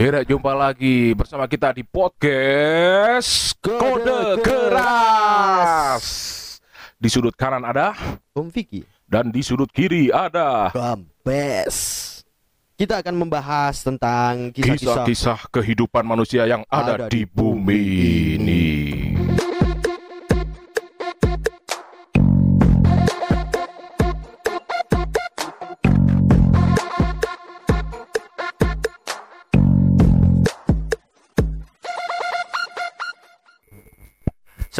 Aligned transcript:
Akhirnya 0.00 0.24
jumpa 0.24 0.56
lagi 0.56 1.12
bersama 1.12 1.44
kita 1.44 1.76
di 1.76 1.84
podcast 1.84 3.52
Kode 3.60 4.40
Keras. 4.40 6.04
Di 6.96 7.04
sudut 7.12 7.36
kanan 7.36 7.60
ada 7.68 7.92
Om 8.32 8.48
Vicky 8.48 8.80
dan 9.04 9.28
di 9.28 9.44
sudut 9.44 9.68
kiri 9.68 10.08
ada 10.08 10.72
Gambes 10.72 11.76
Kita 12.80 13.04
akan 13.04 13.12
membahas 13.12 13.84
tentang 13.84 14.48
kisah-kisah 14.56 15.52
kehidupan 15.52 16.08
manusia 16.08 16.48
yang 16.48 16.64
ada, 16.72 17.04
Ada 17.04 17.12
di 17.12 17.20
di 17.20 17.22
bumi 17.28 17.60
bumi 17.60 17.84
ini. 18.40 18.64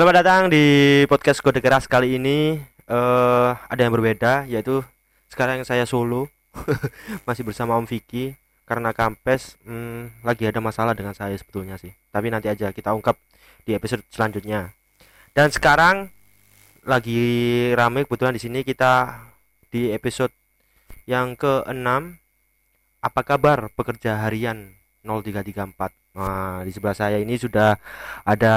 Selamat 0.00 0.24
datang 0.24 0.48
di 0.48 0.64
podcast 1.12 1.44
Kode 1.44 1.60
Keras 1.60 1.84
kali 1.84 2.16
ini. 2.16 2.56
Eh 2.88 3.50
ada 3.52 3.80
yang 3.84 3.92
berbeda 3.92 4.48
yaitu 4.48 4.80
sekarang 5.28 5.60
saya 5.60 5.84
solo. 5.84 6.24
Masih 7.28 7.44
bersama 7.44 7.76
Om 7.76 7.84
Vicky. 7.84 8.32
Karena 8.64 8.96
Kampes 8.96 9.60
hmm, 9.60 10.24
lagi 10.24 10.48
ada 10.48 10.56
masalah 10.64 10.96
dengan 10.96 11.12
saya 11.12 11.36
sebetulnya 11.36 11.76
sih. 11.76 11.92
Tapi 12.08 12.32
nanti 12.32 12.48
aja 12.48 12.72
kita 12.72 12.96
ungkap 12.96 13.12
di 13.68 13.76
episode 13.76 14.00
selanjutnya. 14.08 14.72
Dan 15.36 15.52
sekarang 15.52 16.08
lagi 16.88 17.20
rame 17.76 18.08
kebetulan 18.08 18.32
di 18.32 18.40
sini 18.40 18.64
kita 18.64 19.20
di 19.68 19.92
episode 19.92 20.32
yang 21.04 21.36
ke-6 21.36 21.92
apa 23.04 23.20
kabar 23.20 23.68
pekerja 23.76 24.16
harian? 24.24 24.80
0334 25.04 26.16
nah 26.16 26.64
di 26.64 26.72
sebelah 26.72 26.96
saya 26.96 27.20
ini 27.20 27.36
sudah 27.36 27.76
ada 28.24 28.56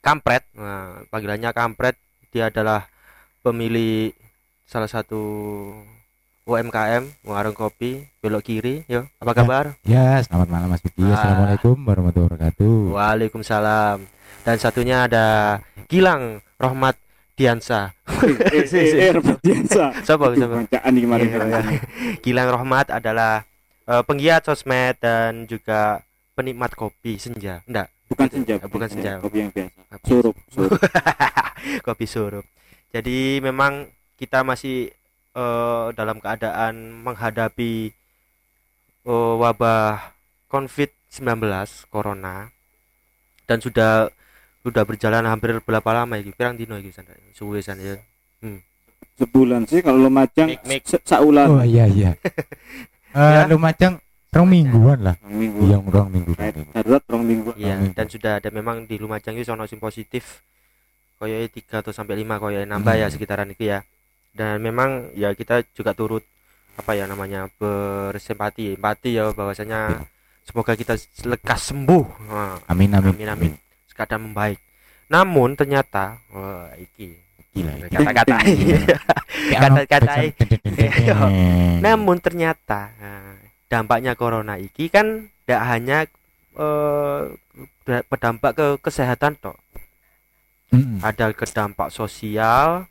kampret. 0.00 0.42
Nah, 0.56 1.04
panggilannya 1.12 1.52
kampret 1.52 1.96
dia 2.32 2.48
adalah 2.48 2.88
pemilik 3.44 4.12
salah 4.64 4.88
satu 4.88 5.22
UMKM 6.48 7.24
warung 7.28 7.54
kopi 7.54 8.08
belok 8.24 8.48
kiri. 8.48 8.82
Yo 8.88 9.06
apa 9.20 9.32
kabar? 9.36 9.64
Ya, 9.86 10.18
selamat 10.24 10.48
malam 10.48 10.68
Mas 10.72 10.82
Vicky. 10.82 11.04
Ah. 11.04 11.14
Assalamualaikum 11.14 11.76
warahmatullahi 11.84 12.28
wabarakatuh. 12.32 12.76
Waalaikumsalam. 12.96 13.98
Dan 14.40 14.56
satunya 14.56 15.04
ada 15.04 15.26
Gilang 15.86 16.40
Rohmat 16.56 16.96
Diansa. 17.36 17.92
Eh, 18.24 18.64
eh, 18.64 18.64
eh, 18.64 19.12
siapa 20.04 20.32
siapa? 20.32 20.64
kemarin. 20.80 21.28
Iya, 21.28 21.60
Gilang 22.24 22.48
Rohmat 22.48 22.88
adalah 22.88 23.44
eh, 23.84 24.02
penggiat 24.08 24.48
sosmed 24.48 24.96
dan 24.98 25.44
juga 25.44 26.02
penikmat 26.34 26.72
kopi 26.72 27.20
senja. 27.20 27.60
Enggak 27.68 27.92
Bukan 28.10 28.26
senja, 28.26 28.54
Eh, 28.58 28.68
bukan 28.68 28.88
senja. 28.90 29.12
Kopi 29.22 29.38
yang 29.46 29.50
biasa. 29.54 29.94
Surup, 30.02 30.36
surup. 30.50 30.80
kopi 31.86 32.06
surup. 32.10 32.44
Jadi 32.90 33.38
memang 33.38 33.86
kita 34.18 34.42
masih 34.42 34.90
eh, 35.34 35.86
dalam 35.94 36.18
keadaan 36.18 37.06
menghadapi 37.06 37.94
eh, 39.06 39.34
wabah 39.38 40.12
COVID-19 40.50 41.46
corona 41.88 42.50
dan 43.46 43.58
sudah 43.62 44.10
sudah 44.60 44.82
berjalan 44.84 45.24
hampir 45.24 45.56
berapa 45.62 45.90
lama 45.94 46.18
ini? 46.18 46.34
Pirang 46.34 46.58
dino 46.58 46.76
iki 46.76 46.92
Sandra? 46.92 47.16
Suwe 47.32 47.62
san 47.64 47.78
ya. 47.80 47.96
Sebulan 49.16 49.64
sih 49.68 49.80
kalau 49.80 50.10
Lumajang 50.10 50.52
Mik. 50.66 50.82
Oh 51.08 51.64
iya 51.64 51.86
iya. 51.86 52.12
Ya. 53.10 53.42
Eh 53.42 53.50
Lumajang 53.50 53.98
rong 54.30 54.48
mingguan 54.48 54.98
lah. 55.02 55.16
Rong 55.20 55.36
minggu. 55.36 55.58
Iya, 55.66 55.76
rong 55.82 56.08
minggu. 56.08 56.32
Kayak 56.34 56.54
darurat 56.72 57.04
rong 57.06 57.24
minggu. 57.26 57.50
Iya, 57.54 57.74
dan 57.92 58.06
sudah 58.06 58.32
ada 58.38 58.48
memang 58.48 58.86
di 58.86 58.96
Lumajang 58.96 59.34
itu 59.34 59.44
sono 59.44 59.66
sing 59.66 59.78
positif. 59.78 60.42
Koyo 61.18 61.36
3 61.36 61.52
atau 61.84 61.92
sampai 61.92 62.16
5 62.16 62.40
koyo 62.40 62.64
nambah 62.64 62.96
ya 62.96 63.06
Hmm. 63.06 63.12
sekitaran 63.12 63.50
itu 63.50 63.68
ya. 63.68 63.84
Dan 64.30 64.62
memang 64.62 65.10
ya 65.12 65.34
kita 65.34 65.66
juga 65.74 65.92
turut 65.92 66.22
apa 66.78 66.94
ya 66.94 67.04
namanya 67.04 67.50
bersimpati, 67.52 68.72
empati 68.72 69.18
ya 69.18 69.28
bahwasanya 69.30 70.00
semoga 70.40 70.72
kita 70.72 70.96
lekas 71.26 71.60
sembuh. 71.68 72.04
Nah, 72.24 72.56
Amin 72.66 72.94
amin. 72.94 73.12
amin 73.12 73.28
amin. 73.28 73.52
Sekadar 73.84 74.16
membaik. 74.16 74.56
Namun 75.10 75.58
ternyata 75.58 76.16
wah 76.30 76.70
iki 76.78 77.18
Gila. 77.50 77.90
kata-kata 77.90 78.36
Kata-kata 79.58 80.12
Iya. 81.02 81.18
Namun 81.82 82.16
ternyata 82.22 82.94
nah, 82.96 83.34
dampaknya 83.70 84.18
corona 84.18 84.58
iki 84.58 84.90
kan 84.90 85.30
tidak 85.46 85.62
hanya 85.64 85.98
eh, 86.58 87.20
ber- 87.86 88.04
berdampak 88.10 88.52
ke 88.58 88.66
kesehatan 88.82 89.38
toh, 89.38 89.56
Mm. 90.70 91.02
ada 91.02 91.34
ke 91.34 91.42
dampak 91.50 91.90
sosial 91.90 92.86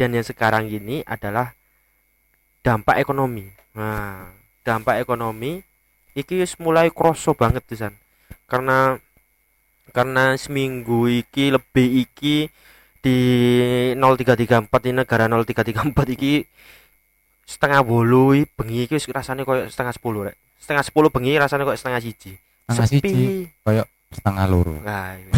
dan 0.00 0.16
yang 0.16 0.24
sekarang 0.24 0.64
ini 0.72 1.04
adalah 1.04 1.52
dampak 2.64 3.04
ekonomi. 3.04 3.44
Nah, 3.76 4.32
dampak 4.64 5.04
ekonomi 5.04 5.60
iki 6.16 6.40
mulai 6.56 6.88
kroso 6.88 7.36
banget 7.36 7.68
tuh 7.68 7.76
San. 7.76 7.94
Karena 8.48 8.96
karena 9.92 10.40
seminggu 10.40 11.08
iki 11.12 11.52
lebih 11.52 12.08
iki 12.08 12.48
di 13.04 13.18
0334 13.92 14.88
ini 14.88 15.04
negara 15.04 15.28
0334 15.28 16.16
iki 16.16 16.48
setengah 17.48 17.80
bolu 17.80 18.36
bengi 18.60 18.84
iki 18.84 19.00
wis 19.00 19.08
rasane 19.08 19.48
koyo 19.48 19.64
setengah 19.72 19.96
sepuluh 19.96 20.28
rek. 20.28 20.36
Setengah 20.60 20.84
sepuluh 20.84 21.08
bengi 21.08 21.40
rasane 21.40 21.64
koyo 21.64 21.80
setengah 21.80 22.04
siji. 22.04 22.36
Setengah 22.68 22.88
Sepi. 22.92 23.08
siji. 23.08 23.24
Koyo 23.64 23.88
setengah 24.12 24.44
loro. 24.44 24.76
Nah, 24.84 25.16
iya. 25.16 25.32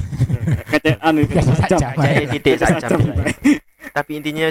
Itu 1.22 1.38
saja, 1.54 1.94
Mas. 1.94 2.02
Kayak 2.02 2.26
titik 2.34 2.54
saja. 2.58 2.86
Tapi 3.94 4.10
intinya 4.18 4.50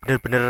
bener-bener 0.00 0.44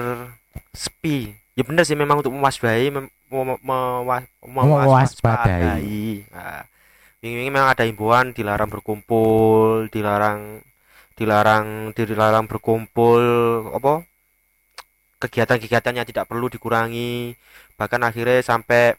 sepi. 0.71 1.35
Ya 1.59 1.67
bener 1.67 1.83
sih 1.83 1.99
memang 1.99 2.23
untuk 2.23 2.31
mewaspadai 2.31 2.95
mem- 2.95 3.11
mem- 3.27 3.63
mewa- 3.67 4.31
mewaspadai. 4.47 6.31
Nah, 6.31 6.63
ini 7.27 7.51
memang 7.51 7.75
ada 7.75 7.83
himbauan 7.83 8.31
dilarang 8.31 8.71
berkumpul, 8.71 9.91
dilarang 9.91 10.63
dilarang 11.19 11.93
dilarang 11.93 12.49
berkumpul 12.49 13.21
apa 13.77 14.09
kegiatan-kegiatan 15.21 15.95
yang 15.95 16.07
tidak 16.09 16.25
perlu 16.27 16.49
dikurangi. 16.49 17.37
Bahkan 17.77 18.01
akhirnya 18.01 18.41
sampai 18.41 18.97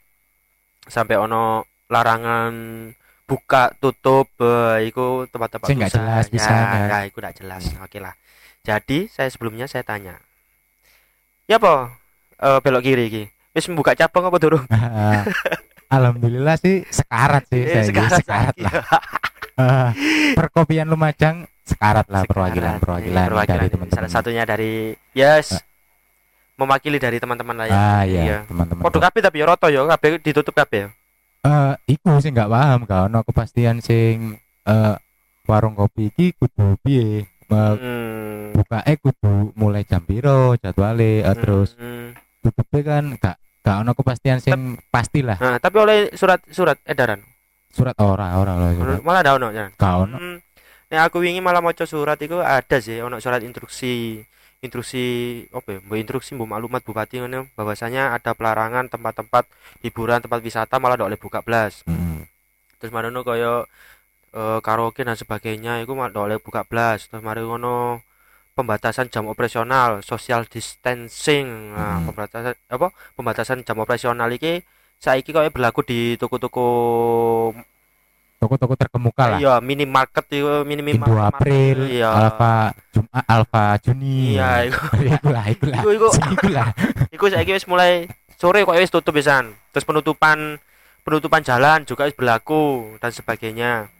sampai 0.85 1.15
ono 1.17 1.65
larangan 1.89 2.53
buka 3.25 3.73
tutup 3.77 4.31
eh, 4.39 4.87
iku 4.87 5.25
tempat-tempat 5.27 5.67
Sing 5.67 5.77
nggak 5.79 5.93
jelas 5.93 6.25
bisa, 6.29 6.51
ya, 6.51 6.87
ya, 6.87 6.99
iku 7.09 7.17
nggak 7.19 7.37
jelas. 7.41 7.63
Oke 7.81 7.97
lah 7.97 8.13
jadi 8.61 9.09
saya 9.09 9.29
sebelumnya 9.33 9.65
saya 9.65 9.81
tanya. 9.81 10.21
Ya 11.49 11.57
apa? 11.57 11.97
Eh, 12.37 12.59
belok 12.61 12.85
kiri 12.85 13.03
iki. 13.09 13.23
Wis 13.51 13.65
membuka 13.67 13.97
cabang 13.97 14.29
apa 14.29 14.37
durung? 14.37 14.65
Alhamdulillah 15.95 16.55
sih 16.55 16.85
sekarat 16.87 17.43
sih 17.51 17.59
Eh, 17.59 17.83
saya 17.83 18.07
sekarat. 18.15 18.55
lagi. 18.55 18.61
lah. 18.63 18.73
Eh, 19.51 19.89
perkopian 20.33 20.87
Lumajang 20.87 21.43
sekarat 21.67 22.07
lah 22.07 22.23
Sekarang, 22.23 22.33
perwakilan 22.33 22.75
perwakilan 22.79 23.13
dari 23.19 23.29
perwakilan. 23.29 23.59
teman-teman. 23.67 23.93
salah 23.93 24.09
satunya 24.09 24.43
dari 24.47 24.95
yes 25.11 25.59
mewakili 26.53 26.97
dari 26.97 27.17
teman-teman 27.17 27.55
lain 27.57 27.71
Ah 27.71 28.03
iya, 28.03 28.43
teman-teman. 28.45 28.81
Podo 28.81 28.97
kabeh 28.97 29.19
tapi 29.19 29.37
ya 29.37 29.45
roto 29.45 29.65
ya, 29.65 29.81
kabeh 29.87 30.19
ditutup 30.19 30.53
kabeh. 30.53 30.85
ya. 30.85 30.89
Eh, 31.41 31.73
iku 31.89 32.17
sih 32.17 32.29
nggak 32.29 32.47
paham 32.47 32.79
gak 32.83 33.01
ono 33.07 33.19
kepastian 33.21 33.79
sing 33.79 34.37
eh 34.61 34.95
warung 35.43 35.73
kopi 35.73 36.07
iki 36.07 36.33
kudu 36.33 36.77
piye 36.79 37.25
Eh, 37.51 37.73
Hmm. 37.75 38.55
buka 38.55 38.79
eh 38.81 38.95
kudu 38.95 39.51
mulai 39.53 39.83
jam 39.83 39.99
piro 39.99 40.55
jadwale 40.55 41.19
eh, 41.19 41.35
terus 41.35 41.75
Hmm. 41.75 42.15
tutupnya 42.39 42.79
kan 42.85 43.03
gak 43.13 43.35
gak 43.59 43.77
ono 43.79 43.91
kepastian 43.91 44.39
sing 44.39 44.79
pasti 44.87 45.19
lah 45.19 45.35
Nah, 45.35 45.57
tapi 45.57 45.75
oleh 45.77 45.97
surat-surat 46.11 46.79
edaran. 46.83 47.19
surat 47.69 47.91
ora 47.97 48.35
ora 48.35 48.53
loh 48.53 48.71
surat 48.73 48.99
Malah 49.01 49.19
ada 49.19 49.31
ono 49.33 49.47
ya. 49.49 49.67
gak 49.71 49.93
ono 49.97 50.15
Hmm. 50.15 50.37
Nek 50.87 51.01
aku 51.05 51.19
wingi 51.19 51.39
malah 51.39 51.59
maca 51.59 51.83
surat 51.83 52.15
itu 52.17 52.35
ada 52.37 52.77
sih 52.77 52.99
ono 52.99 53.17
surat 53.17 53.39
instruksi 53.39 54.19
instruksi 54.61 55.05
apa 55.49 55.67
ya 55.73 55.79
mbok 55.81 55.97
instruksi 55.97 56.37
mbok 56.37 56.49
maklumat 56.53 56.85
bupati 56.85 57.17
ngono 57.17 57.49
bahwasanya 57.57 58.13
ada 58.13 58.37
pelarangan 58.37 58.85
tempat-tempat 58.93 59.49
hiburan 59.81 60.21
tempat 60.21 60.37
wisata 60.45 60.77
malah 60.77 60.93
ndak 61.01 61.09
boleh 61.09 61.21
buka 61.21 61.41
blas 61.41 61.81
Mm. 61.89 62.29
terus 62.77 62.93
marono 62.93 63.25
kaya 63.25 63.65
eh, 64.31 64.59
karaoke 64.61 65.01
dan 65.01 65.17
sebagainya 65.17 65.81
itu 65.81 65.97
malah 65.97 66.13
ndak 66.13 66.23
boleh 66.29 66.39
buka 66.45 66.61
blas 66.69 67.09
terus 67.09 67.25
mari 67.25 67.41
ngono 67.41 68.05
pembatasan 68.53 69.09
jam 69.09 69.25
operasional 69.25 70.05
social 70.05 70.45
distancing 70.45 71.73
nah, 71.73 71.97
Hmm. 71.97 72.13
pembatasan 72.13 72.53
apa 72.69 72.87
pembatasan 73.17 73.65
jam 73.65 73.81
operasional 73.81 74.29
iki 74.29 74.61
saiki 75.01 75.33
kaya 75.33 75.49
berlaku 75.49 75.81
di 75.81 75.99
toko-toko 76.21 76.67
toko-toko 78.41 78.73
terkemuka 78.73 79.23
lah 79.29 79.37
iya 79.37 79.53
minimarket 79.61 80.25
itu 80.33 80.65
mini 80.65 80.81
Indo 80.81 81.13
April 81.13 81.85
iya 81.85 82.09
Alfa 82.09 82.73
Jumat 82.89 83.23
Alfa 83.29 83.65
Juni 83.77 84.33
iya 84.33 84.49
iku 84.67 84.81
iku 84.97 85.27
lah 85.29 85.45
iku 85.45 85.65
lah 85.69 85.81
Iku- 85.85 85.93
iku. 85.93 86.07
iku 86.09 86.47
lah 86.49 86.67
iku 87.13 87.25
saiki 87.29 87.53
wis 87.53 87.69
mulai 87.69 88.09
sore 88.41 88.65
kok 88.65 88.73
wis 88.73 88.89
tutup 88.89 89.13
pisan 89.13 89.53
terus 89.69 89.85
penutupan 89.85 90.57
penutupan 91.05 91.45
jalan 91.45 91.85
juga 91.85 92.09
wis 92.09 92.17
berlaku 92.17 92.97
dan 92.97 93.13
sebagainya 93.13 93.93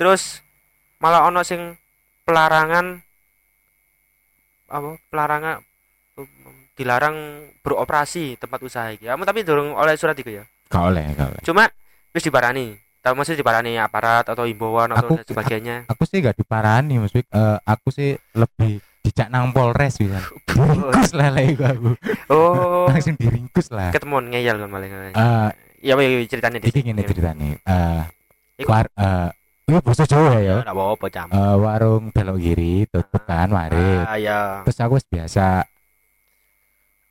terus 0.00 0.40
malah 0.96 1.28
ono 1.28 1.44
sing 1.44 1.76
pelarangan 2.24 3.04
apa 4.66 4.98
pelarangan 5.12 5.60
dilarang 6.76 7.16
beroperasi 7.64 8.36
tempat 8.36 8.60
usaha 8.60 8.92
iki. 8.92 9.08
Kamu 9.08 9.24
tapi 9.24 9.40
durung 9.40 9.72
oleh 9.72 9.96
surat 9.96 10.12
itu 10.12 10.28
ya. 10.28 10.44
Gak 10.68 10.82
oleh, 10.92 11.08
gak 11.16 11.32
oleh. 11.32 11.40
Cuma 11.40 11.64
wis 12.12 12.20
diparani. 12.20 12.76
Tahu 13.06 13.14
maksudnya 13.14 13.38
diparani 13.38 13.78
aparat 13.78 14.26
atau 14.26 14.42
himbauan 14.42 14.90
atau 14.90 15.14
Aku- 15.14 15.18
dan 15.22 15.26
sebagainya. 15.30 15.76
Aku 15.86 16.02
sih 16.02 16.18
gak 16.18 16.34
diparani, 16.34 16.98
Mas 16.98 17.14
Wik. 17.14 17.30
Eh, 17.30 17.58
aku 17.62 17.94
sih 17.94 18.18
lebih 18.34 18.82
dijak 19.06 19.30
nang 19.30 19.54
Polres 19.54 19.94
bisa. 19.94 20.18
Diringkus 20.50 21.14
lah 21.14 21.30
lah 21.30 21.44
iku 21.46 21.62
aku. 21.62 21.90
Oh, 22.26 22.84
Langsung 22.90 23.14
diringkus 23.14 23.70
lah. 23.70 23.94
ketemu 23.94 24.26
ngeyel 24.34 24.58
kan 24.58 24.66
malah. 24.66 24.90
Eh, 24.90 25.50
Iya, 25.86 25.94
iya, 25.94 26.18
iya, 26.18 26.26
ceritanya 26.26 26.58
iki 26.58 26.82
ngene 26.82 27.06
ceritane. 27.06 27.62
Eh, 27.62 28.02
Iku- 28.58 28.74
war 28.74 28.90
eh 28.90 29.30
Iya 29.66 29.78
bahasa 29.82 30.02
Jawa 30.02 30.38
ya. 30.38 30.62
Enggak 30.62 30.74
apa-apa, 30.74 31.06
Cam. 31.10 31.26
Eh, 31.30 31.56
warung 31.58 32.04
belok 32.10 32.38
kiri 32.38 32.86
tutup 32.86 33.22
kan 33.22 33.50
mari. 33.50 34.02
Ah, 34.02 34.18
ya. 34.18 34.62
Terus 34.62 34.78
aku 34.78 34.98
biasa 35.06 35.62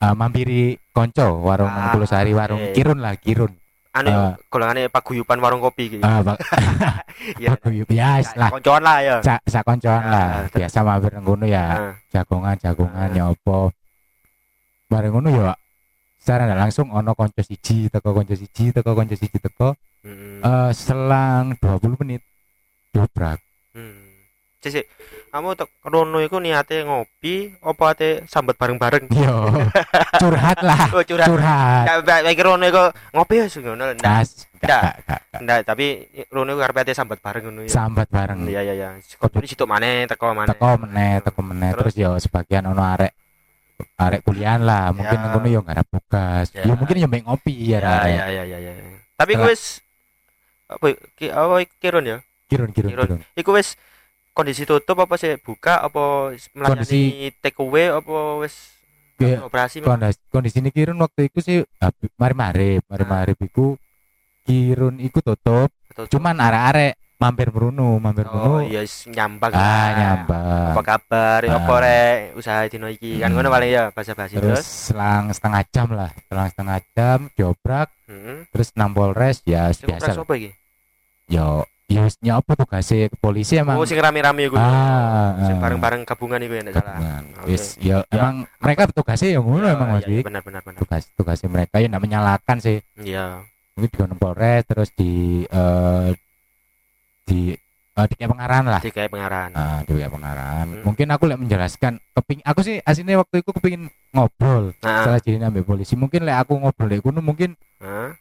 eh, 0.01 0.15
mampiri 0.15 0.75
konco 0.91 1.39
warung 1.39 1.71
Ah, 1.71 1.95
Sari 2.03 2.35
warung 2.35 2.59
oke. 2.59 2.75
Kirun 2.75 2.99
lah 2.99 3.15
Kirun. 3.15 3.55
Anu 3.95 4.11
Eh. 4.11 4.31
golongane 4.51 4.91
paguyuban 4.91 5.39
warung 5.39 5.63
kopi 5.63 5.95
gitu. 5.95 6.03
Ah, 6.03 6.19
bak 6.19 6.35
Iya. 7.41 7.55
ya 7.87 8.09
wis 8.19 8.29
lah. 8.35 8.51
Koncoan 8.51 8.83
lah 8.83 8.97
ya. 8.99 9.15
Sak 9.23 9.39
sak 9.47 9.63
koncoan 9.63 10.03
Ah, 10.03 10.11
lah. 10.11 10.27
Biasa 10.51 10.77
mampir 10.83 11.11
nang 11.15 11.23
kono 11.23 11.45
ya. 11.47 11.63
Ah, 11.71 11.93
jagongan 12.11 12.55
jagongan 12.59 13.09
ya 13.09 13.31
apa 13.31 13.57
bareng 14.85 15.11
ngono 15.17 15.29
ya 15.33 15.51
secara 16.21 16.45
nggak 16.45 16.61
langsung 16.61 16.87
ono 16.89 17.11
konco 17.17 17.41
siji 17.41 17.89
teko 17.89 18.13
konco 18.13 18.33
siji 18.33 18.69
teko 18.69 18.93
konco 18.93 19.13
siji 19.13 19.37
teko 19.37 19.73
mm, 20.05 20.41
eh 20.41 20.69
selang 20.73 21.57
20 21.57 22.01
menit 22.01 22.21
dobrak 22.93 23.41
hmm. 23.73 24.04
Cik. 24.67 24.85
kamu 25.29 25.51
tek 25.51 25.67
rono 25.83 26.17
iku 26.17 26.39
niate 26.39 26.79
ngopi 26.81 27.59
apa 27.59 27.83
ate 27.91 28.23
sambat 28.23 28.55
bareng-bareng? 28.55 29.11
yo 29.11 29.51
curhat 30.15 30.63
lah 30.63 30.87
Oh, 30.89 31.03
curhat. 31.03 31.27
curhat 31.27 31.83
Kayak 31.85 32.23
baik 32.23 32.39
rono 32.39 32.63
iku 32.63 32.83
ngopi 33.11 33.33
ya 33.35 33.45
ngono. 33.51 33.83
Ndak, 33.91 33.99
Nas, 33.99 34.29
gak, 34.55 34.63
Nggak. 34.63 34.81
gak, 34.81 34.95
gak, 35.03 35.21
gak. 35.27 35.39
ndak, 35.43 35.59
tapi 35.67 35.85
rono 36.29 36.49
iku 36.49 36.59
karepe 36.61 36.79
ate 36.81 36.93
sambat 36.93 37.19
bareng 37.19 37.43
ngono 37.45 37.61
ya. 37.61 37.69
sambat 37.69 38.07
bareng 38.07 38.47
Iya 38.47 38.61
iya 38.63 38.73
iya. 38.73 38.89
Kudu 39.19 39.43
situk 39.43 39.67
maneh 39.67 40.07
teko 40.07 40.31
maneh. 40.31 40.55
teko 40.55 40.69
meneh 40.77 41.13
teko 41.19 41.41
meneh 41.41 41.69
Terus? 41.75 41.83
terus 41.91 41.95
yo 41.97 42.11
sebagian 42.15 42.63
ono 42.65 42.79
arek 42.79 43.11
arek 43.97 44.23
kuliah 44.23 44.55
lah 44.55 44.95
mungkin 44.95 45.19
Ya. 45.19 45.21
nang 45.21 45.31
kono 45.35 45.47
yo 45.47 45.59
ada 45.61 45.83
tugas 45.83 46.47
Ya. 46.55 46.63
yo 46.63 46.79
mungkin 46.79 46.95
yo 46.95 47.07
ngopi 47.11 47.53
ya 47.65 47.83
Ya 47.83 47.91
arek 47.99 48.11
ya 48.13 48.25
ya 48.31 48.43
ya 48.47 48.57
ya. 48.71 48.73
Tapi 49.15 49.35
wis 49.35 49.83
apa 50.65 50.85
ki 51.13 51.27
apa 51.27 51.55
kirun 51.77 52.07
ya? 52.07 52.17
kirun 52.47 52.71
Kirun. 52.71 52.89
kirun 52.95 53.19
Iku 53.35 53.51
wis 53.51 53.75
kondisi 54.35 54.63
tutup 54.63 54.99
apa 54.99 55.15
sih? 55.15 55.39
Buka 55.39 55.79
apa 55.79 56.35
melayani 56.51 56.83
Kondisi- 56.83 57.31
take 57.39 57.55
away 57.57 57.87
apa 57.87 58.15
wis 58.37 58.75
Kayak 59.15 59.47
operasi 59.47 59.79
kondisi 59.79 60.19
kondisi 60.27 60.57
ini 60.59 60.69
kirun 60.69 60.99
waktu 60.99 61.31
itu 61.31 61.39
sih 61.39 61.63
mari 62.13 62.35
mari 62.35 62.69
mari 62.83 62.99
Ah. 63.01 63.09
mari 63.09 63.31
iku 63.33 63.79
kirun 64.43 64.99
iku 64.99 65.23
tutup 65.23 65.71
Tutup. 65.89 66.11
cuman 66.11 66.35
arek-arek 66.37 66.93
mampir 67.15 67.47
merunu 67.47 67.95
mampir 67.95 68.27
oh 68.27 68.35
merunu 68.59 68.67
iya 68.67 68.83
wis 68.83 69.07
nyambang. 69.07 69.49
Ah 69.49 69.87
nyambang. 69.89 70.75
Apa 70.75 70.81
kabar? 70.83 71.39
Ah. 71.41 71.55
apa 71.55 71.73
rek? 71.79 72.17
Usaha 72.35 72.67
dino 72.67 72.85
iki? 72.85 73.15
Kan 73.15 73.31
Hmm. 73.31 73.39
ngono 73.39 73.47
paling 73.49 73.71
ya 73.71 73.83
basa-basi 73.89 74.35
terus 74.35 74.59
terus. 74.59 74.67
selang 74.91 75.31
setengah 75.31 75.63
jam 75.65 75.87
lah 75.89 76.11
selang 76.27 76.47
setengah 76.51 76.77
jam 76.91 77.19
jobrak 77.33 77.87
heeh 78.05 78.51
terus 78.51 78.75
nang 78.75 78.91
Polres 78.91 79.39
ya 79.43 79.71
sing 79.71 79.87
biasa 79.87 80.11
apa 80.13 80.33
iki? 80.35 80.51
Yo 81.25 81.63
yo 81.85 82.01
wis 82.01 82.17
nyopo 82.17 82.57
tugasnya 82.57 83.13
ke 83.13 83.17
polisi 83.21 83.61
emang 83.61 83.77
oh 83.77 83.85
sing 83.85 84.01
rame-rame 84.01 84.49
iku. 84.49 84.57
Ah, 84.57 85.37
sing 85.45 85.57
ah. 85.57 85.61
bareng-bareng 85.61 86.01
gabungan 86.01 86.41
iku 86.41 86.53
ya 86.57 86.63
nek 86.65 86.73
salah. 86.73 86.97
Oke. 87.45 87.53
wis 87.53 87.77
yo 87.77 88.01
emang 88.09 88.49
mereka 88.57 88.89
tugasnya 88.89 89.37
yang 89.37 89.45
ngono 89.45 89.69
Ya, 89.69 89.77
emang 89.77 89.89
Mas 89.93 90.05
Wik. 90.09 90.25
benar 90.25 90.41
benar 90.41 90.61
benar. 90.65 90.81
Tugas 90.81 91.05
tugasnya 91.13 91.49
mereka 91.53 91.77
ya 91.77 91.85
nggak 91.85 92.01
menyalahkan 92.01 92.57
sih. 92.57 92.81
Iya. 92.97 93.45
Mungkin 93.77 93.91
di 94.09 94.17
Polres 94.17 94.65
terus 94.65 94.89
di 94.97 95.45
eh 95.45 96.09
di 97.29 97.39
eh, 97.93 98.05
di 98.09 98.15
kayak 98.17 98.31
pengarahan 98.33 98.65
lah. 98.65 98.81
Di 98.81 98.89
kayak 98.89 99.11
pengarahan 99.13 99.49
nah 99.53 99.79
di 99.85 99.91
kayak 99.93 100.09
pengarahan 100.09 100.65
Hmm. 100.65 100.81
mungkin 100.81 101.07
aku 101.13 101.23
lek 101.29 101.37
menjelaskan 101.37 101.93
keping 102.17 102.41
aku 102.41 102.59
sih 102.65 102.81
aslinya 102.81 103.21
waktu 103.21 103.45
itu 103.45 103.53
kepingin 103.53 103.93
ngobrol. 104.09 104.73
Nah 104.81 105.05
setelah 105.05 105.19
jadi 105.21 105.37
ambil 105.53 105.61
polisi. 105.61 105.93
Mungkin 105.93 106.25
lek 106.25 106.33
aku 106.49 106.57
ngobrol 106.57 106.89
lek 106.89 107.05
kuno 107.05 107.21
mungkin 107.21 107.53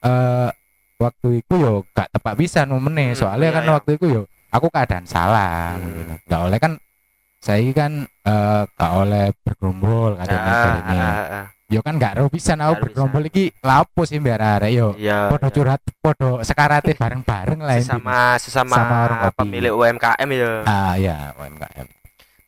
eh 0.05 0.51
waktu 0.96 1.43
itu 1.43 1.55
yo 1.56 1.73
gak 1.91 2.08
tepat 2.11 2.35
bisa 2.35 2.62
nomene 2.64 3.12
Hmm, 3.12 3.19
soalnya 3.19 3.50
iya, 3.50 3.56
kan 3.56 3.64
iya. 3.67 3.73
waktu 3.75 3.91
itu 3.99 4.06
yo 4.11 4.23
aku 4.49 4.67
keadaan 4.70 5.05
salah 5.05 5.75
Hmm. 5.75 5.82
mungkin. 5.82 6.06
gak 6.25 6.41
oleh 6.41 6.58
kan 6.58 6.73
saya 7.38 7.61
kan 7.76 7.93
eh 8.25 8.62
gak 8.73 8.93
oleh 8.94 9.26
bergerombol 9.43 10.17
Ah, 10.17 10.19
kadang 10.25 10.41
ini 10.41 10.96
ah, 10.96 11.05
ah, 11.05 11.26
ah. 11.43 11.46
yo 11.69 11.81
kan 11.81 11.94
gak 11.99 12.17
ro 12.17 12.32
bisa 12.32 12.55
aku 12.55 12.73
ro 12.73 12.81
bergerombol 12.81 13.25
iki 13.26 13.44
lapo 13.61 14.06
sih 14.06 14.17
biar 14.17 14.41
arek 14.41 14.73
yo 14.73 14.88
iya 14.96 15.29
podo 15.29 15.50
iya. 15.50 15.55
curhat 15.55 15.81
podo 15.99 16.31
sekarate 16.41 16.94
bareng-bareng 17.00 17.61
lah 17.61 17.76
sesama 17.76 18.19
sesama 18.38 18.76
Sama 18.79 18.96
orang 19.05 19.20
pemilik 19.35 19.73
UMKM 19.75 20.29
ya 20.32 20.52
ah 20.64 20.94
ya 20.96 21.35
UMKM 21.37 21.87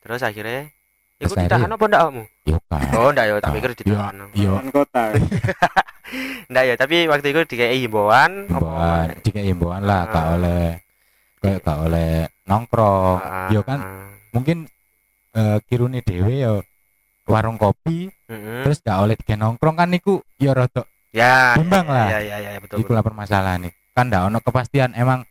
terus 0.01 0.23
akhirnya 0.23 0.71
Iku 1.17 1.33
ditahan 1.33 1.65
apa 1.67 1.83
ndak 1.83 2.01
kamu? 2.03 2.23
yo 2.45 2.57
kan 2.63 2.81
Oh 2.93 3.09
ndak 3.09 3.25
ya, 3.25 3.33
tak 3.37 3.43
Ah, 3.43 3.53
pikir 3.53 3.69
iya. 3.69 3.77
ditahan. 3.79 4.13
yo 4.31 4.51
Kan 4.55 4.67
kota 4.69 5.03
Ndak 6.49 6.63
ya, 6.63 6.75
tapi 6.75 6.95
waktu 7.05 7.27
itu 7.29 7.41
dikai 7.45 7.77
himbauan 7.79 8.47
himbauan 8.47 9.07
jika 9.21 9.39
himbauan 9.41 9.81
lah 9.81 10.01
gak 10.05 10.23
Ah. 10.23 10.33
oleh 10.33 10.63
kayak 11.37 11.59
gak 11.59 11.77
oleh 11.81 12.11
nongkrong 12.43 13.19
Ah, 13.19 13.49
yo 13.49 13.61
kan 13.61 13.79
ah. 13.79 14.07
mungkin 14.31 14.69
eh 15.33 15.57
kirune 15.65 15.99
dhewe 15.99 16.33
yo 16.39 16.55
warung 17.25 17.57
kopi 17.57 18.07
terus 18.63 18.79
gak 18.79 18.97
oleh 18.99 19.15
digawe 19.15 19.37
nongkrong 19.37 19.75
kan 19.75 19.89
niku 19.89 20.21
yo 20.35 20.51
rada 20.51 20.85
ya 21.11 21.53
bimbang 21.55 21.83
ya, 21.83 21.91
lah. 21.91 22.07
Ya 22.09 22.19
ya 22.21 22.37
ya 22.47 22.59
betul. 22.59 22.77
iku 22.79 22.91
lah 22.93 23.01
permasalahan 23.01 23.65
nih 23.65 23.73
kan 23.91 24.07
gak 24.07 24.23
ono 24.23 24.39
kepastian 24.39 24.93
emang 24.93 25.25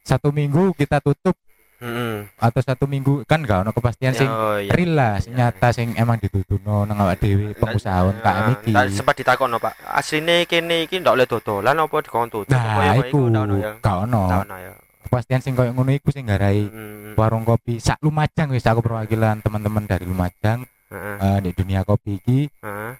satu 0.00 0.30
minggu 0.30 0.72
kita 0.72 0.98
tutup 0.98 1.34
Heeh. 1.82 2.30
atau 2.32 2.60
satu 2.60 2.86
minggu 2.86 3.26
kan 3.26 3.42
gak 3.42 3.66
ono 3.66 3.70
kepastian 3.70 4.14
sing 4.14 4.24
Oh 4.24 4.54
iya. 4.54 4.70
real 4.70 4.94
lah 4.94 5.18
sing 5.18 5.34
Iya, 5.34 5.50
nyata 5.50 5.68
sing 5.68 5.90
emang 5.94 6.16
dituduhno 6.16 6.86
nang 6.86 6.94
awak 6.96 7.18
dhewe 7.18 7.50
pengusaha 7.52 8.06
UMKM 8.06 8.46
iki 8.56 8.70
Nah, 8.70 8.86
sempat 8.86 9.14
ditakono, 9.14 9.58
Pak. 9.58 9.74
Asline 9.84 10.46
kene 10.46 10.86
iki 10.86 10.96
ndak 10.96 11.12
oleh 11.12 11.26
dodolan 11.26 11.74
apa 11.74 11.96
dikon 11.98 12.30
tutup? 12.30 12.48
Nah 12.48 12.94
ya, 12.94 13.02
iku 13.02 13.26
ya. 13.28 13.72
gak 13.76 13.96
ono 14.00 14.22
ono 14.40 14.56
ya. 14.56 14.72
kepastian 15.02 15.40
sing 15.40 15.52
koyo 15.52 15.70
ngono 15.70 15.90
iku 15.90 16.08
sing 16.08 16.24
garai 16.24 16.64
Mm, 16.64 17.12
warung 17.14 17.42
kopi 17.42 17.76
sak 17.76 17.98
Lumajang 18.00 18.48
wis 18.48 18.62
aku 18.62 18.80
perwakilan 18.80 19.38
teman-teman 19.38 19.84
dari 19.84 20.06
Lumajang 20.06 20.64
Heeh. 20.88 21.16
eh, 21.18 21.38
di 21.42 21.50
dunia 21.52 21.82
kopi 21.82 22.16
iki 22.16 22.46
Heeh. 22.56 22.92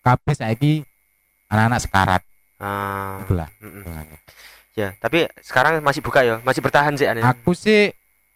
kabeh 0.00 0.34
saiki 0.34 0.82
anak-anak 1.46 1.78
sekarat 1.78 2.22
Ah. 2.56 3.20
itulah 3.20 3.46
hitungannya. 3.58 4.18
Ya, 4.72 4.96
tapi 4.96 5.28
sekarang 5.38 5.78
masih 5.78 6.00
buka 6.00 6.22
ya, 6.22 6.40
masih 6.40 6.58
bertahan 6.58 6.96
sih 6.96 7.04
aneh. 7.04 7.20
aku 7.20 7.52
sih 7.52 7.92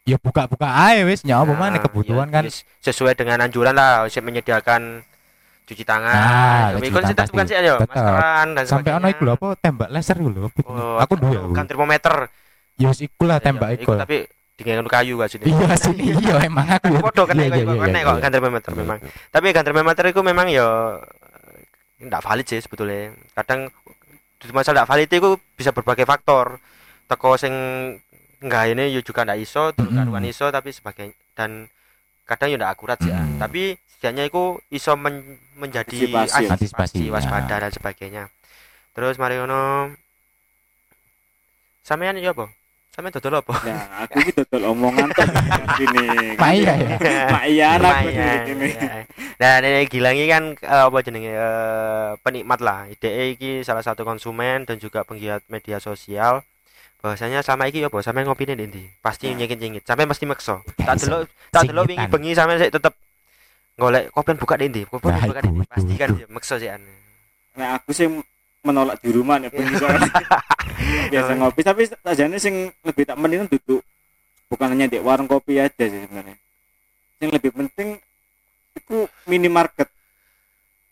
ya 0.06 0.16
buka-buka 0.16 0.64
aja 0.64 1.02
wis. 1.02 1.20
Nyawa 1.20 1.44
Nah, 1.44 1.58
mana 1.60 1.76
kebutuhan 1.78 2.26
ya, 2.26 2.32
kan. 2.32 2.42
yes, 2.46 2.62
sesuai 2.80 3.12
dengan 3.12 3.42
anjuran 3.42 3.74
lah 3.74 4.06
saya 4.06 4.22
menyediakan 4.22 5.02
cuci 5.66 5.82
tangan. 5.82 6.14
Nah, 6.14 6.66
Tapi 6.72 6.86
cuci 6.86 6.94
tangan 6.94 7.10
tetep 7.10 7.26
bukan 7.28 7.44
sih 7.44 7.54
ya 7.54 7.74
Tetep. 7.74 7.90
maskeran 7.90 8.46
dan 8.54 8.64
sampai 8.64 8.90
ono 8.94 9.06
iku 9.08 9.22
lho 9.22 9.32
apa? 9.34 9.48
tembak 9.56 9.88
laser 9.90 10.16
iku 10.16 10.30
lho 10.30 10.46
Oh, 10.64 10.96
aku 10.96 11.12
duwe 11.16 11.36
aku. 11.36 11.50
kan 11.52 11.66
termometer. 11.66 12.14
Ya 12.76 12.86
wis 12.88 13.02
iku 13.02 13.26
lah 13.26 13.38
tembak 13.38 13.74
Iya, 13.74 13.76
iku 13.76 13.90
lah. 13.92 14.06
tapi 14.06 14.16
dengan 14.54 14.86
kayu 14.86 15.18
gak 15.18 15.28
sih? 15.28 15.38
Iya 15.42 15.74
sini 15.74 16.16
iya 16.16 16.34
emang 16.40 16.64
aku 16.70 16.86
ya. 16.88 17.00
Podo 17.02 17.22
kena 17.26 17.42
Iya, 17.42 17.50
kok 17.50 17.56
iya, 17.56 17.64
iya, 17.66 17.82
kena 17.82 17.98
iya, 17.98 18.06
kok 18.06 18.14
iya. 18.14 18.22
kan 18.22 18.30
termometer 18.30 18.70
Iya, 18.70 18.78
memang. 18.78 18.98
iya. 19.02 19.10
tapi 19.28 19.46
kan 19.50 19.62
termometer 19.62 20.04
itu 20.06 20.20
memang 20.22 20.46
ya 20.48 20.66
tidak 21.98 22.20
valid 22.22 22.46
sih 22.46 22.60
sebetulnya. 22.60 23.02
Kadang 23.34 23.60
masalah 24.48 24.72
tidak 24.76 24.88
valid 24.88 25.08
itu 25.10 25.28
bisa 25.52 25.70
berbagai 25.72 26.04
faktor. 26.04 26.60
Teko 27.06 27.34
sing 27.34 27.54
enggak 28.38 28.64
ini 28.72 28.92
ya 28.92 29.00
juga 29.00 29.24
ndak 29.24 29.38
iso 29.38 29.72
terus 29.72 29.90
karuan 29.90 30.24
iso 30.24 30.46
tapi 30.48 30.70
sebagai 30.70 31.06
dan 31.32 31.68
kadang 32.24 32.52
ya 32.52 32.56
ndak 32.56 32.72
akurat 32.74 32.98
sih 33.00 33.08
ya. 33.08 33.22
Mm. 33.22 33.38
tapi 33.38 33.62
setidaknya 33.88 34.24
itu 34.28 34.42
iso 34.68 34.92
men- 34.94 35.40
menjadi 35.56 35.88
Antisipasi. 35.88 36.44
Antisipasi, 36.46 37.02
ya. 37.06 37.12
waspada 37.14 37.54
dan 37.62 37.72
sebagainya 37.72 38.22
terus 38.92 39.16
mari 39.16 39.36
ngono 39.36 39.92
sampean 41.80 42.18
ya 42.18 42.34
apa 42.34 42.50
sampean 42.90 43.12
dodol 43.12 43.40
apa 43.40 43.54
Nah, 43.62 44.08
aku 44.08 44.16
iki 44.24 44.32
dodol 44.34 44.72
omongan 44.72 45.08
tok 45.12 45.28
sini. 45.76 46.32
Pak 46.34 46.50
iya 46.58 46.72
ya 46.74 46.96
Pak 47.36 47.44
iya 47.46 47.68
Lumayan, 47.76 48.40
ini. 48.56 48.68
ya. 48.72 48.90
Nah, 49.36 49.52
ini 49.60 49.84
Gilang 49.86 50.16
ini 50.16 50.26
kan 50.26 50.44
eh, 50.56 50.84
apa 50.88 50.98
jenenge 51.04 51.28
eh, 51.30 52.10
penikmat 52.24 52.60
lah. 52.64 52.88
IDE 52.88 53.36
iki 53.36 53.60
salah 53.62 53.84
satu 53.84 54.00
konsumen 54.02 54.64
dan 54.64 54.80
juga 54.80 55.04
penggiat 55.04 55.44
media 55.52 55.76
sosial. 55.76 56.40
Bahwasanya 56.96 57.40
sama 57.40 57.66
iki 57.66 57.80
ya 57.80 57.86
apa 57.86 58.00
sampe 58.00 58.22
ngopine 58.22 58.56
ndi? 58.56 58.82
Pasti 58.98 59.30
nyengit-nyengit. 59.30 59.84
Sampai 59.84 60.04
mesti 60.04 60.24
maksa. 60.24 60.64
Tak 60.76 60.96
delok 60.98 61.20
tak 61.48 61.62
delok 61.64 61.84
Singitan. 61.84 62.02
wingi 62.02 62.12
bengi 62.12 62.32
sampe 62.32 62.52
sik 62.56 62.72
tetep 62.72 62.94
golek 63.74 64.08
kopian 64.10 64.36
buka 64.36 64.54
ndi? 64.56 64.82
Kopian 64.84 65.12
Nah, 65.12 65.22
buka 65.24 65.40
itu, 65.40 65.62
Pasti 65.68 65.94
kan 65.94 66.08
ya 66.12 66.26
maksa 66.26 66.54
sih 66.56 66.68
an. 66.68 66.82
Nah, 67.54 67.76
aku 67.76 67.90
sih 67.90 68.08
menolak 68.60 68.98
di 68.98 69.10
rumah 69.10 69.38
nih 69.38 69.48
soalnya. 69.78 70.10
biasa 71.06 71.32
ngopi 71.36 71.60
tapi 71.62 71.82
sajane 71.86 72.36
sing 72.36 72.54
lebih 72.82 73.06
tak 73.06 73.14
mending 73.14 73.46
duduk 73.46 73.78
bukan 74.46 74.68
hanya 74.68 74.86
di 74.86 74.98
warung 74.98 75.26
kopi 75.26 75.56
aja 75.56 75.70
sih 75.82 76.02
sebenarnya 76.02 76.34
yang 77.16 77.30
lebih 77.30 77.50
penting 77.50 77.98
itu 78.74 78.96
minimarket 79.24 79.86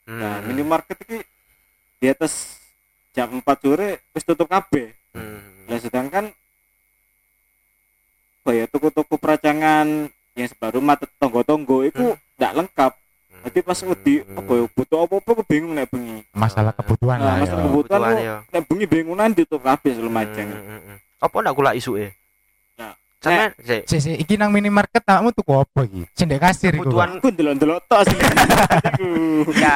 nah 0.04 0.38
Hmm. 0.38 0.46
minimarket 0.46 0.96
itu 1.00 1.16
di 1.96 2.06
atas 2.06 2.58
jam 3.10 3.28
4 3.34 3.44
sore 3.56 4.02
wis 4.10 4.22
tutup 4.22 4.46
kabeh 4.46 4.94
Hmm. 5.10 5.42
Lah 5.64 5.78
sedangkan 5.78 6.24
apa 8.38 8.50
ya 8.52 8.64
toko-toko 8.66 9.16
peracangan 9.16 9.86
yang 10.34 10.46
sebelah 10.46 10.72
rumah 10.72 10.94
tet- 10.94 11.14
tonggo-tonggo 11.16 11.80
itu 11.82 12.04
tidak 12.34 12.52
lengkap 12.54 12.92
jadi 13.42 13.58
pas 13.60 13.78
wedi 13.82 14.14
apa 14.22 14.52
ya 14.54 14.64
butuh 14.70 14.98
apa-apa 15.00 15.28
aku 15.30 15.42
bingung 15.42 15.72
nek 15.72 15.88
bengi 15.88 16.20
masalah 16.30 16.72
kebutuhan 16.72 17.16
Nah, 17.16 17.24
lah 17.26 17.34
masalah 17.38 17.56
ya. 17.56 17.66
kebutuhan 17.66 18.00
Kebutuhan, 18.02 18.16
ya. 18.22 18.36
nek 18.50 18.62
bengi 18.64 18.86
bingungan 18.86 19.28
ditutup 19.30 19.60
kabeh 19.62 19.92
selumajang 19.92 20.48
Hmm, 20.50 20.64
hmm, 20.66 20.80
hmm. 20.82 20.96
Apa 21.18 21.36
ndak 21.40 21.54
kula 21.54 21.72
isuke? 21.72 22.12
Nah, 22.74 22.92
Sampeyan 23.18 23.50
sik 23.58 23.82
Si, 23.86 23.96
si, 23.98 24.10
iki 24.14 24.36
nang 24.36 24.48
minimarket 24.50 25.00
takmu 25.00 25.32
tuku 25.32 25.52
apa 25.54 25.80
iki? 25.82 26.04
Sing 26.12 26.26
ndek 26.26 26.40
kasir 26.42 26.68
iku. 26.70 26.84
kebutuhan 26.84 27.16
aku 27.16 27.28
ndelok-ndelok 27.30 27.80
tok 27.82 28.00
sih 28.02 28.18
ya 29.64 29.72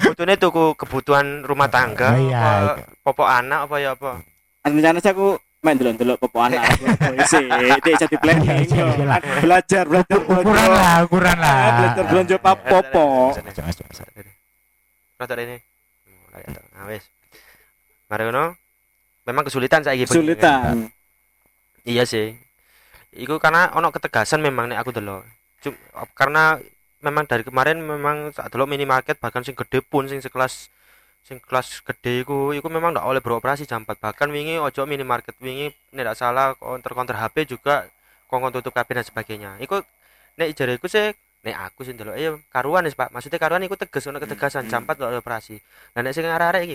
butuhnya 0.00 0.34
tuku 0.36 0.64
kebutuhan 0.74 1.26
rumah 1.42 1.66
tangga 1.66 2.10
Oh, 2.12 2.18
iya, 2.20 2.38
apa 2.40 2.72
popok 3.00 3.28
anak 3.28 3.60
apa 3.62 3.76
ya 3.78 3.90
apa 3.94 4.10
rencana 4.72 4.98
saya 5.00 5.12
aku 5.16 5.38
main 5.58 5.74
delok-delok 5.74 6.22
popo 6.22 6.38
anak 6.38 6.62
sih 7.26 7.42
dia 7.82 7.94
jadi 7.98 8.16
planning 8.22 8.46
Iya, 8.46 8.62
iya, 8.62 8.84
iya. 8.94 9.18
belajar 9.42 9.84
belajar 9.90 10.18
Ukuran 10.22 10.68
lah, 10.70 10.96
ukuran 11.02 11.36
lah. 11.42 11.56
Ah, 11.58 11.70
belajar 11.74 12.02
belanja 12.06 12.36
pap 12.38 12.58
popo 12.62 13.34
Rata 15.18 15.34
ini. 15.34 15.58
Mulai 16.30 16.42
ada. 16.46 16.60
Nah, 16.78 16.86
wis. 16.86 17.02
Mari 18.06 18.22
ngono. 18.30 18.54
Memang 19.26 19.42
kesulitan 19.42 19.82
saiki 19.82 20.06
begini. 20.06 20.14
kesulitan 20.38 20.74
Iya 21.82 22.06
sih. 22.06 22.38
Iku 23.18 23.42
karena 23.42 23.74
ono 23.74 23.90
ketegasan 23.90 24.38
memang 24.38 24.70
nek 24.70 24.78
aku 24.78 24.94
delok. 24.94 25.26
Cum- 25.58 25.74
karena 26.14 26.62
memang 27.02 27.26
dari 27.26 27.42
kemarin 27.42 27.82
memang 27.82 28.30
saat 28.30 28.54
delok 28.54 28.70
minimarket 28.70 29.18
bahkan 29.18 29.42
sing 29.42 29.58
gede 29.58 29.82
pun 29.82 30.06
sing 30.06 30.22
sekelas 30.22 30.70
sing 31.28 31.36
kelas 31.44 31.84
gede 31.84 32.24
iku 32.24 32.56
iku 32.56 32.72
memang 32.72 32.96
ndak 32.96 33.04
oleh 33.04 33.20
beroperasi 33.20 33.68
jam 33.68 33.84
4 33.84 34.00
bahkan 34.00 34.32
wingi 34.32 34.56
ojo 34.56 34.88
minimarket 34.88 35.36
wingi 35.44 35.68
nek 35.92 36.16
salah 36.16 36.56
counter-counter 36.56 37.20
HP 37.20 37.52
juga 37.52 37.84
kongkon 38.32 38.56
tutup 38.56 38.72
kabin 38.72 39.04
dan 39.04 39.06
sebagainya. 39.06 39.50
Iku 39.60 39.84
nek 40.40 40.56
jareku 40.56 40.88
sih 40.88 41.12
nek 41.44 41.56
aku 41.68 41.84
sih 41.84 41.92
delok 41.92 42.16
iya 42.16 42.32
karuan 42.48 42.88
wis 42.88 42.96
Pak. 42.96 43.12
Maksudnya 43.12 43.36
karuan 43.36 43.60
iku 43.68 43.76
tegas 43.76 44.08
ono 44.08 44.16
ketegasan 44.16 44.72
jam 44.72 44.88
4 44.88 44.96
ndak 44.96 45.20
operasi. 45.20 45.60
Lah 45.92 46.00
nek 46.00 46.12
sing 46.16 46.24
arek-arek 46.24 46.62
iki 46.64 46.74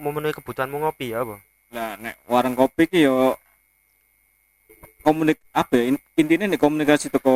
memenuhi 0.00 0.32
kebutuhanmu 0.32 0.80
ngopi 0.80 1.12
ya 1.12 1.20
apa? 1.20 1.36
lah 1.70 1.94
nek 2.02 2.18
warung 2.26 2.58
kopi 2.58 2.90
ki 2.90 3.06
yo 3.06 3.38
komunik 5.06 5.38
apa 5.54 5.72
ya, 5.78 5.84
in- 5.94 6.06
intinya 6.18 6.50
nih 6.50 6.58
komunikasi 6.58 7.14
toko 7.14 7.30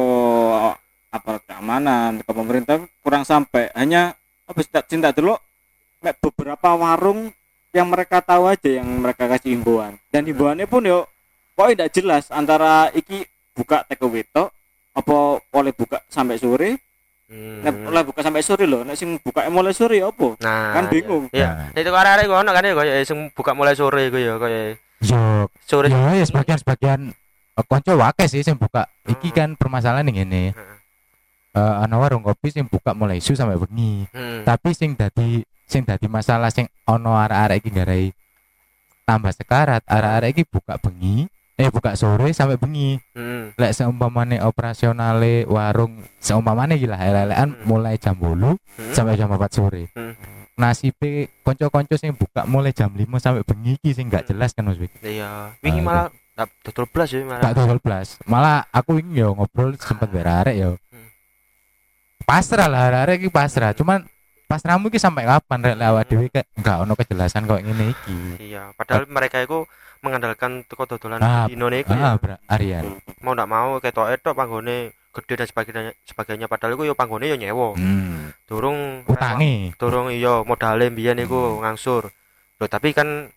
aparat 1.15 1.47
keamanan 1.47 2.19
ke 2.27 2.33
pemerintah 2.35 2.77
kurang 3.07 3.23
sampai 3.23 3.71
hanya 3.79 4.19
apa 4.51 4.59
cinta 4.91 5.15
dulu 5.15 5.39
nek 6.05 6.21
beberapa 6.21 6.69
warung 6.71 7.33
yang 7.73 7.89
mereka 7.89 8.21
tahu 8.21 8.47
aja 8.47 8.71
yang 8.77 8.87
mereka 8.87 9.27
kasih 9.27 9.57
himbauan 9.57 9.97
dan 10.09 10.23
himbauannya 10.23 10.65
pun 10.65 10.85
yo 10.85 11.09
kok 11.55 11.73
tidak 11.73 11.89
jelas 11.91 12.29
antara 12.29 12.93
iki 12.93 13.25
buka 13.51 13.83
take 13.85 13.99
away 14.01 14.27
tok, 14.27 14.51
apa 14.93 15.15
boleh 15.49 15.73
buka 15.73 16.05
sampai 16.07 16.37
sore 16.37 16.77
Hmm. 17.25 17.65
nek 17.65 17.89
oleh 17.89 18.05
buka 18.05 18.21
sampai 18.21 18.45
sore 18.45 18.69
loh 18.69 18.85
nek 18.85 19.01
sing 19.01 19.17
buka 19.17 19.49
mulai 19.49 19.73
sore 19.73 19.97
ya 19.97 20.13
apa 20.13 20.37
Nah, 20.37 20.77
kan 20.77 20.93
bingung 20.93 21.25
Iya. 21.33 21.73
Nek 21.73 21.81
itu 21.81 21.89
arek-arek 21.89 22.29
kono 22.29 22.51
kan 22.53 22.61
ya 22.61 22.77
kaya 22.77 23.01
sing 23.01 23.33
buka 23.33 23.57
mulai 23.57 23.73
sore 23.73 24.13
iku 24.13 24.21
ya 24.21 24.37
kaya 24.37 24.77
Yo, 25.01 25.49
sore. 25.65 25.89
yo 25.89 25.97
ya 26.13 26.21
sebagian 26.23 26.61
sebagian 26.61 27.01
eh, 27.57 27.65
konco 27.65 27.97
wakil 27.97 28.29
sih 28.29 28.45
sing 28.45 28.61
buka. 28.61 28.85
Iki 29.09 29.33
Hmm. 29.33 29.35
kan 29.35 29.49
permasalahan 29.57 30.05
ini. 30.05 30.53
Heeh. 30.53 30.74
Eh 31.55 31.75
ana 31.81 31.97
warung 31.97 32.21
kopi 32.21 32.51
sing 32.51 32.67
buka 32.67 32.93
mulai 32.93 33.23
isu 33.23 33.33
sampai 33.33 33.55
bengi. 33.55 34.11
Hmm. 34.11 34.43
Tapi 34.43 34.75
sing 34.75 34.99
dadi 34.99 35.39
sing 35.65 35.87
dadi 35.87 36.11
masalah 36.11 36.51
sing 36.51 36.67
ana 36.85 37.25
arek-arek 37.25 37.63
iki 37.63 37.71
garai 37.71 38.05
tambah 39.05 39.31
sekarat, 39.31 39.85
arek-arek 39.85 40.31
iki 40.33 40.45
buka 40.49 40.81
bengi, 40.81 41.29
eh 41.55 41.69
buka 41.69 41.95
sore 41.95 42.33
sampai 42.33 42.57
bengi. 42.57 42.99
Hmm. 43.15 43.53
Lek 43.55 43.71
seumpamane 43.71 44.41
operasionale 44.41 45.45
warung 45.45 46.03
seumpamane 46.19 46.75
gila 46.75 46.99
elek-elekan 46.99 47.51
Hmm. 47.55 47.65
mulai 47.65 47.95
jam 47.97 48.17
8 48.19 48.59
Hmm. 48.75 48.91
sampai 48.91 49.15
jam 49.15 49.31
4 49.31 49.51
sore. 49.53 49.93
Hmm. 49.95 50.17
Nasibe 50.55 51.31
konco-konco 51.43 51.95
sing 51.95 52.15
buka 52.15 52.47
mulai 52.47 52.71
jam 52.71 52.91
5 52.91 53.19
sampai 53.19 53.43
bengi 53.43 53.75
iki 53.77 53.91
sing 53.93 54.07
gak 54.09 54.27
Hmm. 54.27 54.31
jelas 54.35 54.51
kan 54.51 54.67
Mas. 54.67 54.79
Iya. 55.03 55.55
Wingi 55.61 55.83
Ah, 55.83 55.87
malah 55.87 56.07
tak 56.35 56.51
dodol 56.67 56.87
blas 56.91 57.09
ya 57.11 57.23
malah. 57.23 57.43
Gak 57.43 57.55
total 57.55 57.79
blas. 57.79 58.09
Malah 58.27 58.67
aku 58.71 58.99
wingi 58.99 59.23
yo 59.23 59.35
ngobrol 59.35 59.75
sempet 59.79 60.11
berarek 60.11 60.57
yo. 60.57 60.71
Hmm. 62.21 62.27
Pasrah 62.27 62.69
lah 62.71 63.11
iki 63.11 63.29
pasrah. 63.29 63.75
Cuman 63.75 64.07
pasrahmu 64.45 64.89
iki 64.89 65.01
sampai 65.01 65.27
kapan 65.27 65.59
rek 65.61 65.77
lek 65.81 65.89
awak 65.89 66.05
dhewe 66.07 66.27
kayak 66.29 66.47
gak 66.61 66.79
ono 66.85 66.93
kejelasan 66.95 67.49
kok 67.49 67.59
ngene 67.59 67.91
iki. 67.91 68.17
Iya, 68.53 68.71
padahal 68.77 69.09
mereka 69.09 69.41
itu 69.41 69.67
mengandalkan 70.05 70.63
toko 70.69 70.85
dodolan 70.85 71.17
Ah, 71.19 71.49
di 71.49 71.57
Indonesia 71.57 71.97
Ah, 71.97 72.21
bra, 72.21 72.37
Aryan. 72.45 73.01
mau 73.25 73.33
ndak 73.33 73.49
mau 73.49 73.81
ketok 73.81 74.13
etok 74.13 74.37
panggone 74.37 74.93
gede 75.17 75.35
dan 75.41 75.49
sebagainya 75.49 75.93
sebagainya 76.05 76.45
padahal 76.45 76.77
iku 76.77 76.85
yo 76.85 76.93
panggone 76.93 77.25
yo 77.25 77.37
nyewa. 77.41 77.73
Hmm. 77.73 78.37
Durung 78.45 79.01
Utangi. 79.09 79.73
durung 79.81 80.13
iya 80.13 80.45
modale 80.45 80.93
mbiyen 80.93 81.25
iku 81.25 81.65
ngangsur. 81.65 82.13
Loh, 82.61 82.69
tapi 82.69 82.93
kan 82.93 83.33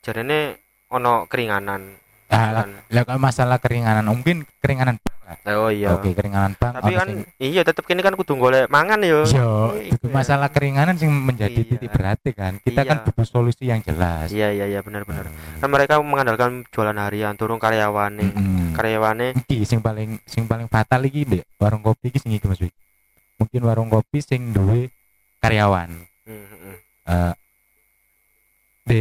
jarene 0.00 0.60
ono 0.92 1.24
keringanan. 1.24 1.96
Ah, 2.30 2.52
lah, 2.54 2.64
lah 2.92 3.02
masalah 3.18 3.58
keringanan 3.58 4.06
mungkin 4.06 4.46
keringanan. 4.60 5.00
Oh 5.46 5.70
iya. 5.70 5.94
Oke, 5.94 6.10
keringanan 6.10 6.52
bank. 6.54 6.78
Tapi 6.78 6.92
kan 6.92 7.08
sing- 7.08 7.26
iya 7.38 7.62
tetep 7.62 7.82
kini 7.82 8.00
kan 8.00 8.14
kudu 8.14 8.34
golek 8.34 8.66
mangan 8.66 8.98
yo. 9.00 9.22
Yo, 9.24 9.74
Iya. 9.74 9.94
itu 9.94 10.06
masalah 10.08 10.48
keringanan 10.48 10.94
sing 10.94 11.08
menjadi 11.08 11.54
Iya. 11.56 11.68
titik 11.68 11.90
berat 11.90 12.18
kan. 12.32 12.58
Kita 12.58 12.82
kan 12.82 12.96
Iya. 12.98 13.04
butuh 13.06 13.24
solusi 13.24 13.64
yang 13.64 13.78
jelas. 13.80 14.28
Iya 14.28 14.50
iya 14.50 14.66
iya 14.66 14.80
benar-benar. 14.80 15.30
Kan 15.30 15.68
mereka 15.68 15.98
mengandalkan 16.00 16.66
jualan 16.68 16.96
harian, 16.96 17.34
turun 17.34 17.56
karyawan 17.56 18.12
nih. 18.14 18.30
Mm-mm. 18.32 18.66
Karyawane 18.72 19.26
Iki 19.44 19.62
sing 19.62 19.78
paling 19.78 20.18
sing 20.24 20.44
paling 20.44 20.66
fatal 20.66 21.02
iki 21.02 21.22
Dek. 21.24 21.44
warung 21.56 21.80
kopi 21.80 22.08
iki 22.08 22.18
sing 22.18 22.32
iki 22.32 22.46
Mas. 22.46 22.58
Mungkin 23.36 23.60
warung 23.62 23.88
kopi 23.88 24.18
sing 24.18 24.50
duwe 24.50 24.90
karyawan. 25.38 25.88
Hmm, 26.26 26.46
hmm, 26.46 26.76
Eh 27.06 27.32
de 28.82 29.00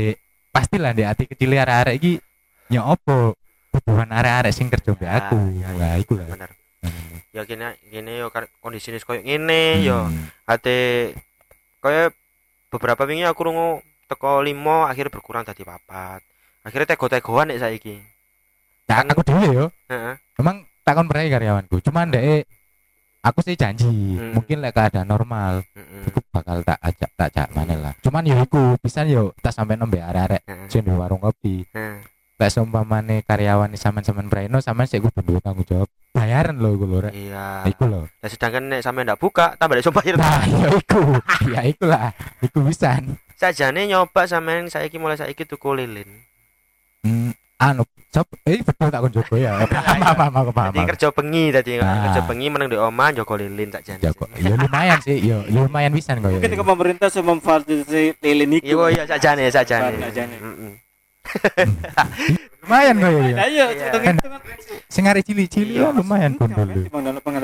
pastilah 0.50 0.94
di 0.94 1.02
hati 1.02 1.26
kecil 1.26 1.56
arek-arek 1.56 1.96
iki 1.96 2.14
ya 2.68 2.86
opo 2.86 3.34
kebutuhan 3.80 4.10
arek-arek 4.10 4.52
sing 4.52 4.68
kerja 4.68 4.92
mbek 4.92 5.02
Ya, 5.02 5.18
aku. 5.18 5.38
ya, 5.56 5.68
ya. 5.68 5.70
Wah, 5.76 5.96
iku 5.98 6.14
lah. 6.16 6.28
benar. 6.30 6.52
Ya 7.30 7.42
gini 7.44 7.62
gini 7.86 8.12
yo 8.18 8.28
kar- 8.28 8.50
kondisi 8.58 8.90
ini 8.90 9.00
koyo 9.00 9.22
ngene 9.22 9.82
yo. 9.82 10.06
Hmm. 10.06 10.28
Ate 10.46 11.14
koyo 11.80 12.10
beberapa 12.68 13.06
wingi 13.06 13.24
aku 13.24 13.42
rungu 13.44 13.80
teko 14.06 14.42
limo 14.42 14.84
akhirnya 14.84 15.10
berkurang 15.10 15.44
tadi 15.44 15.62
papat. 15.62 16.26
Akhirnya 16.62 16.90
tego-tegoan 16.90 17.50
nek 17.50 17.62
saiki. 17.62 17.96
Nah, 18.86 19.06
aku 19.06 19.22
dhewe 19.22 19.46
yo. 19.48 19.66
Heeh. 19.88 20.18
Emang 20.36 20.66
takon 20.82 21.06
berai 21.06 21.30
karyawanku. 21.30 21.78
Cuman 21.80 22.10
dek 22.10 22.50
aku 23.22 23.46
sih 23.46 23.54
janji, 23.54 24.18
Hmm. 24.18 24.34
mungkin 24.34 24.58
lek 24.60 24.74
keadaan 24.74 25.06
normal 25.06 25.62
Heeh. 25.70 26.10
aku 26.10 26.20
bakal 26.34 26.66
tak 26.66 26.82
ajak 26.82 27.10
tak 27.14 27.28
ajak 27.30 27.48
mana 27.54 27.76
lah. 27.78 27.94
Cuman 28.02 28.26
yo 28.26 28.42
iku 28.42 28.74
pisan 28.82 29.06
yo 29.06 29.38
tak 29.38 29.54
sampai 29.54 29.78
nembe 29.78 30.02
arek-arek 30.02 30.42
sing 30.66 30.82
di 30.82 30.90
warung 30.90 31.22
kopi. 31.22 31.62
Heeh. 31.70 32.02
Lek 32.40 32.56
seumpamane 32.56 33.20
karyawan 33.28 33.76
sampean-sampean 33.76 34.32
Braino 34.32 34.64
sampean 34.64 34.88
sik 34.88 35.04
kudu 35.04 35.20
duwe 35.28 35.40
tanggung 35.44 35.68
jawab. 35.68 35.92
Bayaran 36.16 36.56
lho 36.56 36.72
iku 36.72 36.86
lho 36.88 36.98
rek. 37.04 37.12
Iya. 37.12 37.68
Iku 37.68 37.84
lho. 37.84 38.08
Lah 38.08 38.30
sedangkan 38.32 38.64
nek 38.72 38.80
sampe 38.80 39.04
ndak 39.04 39.20
buka 39.20 39.60
tambah 39.60 39.76
iso 39.76 39.92
bayar. 39.92 40.16
Nah, 40.16 40.48
ya 40.64 40.70
iku. 40.72 41.02
ya 41.52 41.62
iku 41.68 41.84
lah. 41.92 42.16
Iku 42.40 42.64
pisan. 42.64 43.20
Sajane 43.36 43.92
nyoba 43.92 44.24
sampean 44.24 44.72
saiki 44.72 44.96
mulai 44.96 45.20
saiki 45.20 45.44
tuku 45.44 45.76
lilin. 45.76 46.08
Hmm, 47.04 47.36
anu 47.60 47.84
sop 48.08 48.32
eh 48.48 48.64
betul 48.64 48.88
tak 48.88 49.04
kon 49.04 49.12
jogo 49.12 49.36
ya. 49.36 49.60
Paham 50.16 50.32
aku 50.40 50.52
paham. 50.56 50.72
Jadi 50.72 50.88
kerja 50.96 51.08
bengi 51.12 51.44
tadi 51.52 51.72
Ah. 51.84 52.08
kerja 52.08 52.24
bengi 52.24 52.48
meneng 52.48 52.72
di 52.72 52.80
omah 52.80 53.12
jogo 53.12 53.36
lilin 53.36 53.68
tak 53.68 53.84
jane. 53.84 54.00
Ya. 54.00 54.16
Ya 54.40 54.56
lumayan 54.56 54.98
sih, 55.04 55.20
yo 55.20 55.44
lumayan 55.52 55.92
pisan 55.92 56.24
kok. 56.24 56.32
ya. 56.32 56.40
mungkin 56.40 56.56
ke 56.56 56.64
pemerintah 56.64 57.08
sudah 57.12 57.36
memfasilitasi 57.36 58.16
lilin 58.24 58.50
Iya 58.56 58.60
itu 58.64 58.80
iya 58.96 59.04
sajane 59.04 59.44
sajane. 59.52 60.00
Sajane. 60.08 60.36
Heeh. 60.40 60.74
Lumayan 62.62 62.96
kok 62.96 63.10
ya. 63.10 63.20
Iya, 63.20 63.44
Iya. 63.48 63.66
hitung-hitungan. 63.88 64.42
Sing 64.88 65.04
arek 65.06 65.24
cilik-cilik 65.24 65.76
Iya, 65.76 65.86
ya 65.86 65.96
lumayan 65.96 66.34
pun 66.36 66.50
dulu. 66.50 66.86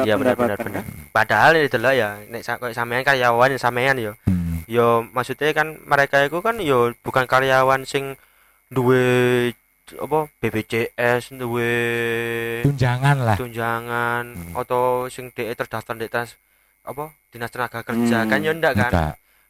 Iya 0.01 0.15
benar 0.17 0.35
benar 0.35 0.57
benar. 0.57 0.83
Padahal 1.09 1.57
itu 1.57 1.77
lah 1.77 1.93
ya 1.93 2.09
nek 2.27 2.41
sampean 2.45 3.01
karyawan 3.01 3.55
sampean 3.55 3.97
yo. 3.97 4.13
Hmm. 4.25 4.61
Yo 4.65 4.85
maksudnya 5.07 5.49
kan 5.51 5.77
mereka 5.79 6.21
itu 6.21 6.37
kan 6.39 6.57
yo 6.57 6.93
bukan 6.99 7.25
karyawan 7.25 7.83
sing 7.83 8.17
duwe 8.67 9.53
apa 9.87 10.25
BPJS 10.39 11.29
duwe 11.31 11.73
Tunjangan 12.65 13.17
lah. 13.19 13.37
tunjangan 13.37 14.25
Hmm. 14.27 14.53
atau 14.55 15.05
sing 15.07 15.29
DE 15.29 15.53
terdaftar 15.53 15.93
di 15.93 16.07
tas 16.07 16.33
apa 16.81 17.13
dinas 17.29 17.49
tenaga 17.49 17.81
kerja 17.81 18.17
Hmm. 18.19 18.29
kan 18.29 18.39
yo 18.41 18.51
ndak 18.51 18.73
kan. 18.75 18.91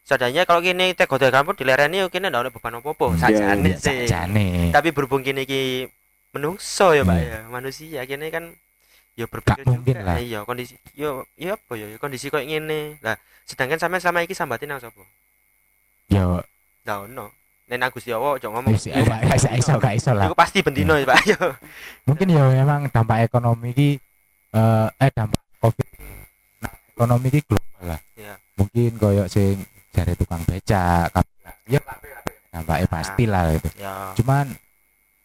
Sadanya 0.06 0.46
kalau 0.46 0.62
kini 0.62 0.94
teh 0.94 1.04
hotel 1.04 1.34
kampus 1.34 1.58
dilereni 1.58 1.98
yo 1.98 2.08
kini 2.08 2.30
ndak 2.30 2.46
ada 2.46 2.50
beban 2.50 2.78
apa-apa. 2.78 3.06
Iya, 3.12 3.20
Sajane 3.20 3.68
Ya, 3.68 3.76
sih. 3.76 4.06
sakjane. 4.06 4.48
Tapi 4.70 4.90
berhubung 4.90 5.20
kini 5.20 5.44
ki 5.44 5.90
menungso 6.30 6.94
ya, 6.94 7.02
Pak 7.02 7.18
Iya. 7.18 7.26
ya. 7.26 7.40
Manusia 7.48 8.02
kini 8.04 8.30
kan 8.30 8.54
ya 9.16 9.26
Gak 9.26 9.32
berpikir 9.32 9.64
mungkin 9.66 9.96
juga. 9.96 10.06
lah. 10.06 10.16
Iya, 10.22 10.40
kondisi 10.44 10.78
yo 10.94 11.26
ya 11.34 11.58
apa 11.58 11.74
ya 11.74 11.90
kondisi 11.98 12.30
koyo 12.30 12.46
ngene. 12.46 13.02
Lah, 13.02 13.18
sedangkan 13.44 13.82
sampean 13.82 13.98
selama 13.98 14.22
iki 14.22 14.32
sambatin 14.32 14.70
nang 14.70 14.78
sapa? 14.78 15.02
Yo 16.08 16.46
Ndak 16.86 16.98
ono. 17.04 17.34
Nek 17.66 17.78
nang 17.82 17.90
Gusti 17.90 18.14
Allah 18.14 18.38
ojo 18.38 18.46
ngomong. 18.46 18.78
wis 18.78 18.86
iso- 18.86 19.50
iso 19.52 19.74
gak 19.76 19.98
iso 19.98 20.14
lah. 20.14 20.30
Iku 20.30 20.38
pasti 20.38 20.62
bendino 20.62 20.94
ya, 20.94 21.10
Pak. 21.10 21.18
Yo. 21.26 21.38
Mungkin 22.06 22.30
ya 22.30 22.46
memang 22.46 22.86
dampak 22.88 23.26
ekonomi 23.26 23.74
ki 23.74 23.90
eh 24.54 24.88
eh 24.96 25.10
dampak 25.10 25.42
Covid 25.58 25.88
nah, 26.62 26.70
ekonomi 26.94 27.28
ki 27.28 27.42
global 27.42 27.82
lah. 27.90 28.00
Iya. 28.14 28.38
Mungkin 28.54 29.02
koyo 29.02 29.26
sing 29.26 29.66
jare 29.96 30.14
tukang 30.14 30.44
becak, 30.44 31.08
ya 31.66 31.80
dampaknya 32.52 32.88
pasti 32.88 33.24
lah 33.24 33.52
gitu. 33.52 33.68
Ya. 33.76 34.12
Cuman 34.16 34.52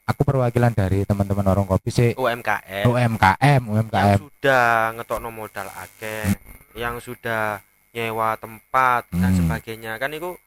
aku 0.06 0.22
perwakilan 0.22 0.70
dari 0.70 1.02
teman-teman 1.02 1.46
orang 1.46 1.66
kopi 1.66 1.90
sih 1.90 2.10
UMKM. 2.14 2.86
UMKM, 2.86 3.60
yang 3.60 3.86
UMKM. 3.86 4.18
sudah 4.18 4.66
ngetokno 4.94 5.30
modal 5.30 5.66
akeh, 5.68 6.26
yang 6.74 6.98
sudah 6.98 7.58
nyewa 7.90 8.34
tempat 8.34 9.10
dan 9.10 9.30
Hmm. 9.30 9.38
sebagainya 9.42 9.98
kan 9.98 10.14
itu 10.14 10.38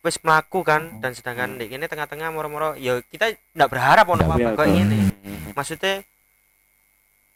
wis 0.00 0.16
melaku 0.22 0.62
kan 0.62 0.96
dan 0.96 1.12
sedangkan 1.12 1.60
di 1.60 1.68
ini 1.68 1.84
tengah-tengah 1.84 2.30
moro-moro 2.30 2.72
ya 2.72 3.02
kita 3.02 3.28
ndak 3.52 3.68
berharap 3.68 4.06
ono 4.06 4.24
apa 4.24 4.56
kok 4.56 4.64
ini 4.64 5.04
Hmm. 5.20 5.52
maksudnya 5.52 6.00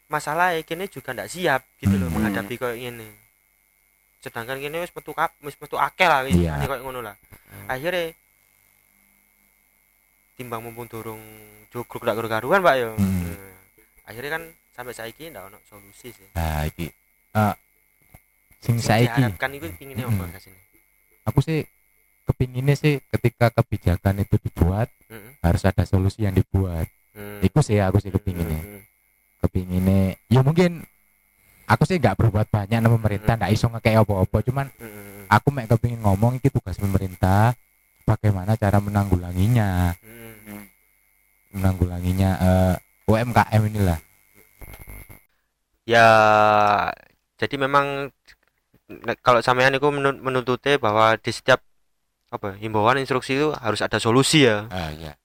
masalah 0.07 0.57
ini 0.57 0.85
juga 0.87 1.13
ndak 1.13 1.29
siap 1.29 1.61
gitu 1.77 1.93
loh 1.93 2.09
Hmm. 2.09 2.15
menghadapi 2.25 2.55
kok 2.57 2.73
ini 2.73 3.05
sedangkan 4.21 4.61
ini 4.61 4.85
wis 4.85 4.93
metu 4.93 5.11
kap 5.17 5.33
wis 5.41 5.57
metu 5.57 5.75
akeh 5.81 6.07
lah 6.07 6.21
wis 6.23 6.37
kok 6.39 6.79
ngono 6.85 7.01
lah. 7.01 7.15
Akhirnya 7.65 8.13
timbang 10.37 10.61
mumpung 10.61 10.87
durung 10.87 11.21
jugruk 11.73 12.05
ndak 12.05 12.15
karu-karuan 12.17 12.61
Pak 12.61 12.75
yo. 12.77 12.89
Hmm. 12.95 13.33
Nah, 13.33 13.57
akhirnya 14.07 14.31
kan 14.39 14.43
sampai 14.77 14.93
saiki 14.93 15.33
ndak 15.33 15.49
ono 15.49 15.57
solusi 15.67 16.13
sih. 16.13 16.27
Nah, 16.37 16.65
iki. 16.69 16.87
Eh 17.35 17.55
sing 18.61 18.77
saiki. 18.77 19.17
diharapkan 19.17 19.51
itu 19.57 19.67
pinginnya 19.73 20.05
apa 20.05 20.21
Mm-mm. 20.21 20.33
kasih 20.37 20.53
aku 21.25 21.39
sih 21.41 21.65
kepinginnya 22.29 22.77
sih 22.77 23.01
ketika 23.09 23.49
kebijakan 23.49 24.21
itu 24.21 24.37
dibuat 24.37 24.87
harus 25.41 25.61
ada 25.65 25.83
solusi 25.83 26.23
yang 26.23 26.37
dibuat. 26.37 26.85
Itu 27.41 27.59
sih 27.65 27.81
aku 27.81 27.97
sih 27.97 28.13
kepinginnya. 28.13 28.85
Kepinginnya 29.41 30.15
ya 30.29 30.45
mungkin 30.45 30.85
aku 31.71 31.87
sih 31.87 31.97
nggak 31.97 32.19
berbuat 32.19 32.47
banyak 32.51 32.83
nang 32.83 32.93
pemerintah 32.99 33.39
nggak 33.39 33.51
iso 33.55 33.71
ngekek 33.71 34.03
apa-apa. 34.03 34.37
Cuman 34.43 34.67
aku 35.31 35.47
mek 35.55 35.71
kepingin 35.71 36.03
ngomong 36.03 36.37
iki 36.43 36.51
tugas 36.51 36.75
pemerintah 36.75 37.55
bagaimana 38.03 38.59
cara 38.59 38.83
menanggulanginya. 38.83 39.95
Menanggulanginya 41.55 42.29
eh, 42.39 42.75
UMKM 43.07 43.61
inilah. 43.71 43.99
Ya 45.87 46.07
jadi 47.39 47.55
memang 47.57 48.13
kalau 49.23 49.39
sampean 49.39 49.73
itu 49.73 49.87
menun- 49.87 50.19
menuntutnya 50.19 50.77
bahwa 50.77 51.15
di 51.15 51.31
setiap 51.31 51.63
apa 52.31 52.55
himbauan 52.59 52.99
instruksi 52.99 53.35
itu 53.39 53.51
harus 53.55 53.79
ada 53.83 53.99
solusi 53.99 54.47
ya. 54.47 54.67
Ah 54.71 54.91
ya 54.91 55.15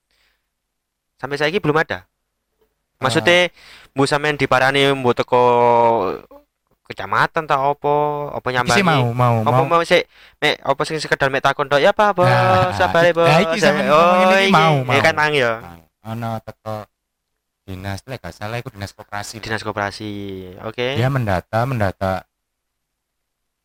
sampai 1.17 1.37
saya 1.37 1.57
belum 1.57 1.77
ada 1.81 2.05
maksudnya 2.97 3.49
bu 3.93 4.03
sampean 4.05 4.37
diparani 4.37 4.93
bu 4.93 5.11
teko 5.13 5.43
kecamatan 6.87 7.43
tak 7.43 7.59
apa? 7.59 7.95
Iki 8.39 8.49
nyambangi? 8.55 8.83
mau 8.87 9.11
mau 9.11 9.35
apa 9.43 9.59
mau. 9.59 9.75
mau 9.75 9.83
sih 9.83 9.99
mek 10.39 10.55
apa 10.63 10.81
sing 10.87 10.97
sekedar 11.03 11.27
mek 11.27 11.43
takon 11.43 11.67
tok 11.67 11.83
ya 11.83 11.91
apa 11.91 12.15
bos 12.15 12.31
Nah, 12.31 12.71
sabare 12.79 13.11
bos 13.11 13.27
nah, 13.27 13.43
iki 13.43 13.59
sampean 13.59 13.91
oh 13.91 14.23
iki 14.39 14.47
mau, 14.55 14.75
Ya 14.87 14.87
mau. 14.87 15.03
kan 15.03 15.15
mang 15.19 15.33
ya 15.35 15.51
ono 16.07 16.39
teko 16.39 16.87
dinas 17.67 17.99
lek 18.07 18.23
gak 18.23 18.31
salah 18.31 18.63
itu 18.63 18.71
dinas 18.71 18.95
koperasi 18.95 19.43
dinas 19.43 19.59
koperasi 19.59 20.09
oke. 20.63 20.95
Dia 20.95 21.11
mendata 21.11 21.67
mendata 21.67 22.23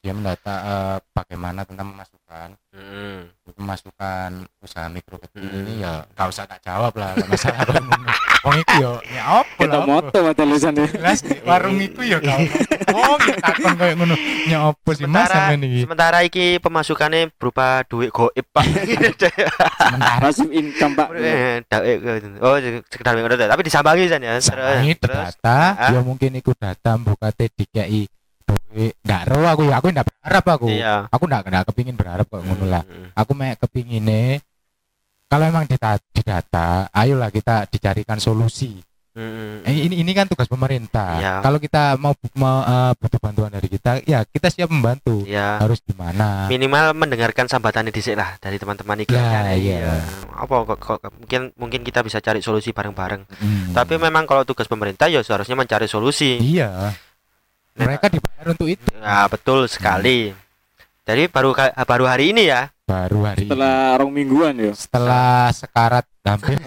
dia 0.02 0.10
mendata 0.10 0.54
eh, 0.66 0.96
bagaimana 1.14 1.62
tentang 1.62 1.94
pemasukan. 1.94 2.58
Mm. 2.72 3.28
pemasukan 3.52 4.48
usaha 4.64 4.88
mikro 4.88 5.20
kecil 5.20 5.44
Mm. 5.44 5.60
ini 5.60 5.84
ya 5.84 6.08
gak 6.16 6.32
usah 6.32 6.48
tak 6.48 6.64
jawab 6.64 6.90
lah 6.96 7.12
masalah. 7.28 7.68
Wong 8.48 8.56
iku 8.58 8.74
yo 8.80 8.92
ya 9.06 9.44
apa 9.44 9.60
kita 9.60 9.78
moto 9.86 10.18
mata 10.18 10.42
tulisannya 10.42 10.88
jelas 10.90 11.22
warung 11.46 11.78
iku 11.78 12.02
ya 12.02 12.18
oh 12.90 13.14
ya 13.22 13.36
takon 13.38 13.76
koyo 13.78 13.94
ngono 13.94 14.16
ya 14.50 14.74
apa 14.74 14.90
sih 14.98 15.06
mas 15.06 15.30
sementara 15.30 15.34
sampean 15.36 15.62
iki? 15.62 15.80
sementara 15.86 16.18
iki 16.26 16.46
pemasukannya 16.58 17.30
berupa 17.38 17.86
duit 17.86 18.10
goib 18.10 18.46
pak. 18.50 18.64
Sementara. 18.66 20.18
Pasif 20.26 20.48
income 20.50 20.94
pak. 20.98 21.08
Eh, 21.14 21.62
oh 22.42 22.56
sekedar 22.90 23.14
ngono 23.14 23.36
tapi 23.38 23.62
disambangi 23.62 24.10
san 24.10 24.24
ya. 24.24 24.40
Terus 24.42 25.38
data 25.38 25.92
ya 25.92 26.00
mungkin 26.02 26.34
iku 26.40 26.56
data 26.58 26.98
buka 26.98 27.30
DKI 27.30 28.21
duit. 28.44 28.92
Ndak 29.06 29.22
ro 29.30 29.46
aku 29.46 29.62
ya 29.66 29.78
aku 29.78 29.86
ndak 29.90 30.06
berharap 30.10 30.44
aku. 30.58 30.68
Iya. 30.70 31.06
Aku 31.08 31.24
ndak 31.30 31.46
ndak 31.48 31.64
kepingin 31.70 31.96
berharap 31.96 32.26
kok 32.26 32.42
ngono 32.42 32.66
lah. 32.66 32.84
Aku 33.14 33.32
mek 33.32 33.58
kepingine 33.62 34.42
kalau 35.32 35.48
emang 35.48 35.64
data, 35.64 35.96
didata 36.12 36.92
ayolah 36.92 37.32
kita 37.32 37.64
dicarikan 37.72 38.20
solusi. 38.20 38.76
Mm, 39.12 39.20
mm. 39.28 39.56
Eh, 39.68 39.76
ini 39.88 39.94
ini 40.00 40.12
kan 40.16 40.24
tugas 40.24 40.48
pemerintah. 40.48 41.20
Iya. 41.20 41.34
kalau 41.44 41.60
kita 41.60 42.00
mau, 42.00 42.16
mau 42.32 42.64
eh, 42.64 42.92
butuh 42.96 43.20
bantuan 43.20 43.52
dari 43.52 43.68
kita 43.68 44.00
ya 44.08 44.24
kita 44.24 44.48
siap 44.48 44.72
membantu. 44.72 45.24
Ya 45.28 45.60
harus 45.60 45.84
gimana 45.84 46.48
minimal 46.48 46.96
mendengarkan 46.96 47.44
sambatannya 47.44 47.92
dhisik 47.92 48.16
lah 48.16 48.40
dari 48.40 48.56
teman-teman 48.56 49.04
iki. 49.04 49.12
Lah, 49.12 49.44
kan, 49.44 49.56
iya. 49.60 50.00
apa 50.32 50.64
kok, 50.64 50.80
kok- 50.80 51.12
mungkin 51.12 51.52
mungkin 51.60 51.80
kita 51.84 52.00
bisa 52.00 52.24
cari 52.24 52.40
solusi 52.40 52.72
bareng-bareng. 52.72 53.22
Hmm. 53.28 53.76
tapi 53.76 54.00
memang 54.00 54.24
kalau 54.24 54.48
tugas 54.48 54.64
pemerintah 54.64 55.12
ya 55.12 55.20
seharusnya 55.20 55.60
mencari 55.60 55.84
solusi. 55.84 56.40
Iya 56.40 56.96
mereka 57.76 58.08
dibayar 58.08 58.46
untuk 58.50 58.68
itu. 58.72 58.88
Ya 58.96 59.28
betul 59.28 59.68
sekali. 59.68 60.32
Jadi 61.04 61.28
baru 61.28 61.52
baru 61.84 62.04
hari 62.08 62.32
ini 62.32 62.48
ya 62.48 62.71
baru 62.82 63.20
hari 63.24 63.46
setelah 63.46 63.96
rong 63.96 64.10
mingguan 64.10 64.54
ya? 64.54 64.72
Setelah 64.74 65.48
sekarat 65.50 66.06
hampir. 66.22 66.58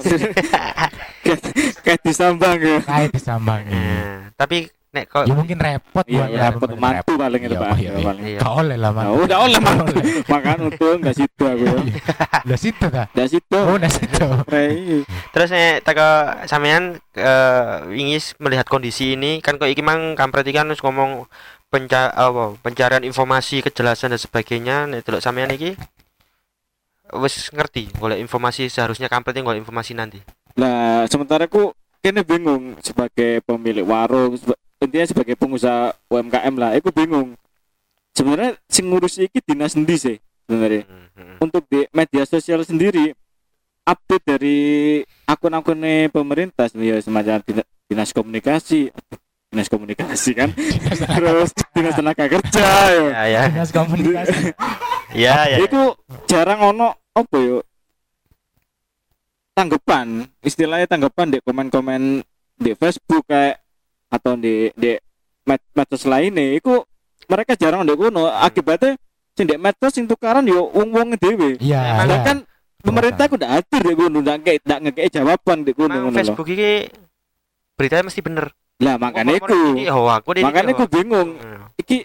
Kayak 1.83 2.01
disambang 2.01 2.57
ya? 2.57 2.77
Kayak 2.81 3.09
disambangi 3.11 3.73
Eh, 3.73 4.17
tapi 4.33 4.57
nek 4.89 5.11
kok 5.11 5.27
ya 5.27 5.35
mungkin 5.35 5.59
repot 5.59 6.07
iya 6.07 6.23
buat 6.23 6.29
ya 6.31 6.39
dapat 6.47 6.67
mungkin 6.71 6.79
mantu 6.79 7.13
paling 7.19 7.41
itu 7.43 7.51
Iya, 7.51 7.59
pak. 7.59 7.67
iya, 7.67 7.75
Ya, 7.75 7.91
iya. 7.91 8.05
paling. 8.07 8.23
Iya. 8.25 8.39
Gak 8.39 8.53
oleh 8.55 8.77
lah 8.79 8.91
man 8.91 9.03
Nah, 9.03 9.11
udah 9.19 9.37
oleh 9.43 9.59
mantu 9.59 9.93
makan 10.33 10.57
untung 10.63 10.97
nggak 11.03 11.15
situ 11.15 11.43
aku 11.43 11.63
ya. 11.65 11.75
Lah 12.47 12.57
situ 12.57 12.85
dah. 12.87 13.05
nggak 13.11 13.27
situ. 13.27 13.57
Oh, 13.57 13.75
udah 13.75 13.91
situ. 13.91 14.27
Terus 15.33 15.49
nek 15.51 15.73
teko 15.83 16.09
sampean 16.45 16.83
eh 17.13 17.63
ingin 17.91 18.19
melihat 18.39 18.65
kondisi 18.65 19.13
ini 19.13 19.41
kan 19.41 19.59
kok 19.59 19.67
iki 19.67 19.83
mang 19.83 20.15
kampret 20.15 20.45
iki 20.45 20.55
kan 20.55 20.69
wis 20.69 20.79
ngomong 20.79 21.27
penca 21.67 22.07
apa 22.09 22.55
pencarian 22.57 23.03
informasi 23.03 23.59
kejelasan 23.59 24.09
dan 24.09 24.21
sebagainya 24.21 24.87
nek 24.87 25.03
delok 25.03 25.19
sampean 25.19 25.51
iki 25.51 25.75
wis 27.17 27.49
ngerti 27.49 27.89
golek 27.95 28.17
informasi 28.17 28.67
seharusnya 28.67 29.07
kampret 29.07 29.37
golek 29.37 29.59
informasi 29.59 29.93
nanti 29.93 30.19
Nah, 30.55 31.03
sementara 31.05 31.45
aku 31.45 31.75
kene 31.99 32.23
bingung 32.23 32.79
sebagai 32.79 33.43
pemilik 33.43 33.83
warung, 33.83 34.39
seba- 34.39 34.55
intinya 34.79 35.03
sebagai 35.03 35.35
pengusaha 35.35 35.91
UMKM 36.07 36.55
lah, 36.55 36.71
aku 36.71 36.95
bingung. 36.95 37.35
Sebenarnya 38.11 38.55
sing 38.65 38.87
ngurus 38.87 39.19
iki 39.19 39.43
dinas 39.43 39.75
endi 39.75 39.99
sih 39.99 40.15
sebenarnya. 40.47 40.87
Hmm, 40.87 41.07
hmm. 41.11 41.35
Untuk 41.41 41.67
di 41.67 41.83
media 41.91 42.23
sosial 42.23 42.63
sendiri 42.63 43.11
update 43.83 44.23
dari 44.23 44.57
akun-akunnya 45.25 46.07
pemerintah 46.07 46.71
sebenarnya 46.71 47.03
semacam 47.03 47.43
dina- 47.43 47.67
dinas 47.85 48.09
komunikasi 48.09 48.89
dinas 49.45 49.69
komunikasi 49.69 50.31
kan 50.33 50.49
terus 51.15 51.51
dinas 51.69 51.93
tenaga 51.93 52.25
kerja 52.25 52.65
ya 52.89 53.03
ya 53.11 53.23
ya 53.27 53.41
Dinas 53.47 53.69
komunikasi. 53.69 54.51
ya 55.13 55.45
ya 55.45 55.57
itu 55.61 55.93
jarang 56.25 56.73
ono 56.73 56.95
apa 57.13 57.35
yo? 57.37 57.59
Tanggapan 59.55 60.27
istilahnya 60.43 60.83
tanggapan 60.83 61.31
di 61.31 61.39
komen-komen 61.39 62.19
di 62.59 62.71
Facebook 62.75 63.23
kayak 63.27 63.63
atau 64.11 64.35
di 64.35 64.71
di 64.75 64.99
med- 65.47 65.71
medsos 65.71 66.03
lainnya 66.03 66.59
itu 66.59 66.83
mereka 67.31 67.55
jarang 67.55 67.87
di 67.87 67.95
kuno 67.95 68.27
akibatnya 68.27 68.99
sing 69.31 69.47
di 69.47 69.55
medsos 69.55 69.95
sing 69.95 70.07
tukaran 70.07 70.43
yo 70.43 70.67
wong 70.71 70.91
wong 70.91 71.07
dewe 71.15 71.55
Iya, 71.59 72.03
iya. 72.03 72.19
kan 72.23 72.37
pemerintah 72.83 73.31
udah 73.31 73.49
atur 73.59 73.81
di 73.81 73.93
kuno 73.95 74.17
nggak 74.19 74.37
kayak 74.43 74.59
nggak 74.63 74.79
ngekei 74.87 75.09
jawaban 75.11 75.63
di 75.63 75.71
kuno 75.71 75.91
ngono 75.91 76.11
loh 76.11 76.15
Facebook 76.15 76.47
iki 76.51 76.91
beritanya 77.75 78.07
mesti 78.07 78.21
bener. 78.23 78.51
Lah 78.75 78.99
makanya 78.99 79.39
iku. 79.39 79.55
hoak, 79.87 80.27
kok 80.27 80.35
ini 80.35 80.43
makanya 80.43 80.75
aku 80.75 80.85
bingung. 80.91 81.39
Hmm, 81.39 81.63
iki 81.79 82.03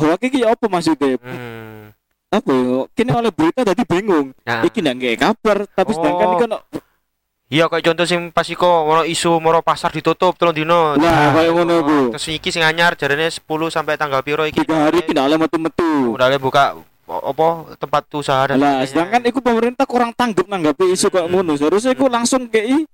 hmm, 0.00 0.08
hoak 0.16 0.20
iki 0.24 0.40
apa 0.48 0.64
maksudnya 0.64 1.20
hmm. 1.20 1.92
apa 2.32 2.50
yo 2.56 2.88
kini 2.96 3.10
oleh 3.12 3.28
berita 3.28 3.60
tadi 3.60 3.84
bingung 3.84 4.32
Nah. 4.48 4.64
iki 4.64 4.80
nggak 4.80 4.96
ngekei 4.96 5.18
kabar 5.20 5.68
tapi 5.68 5.90
sedangkan 5.92 6.26
Oh. 6.26 6.34
iki 6.40 6.46
ono 6.48 6.58
Iya 7.50 7.66
kayak 7.66 7.82
contoh 7.82 8.06
sing 8.06 8.30
pas 8.30 8.46
iku 8.46 8.62
ono 8.62 9.02
isu 9.02 9.42
moro 9.42 9.58
pasar 9.58 9.90
ditutup 9.90 10.38
telung 10.38 10.54
dino. 10.54 10.94
Nah, 10.94 11.34
kayak 11.34 11.50
ngono 11.50 11.82
ku. 11.82 11.98
Terus 12.14 12.38
iki 12.38 12.54
sing 12.54 12.62
anyar 12.62 12.94
jarane 12.94 13.26
10 13.26 13.42
sampai 13.74 13.98
tanggal 13.98 14.22
piro 14.22 14.46
iki. 14.46 14.62
tiga 14.62 14.86
hari 14.86 15.02
tidak 15.02 15.26
oleh 15.26 15.34
metu-metu 15.34 16.14
Udah 16.14 16.30
boleh 16.30 16.38
buka 16.38 16.78
apa 17.10 17.74
tempat 17.74 18.06
usaha 18.14 18.46
dan 18.46 18.62
lah 18.62 18.86
sedangkan 18.86 19.26
iku 19.26 19.42
pemerintah 19.42 19.82
kurang 19.82 20.14
tanggap 20.14 20.46
nanggapi 20.46 20.94
isu 20.94 21.10
kayak 21.10 21.26
ngono 21.26 21.58
seharusnya 21.58 21.90
iku 21.98 22.06
langsung 22.06 22.46
kei 22.46 22.86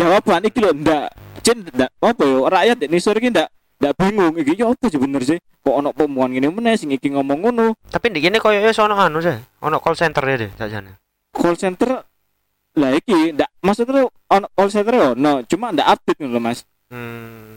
jawaban 0.00 0.48
iki 0.48 0.64
lho 0.64 0.72
ndak 0.72 1.12
Cin 1.44 1.64
ndak 1.68 1.92
apa 2.00 2.22
yo 2.24 2.48
rakyat 2.48 2.76
di 2.80 2.84
Indonesia 2.88 3.12
iki 3.16 3.28
ndak 3.28 3.48
ndak 3.80 3.96
bingung 3.96 4.36
iki 4.36 4.60
yo 4.60 4.76
apa 4.76 4.92
sebener 4.92 5.24
sih? 5.24 5.40
Kok 5.64 5.74
ono 5.80 5.90
pemuan 5.96 6.36
ngene 6.36 6.52
meneh 6.52 6.76
sing 6.76 6.92
iki 6.92 7.08
ngomong 7.08 7.48
ngono? 7.48 7.72
Tapi 7.88 8.12
di 8.12 8.20
kene 8.20 8.36
koyo 8.36 8.60
wis 8.60 8.76
ono 8.76 8.92
anu 8.92 9.24
sih 9.24 9.32
ono 9.64 9.80
call 9.80 9.96
center 9.96 10.20
ya 10.28 10.36
deh 10.36 10.50
sakjane. 10.52 11.00
Call 11.32 11.56
center 11.56 12.04
lah 12.76 12.92
iki 12.92 13.32
ndak 13.32 13.48
maksudnya 13.64 14.04
ono 14.04 14.46
call 14.52 14.68
center 14.68 15.16
ono 15.16 15.40
cuma 15.48 15.72
ndak 15.72 15.88
update 15.96 16.18
ngono 16.20 16.36
lho 16.36 16.40
Mas. 16.44 16.60
Hmm. 16.92 17.56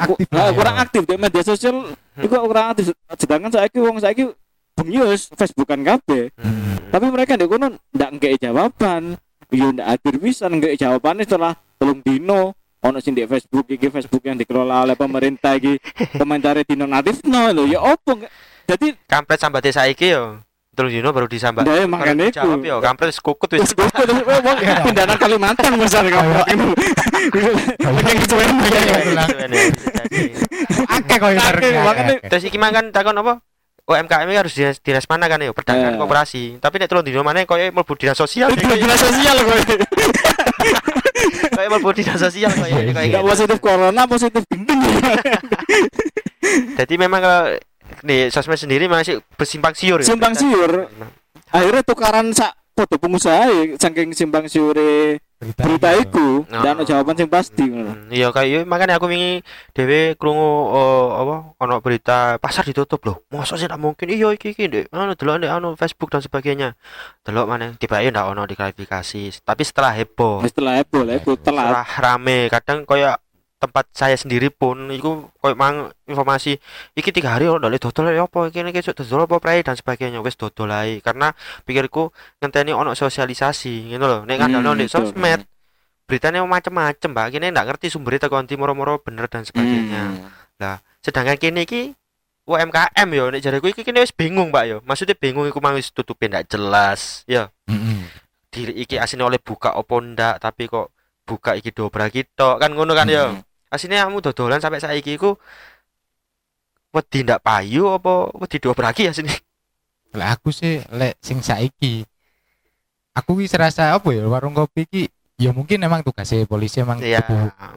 aktif 0.00 0.26
lah 0.32 0.48
ya. 0.48 0.52
kurang 0.56 0.76
aktif 0.80 1.02
di 1.06 1.14
media 1.14 1.42
sosial 1.46 1.76
iku 2.18 2.34
kurang 2.50 2.66
aktif. 2.74 2.90
Sedangkan 3.14 3.54
saiki 3.54 3.78
wong 3.78 4.02
saiki 4.02 4.26
bengius 4.74 5.30
Facebookan 5.38 5.86
kabeh. 5.86 6.34
Hmm. 6.34 6.90
tapi 6.90 7.06
mereka 7.14 7.38
ndek 7.38 7.46
kono 7.46 7.78
ndak 7.94 8.10
ngekei 8.18 8.42
jawaban. 8.42 9.14
Yo 9.54 9.70
ndak 9.70 9.86
akhir 9.98 10.14
bisa 10.18 10.50
ngekei 10.50 10.74
jawabannya 10.74 11.22
setelah 11.22 11.54
telung 11.78 12.02
dino 12.02 12.58
ono 12.80 12.96
sing 12.98 13.12
di 13.12 13.24
Facebook 13.24 13.68
iki 13.68 13.88
Facebook 13.88 14.22
yang 14.22 14.34
dikelola 14.34 14.84
oleh 14.84 14.96
pemerintah 14.96 15.52
iki. 15.54 15.76
Komentare 16.16 16.64
dino 16.64 16.84
natif 16.84 17.20
no 17.24 17.48
lho 17.50 17.64
ya 17.64 17.78
opo 17.78 18.16
jadi 18.64 18.94
kampret 19.04 19.36
sambat 19.36 19.66
saiki 19.66 20.14
yo 20.14 20.40
terus 20.70 20.88
dino 20.90 21.12
baru 21.12 21.26
disambat. 21.26 21.66
Ndak 21.66 21.84
makane 21.84 22.24
Baru 22.24 22.32
dijawab 22.32 22.58
iku 22.58 22.66
yo 22.66 22.76
kampret 22.80 23.12
kukut 23.14 23.50
wis 23.52 23.74
kok 23.74 23.90
wong 23.92 24.58
pindahan 24.86 25.18
Kalimantan 25.18 25.76
misalnya 25.76 26.10
kamu 26.16 26.32
Kayak 27.80 28.16
kecuali 28.18 28.44
akeh 30.88 31.16
koyo 31.18 31.38
Akeh, 31.38 31.70
makanya- 31.76 32.16
akeh. 32.16 32.28
terus 32.28 32.44
iki 32.44 32.56
mang 32.56 32.72
kan 32.72 32.88
takon 32.90 33.16
apa? 33.16 33.42
UMKM 33.90 34.30
harus 34.30 34.54
di 34.54 34.62
dinas 34.80 35.02
mana 35.04 35.26
kan 35.26 35.42
yo 35.42 35.50
perdagangan 35.50 35.94
Eh. 35.94 35.98
koperasi 35.98 36.42
tapi 36.62 36.78
nek 36.78 36.86
telung 36.86 37.02
dino 37.02 37.26
mana 37.26 37.42
koyo 37.42 37.74
mlebu 37.74 37.92
dinas 37.98 38.14
sosial. 38.14 38.54
Itu 38.54 38.70
dinas 38.70 38.96
sosial 38.96 39.34
kok 39.36 39.56
koyo 41.60 41.68
mlebu 41.70 41.90
dinas 41.92 42.16
sosial 42.18 42.48
koyo 42.50 42.72
Iya, 42.72 42.90
koyo 42.90 43.04
Enggak 43.04 43.20
gitu. 43.20 43.30
positif 43.30 43.58
corona, 43.60 44.02
positif 44.08 44.42
gendeng. 44.48 44.80
jadi 46.80 46.94
memang 46.96 47.20
kalau 47.20 47.42
nih 48.00 48.32
sosmed 48.32 48.56
sendiri 48.56 48.88
masih 48.88 49.20
bersimpang 49.36 49.76
siur 49.76 50.00
ya. 50.00 50.06
Simpang 50.08 50.32
siur. 50.32 50.88
Akhirnya 51.52 51.82
tukaran 51.84 52.32
sak 52.32 52.56
foto 52.72 52.96
pengusaha 52.96 53.44
ya, 53.50 53.76
saking 53.76 54.16
simpang 54.16 54.48
siure 54.48 55.20
berita 55.40 55.88
iya. 55.96 56.04
iku, 56.04 56.44
dan 56.44 56.76
ono 56.76 56.84
Oh. 56.84 56.86
jawaban 56.86 57.16
sing 57.16 57.24
pasti 57.32 57.64
ngono. 57.64 57.96
Hmm, 57.96 58.12
Iya 58.12 58.28
kayak 58.28 58.48
iya, 58.48 58.60
makanya 58.68 59.00
aku 59.00 59.08
wingi 59.08 59.40
dhewe 59.72 60.12
krungu 60.20 60.44
oh, 60.68 61.16
apa 61.16 61.34
ono 61.56 61.80
berita 61.80 62.36
pasar 62.36 62.68
ditutup 62.68 63.00
loh. 63.08 63.24
Masa 63.32 63.56
sih 63.56 63.64
tidak 63.64 63.80
mungkin? 63.80 64.12
Iya 64.12 64.36
iki 64.36 64.52
iki 64.52 64.68
Dek. 64.68 64.92
Anu 64.92 65.16
delok 65.16 65.40
ndek 65.40 65.48
anu 65.48 65.68
Facebook 65.80 66.12
dan 66.12 66.20
sebagainya. 66.20 66.76
Delok 67.24 67.48
mana 67.48 67.72
tiba 67.80 68.04
ndak 68.04 68.26
ono 68.28 68.44
diklarifikasi. 68.44 69.40
Tapi 69.40 69.62
setelah 69.64 69.96
heboh, 69.96 70.44
Setelah 70.44 70.76
heboh, 70.84 71.08
heboh 71.08 71.34
telat. 71.40 71.72
setelah 71.72 71.88
rame, 71.88 72.38
kadang 72.52 72.84
koyo 72.84 73.16
tempat 73.60 73.92
saya 73.92 74.16
sendiri 74.16 74.48
pun 74.48 74.88
iku 74.88 75.28
koyo 75.36 75.52
mang 75.52 75.92
informasi 76.08 76.56
iki 76.96 77.12
tiga 77.12 77.36
hari 77.36 77.44
ono 77.44 77.68
ndek 77.68 77.84
dodol 77.84 78.08
ya 78.08 78.24
apa 78.24 78.48
iki 78.48 78.64
iki 78.64 78.80
dodol 78.96 79.28
apa 79.28 79.36
prei? 79.36 79.60
Dan 79.60 79.76
sebagainya. 79.76 80.24
Wis 80.24 80.40
dodol 80.40 80.72
ae 80.72 81.04
karena 81.04 81.36
pikirku 81.68 82.08
ngenteni 82.40 82.72
ono 82.72 82.96
sosialisasi 82.96 83.92
gitu 83.92 84.00
loh 84.00 84.24
nek 84.24 84.36
kan 84.40 84.48
betul. 84.48 84.88
sosmed 84.88 85.44
beritanya 86.08 86.40
macam-macam 86.42 87.10
mbak. 87.12 87.26
Kini 87.36 87.52
nggak 87.52 87.66
ngerti 87.68 87.92
sumbernya 87.92 88.26
tekonti 88.26 88.56
moro-moro 88.56 88.96
bener 89.04 89.28
dan 89.28 89.44
sebagainya. 89.44 90.32
Hmm. 90.56 90.76
sedangkan 91.00 91.36
kini 91.40 91.64
iki 91.64 91.82
UMKM 92.44 93.08
yo 93.12 93.28
nek 93.28 93.40
jariku 93.44 93.68
iki 93.68 93.84
kini 93.84 94.00
wis 94.00 94.16
bingung 94.16 94.48
mbak 94.48 94.64
yo. 94.64 94.76
Maksudnya 94.88 95.12
bingung 95.12 95.44
iku 95.44 95.60
mang 95.60 95.76
wis 95.76 95.92
tutupin 95.92 96.32
ndak 96.32 96.48
jelas 96.48 97.28
ya 97.28 97.52
diri 98.50 98.74
iki 98.82 98.98
asine 98.98 99.22
oleh 99.22 99.38
buka 99.38 99.78
opo 99.78 100.02
ndak 100.02 100.42
tapi 100.42 100.66
kok 100.66 100.90
buka 101.22 101.54
iki 101.54 101.70
dobra 101.70 102.10
gitu 102.10 102.58
kan 102.58 102.74
ngono 102.74 102.92
kan 102.98 103.06
yo 103.06 103.38
Asine 103.70 104.02
kamu 104.02 104.18
dodolan 104.18 104.58
sampai 104.58 104.82
saiki 104.82 105.14
iku 105.14 105.38
wedi 106.90 107.22
ndak 107.22 107.40
payu 107.46 107.86
apa 107.94 108.34
wedi 108.34 108.58
dobraki 108.58 109.06
ya 109.06 109.14
sini 109.14 109.30
Lah 110.18 110.34
aku 110.34 110.50
sih 110.50 110.82
lek 110.90 111.14
sing 111.22 111.38
saiki 111.38 112.02
aku 113.14 113.38
wis 113.38 113.54
rasa 113.54 113.94
apa 113.94 114.10
ya 114.10 114.26
warung 114.26 114.58
kopi 114.58 114.90
iki 114.90 115.02
ya 115.38 115.54
mungkin 115.54 115.78
emang 115.86 116.02
tugasnya 116.02 116.44
polisi 116.50 116.82
emang 116.82 116.98
ya 116.98 117.22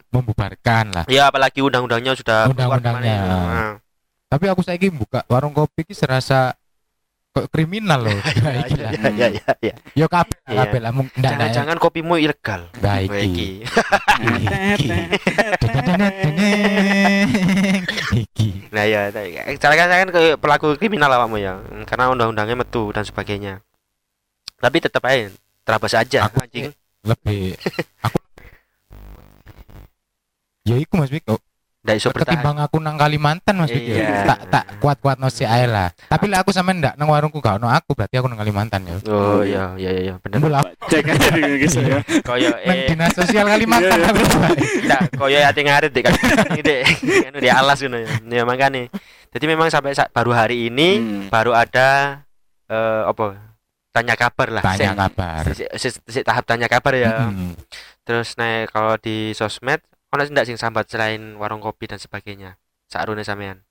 membubarkan 0.10 0.98
lah 0.98 1.06
ya 1.06 1.30
apalagi 1.30 1.62
undang-undangnya 1.62 2.18
sudah 2.18 2.50
Undang-undangnya. 2.50 3.18
Nah. 3.22 3.74
tapi 4.34 4.50
aku 4.50 4.66
saiki 4.66 4.90
buka 4.90 5.22
warung 5.30 5.54
kopi 5.54 5.86
iki 5.86 5.94
serasa 5.94 6.58
kok 7.34 7.50
kriminal 7.50 8.06
loh. 8.06 8.14
Nah, 8.44 8.54
iki 8.62 8.78
lah. 8.78 8.92
ya 8.94 9.10
ya 9.10 9.28
ya 9.34 9.52
ya 9.58 9.74
yo 9.98 10.06
kabeh 10.06 10.38
Iya. 10.46 10.58
kabeh 10.64 10.80
lah. 10.80 10.92
Mung 10.94 11.10
jangan-jangan 11.18 11.78
kopimu 11.82 12.22
ilegal. 12.22 12.70
Wah, 12.78 13.02
iki. 13.02 13.66
iki. 18.14 18.48
Nah 18.74 18.86
ya, 18.86 19.10
cara 19.58 19.74
kan 19.74 20.10
pelaku 20.38 20.78
kriminal 20.78 21.10
awakmu 21.10 21.38
ya, 21.38 21.58
karena 21.86 22.10
undang-undangnya 22.10 22.58
metu 22.58 22.94
dan 22.94 23.06
sebagainya. 23.06 23.62
Tapi 24.58 24.78
tetap 24.80 25.04
aja 25.04 25.28
terabas 25.64 25.94
aja 25.96 26.28
Aku 26.28 26.44
anjing. 26.44 26.72
lebih 27.04 27.56
aku 28.00 28.20
ya 30.68 30.76
iku 30.80 30.96
Mas 30.96 31.12
Miko 31.12 31.36
Ndak 31.84 31.96
iso 31.96 32.08
bertahan. 32.10 32.40
ketimbang 32.40 32.58
aku 32.58 32.80
nang 32.80 32.96
Kalimantan 32.96 33.60
Mas 33.60 33.68
Iya. 33.68 34.24
tak 34.24 34.40
tak 34.48 34.66
kuat-kuat 34.80 35.20
no 35.20 35.28
si 35.28 35.44
ae 35.44 35.68
lah 35.68 35.92
tapi 36.08 36.26
lah 36.26 36.40
aku 36.40 36.50
sampe 36.50 36.72
ndak 36.72 36.96
nang 36.96 37.06
warungku 37.06 37.38
gak 37.38 37.60
ono 37.60 37.68
aku 37.68 37.92
berarti 37.92 38.16
aku 38.16 38.26
nang 38.26 38.40
Kalimantan 38.40 38.82
ya 38.84 38.96
Oh 39.06 39.44
iya 39.44 39.76
iya 39.76 39.92
iya 39.92 40.14
bener. 40.18 40.40
Mbul 40.40 40.54
aku 40.54 40.72
Cek 40.86 41.04
aja 41.06 41.30
di 41.30 41.42
guys 41.60 41.76
ya. 41.76 42.00
Koyo 42.24 42.56
nang 42.56 42.72
eh 42.72 42.88
dinas 42.88 43.12
sosial 43.12 43.46
Kalimantan 43.46 43.94
Iya, 43.94 44.00
iya. 44.00 44.10
aku 44.10 44.24
ndak 44.82 45.02
koyo 45.14 45.38
ati 45.38 45.62
ngarit 45.62 45.92
deh 45.92 46.02
kan. 46.02 46.14
Dek, 46.56 46.82
anu 47.26 47.38
di 47.38 47.50
alas 47.50 47.78
ngono 47.78 47.98
ya. 48.00 48.10
Ya 48.32 48.44
makane. 48.44 48.88
Jadi 49.30 49.46
memang 49.46 49.68
sampai 49.68 49.92
sa- 49.92 50.08
baru 50.08 50.32
hari 50.32 50.72
ini 50.72 50.90
Hmm. 50.96 51.24
baru 51.28 51.52
ada 51.52 52.24
eh 52.66 53.02
apa? 53.04 53.52
Tanya 53.92 54.16
kabar 54.16 54.48
lah. 54.50 54.64
tanya 54.64 54.96
kabar 54.98 55.44
sik- 55.52 55.70
sik- 55.76 56.02
sik 56.06 56.24
tahap 56.24 56.48
tanya 56.48 56.66
kabar 56.66 56.96
ya. 56.96 57.28
Mm-mm. 57.28 57.60
Terus 58.02 58.34
naik 58.34 58.72
kalau 58.72 58.96
di 58.96 59.32
sosmed 59.32 59.84
ono 60.14 60.22
ndak 60.30 60.46
sing 60.46 60.58
sambat 60.62 60.86
selain 60.86 61.34
warung 61.42 61.60
kopi 61.60 61.90
dan 61.90 61.98
sebagainya. 61.98 62.56
Sakrune 62.86 63.26
sampean. 63.26 63.66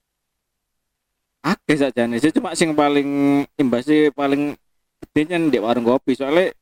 Akeh 1.43 1.75
saja 1.75 2.07
nih, 2.07 2.19
cuma 2.31 2.55
sing 2.55 2.71
paling 2.71 3.43
imbasnya 3.59 4.11
paling 4.15 4.55
gedenya 5.03 5.39
di 5.51 5.59
warung 5.59 5.83
kopi 5.83 6.15
soalnya 6.15 6.55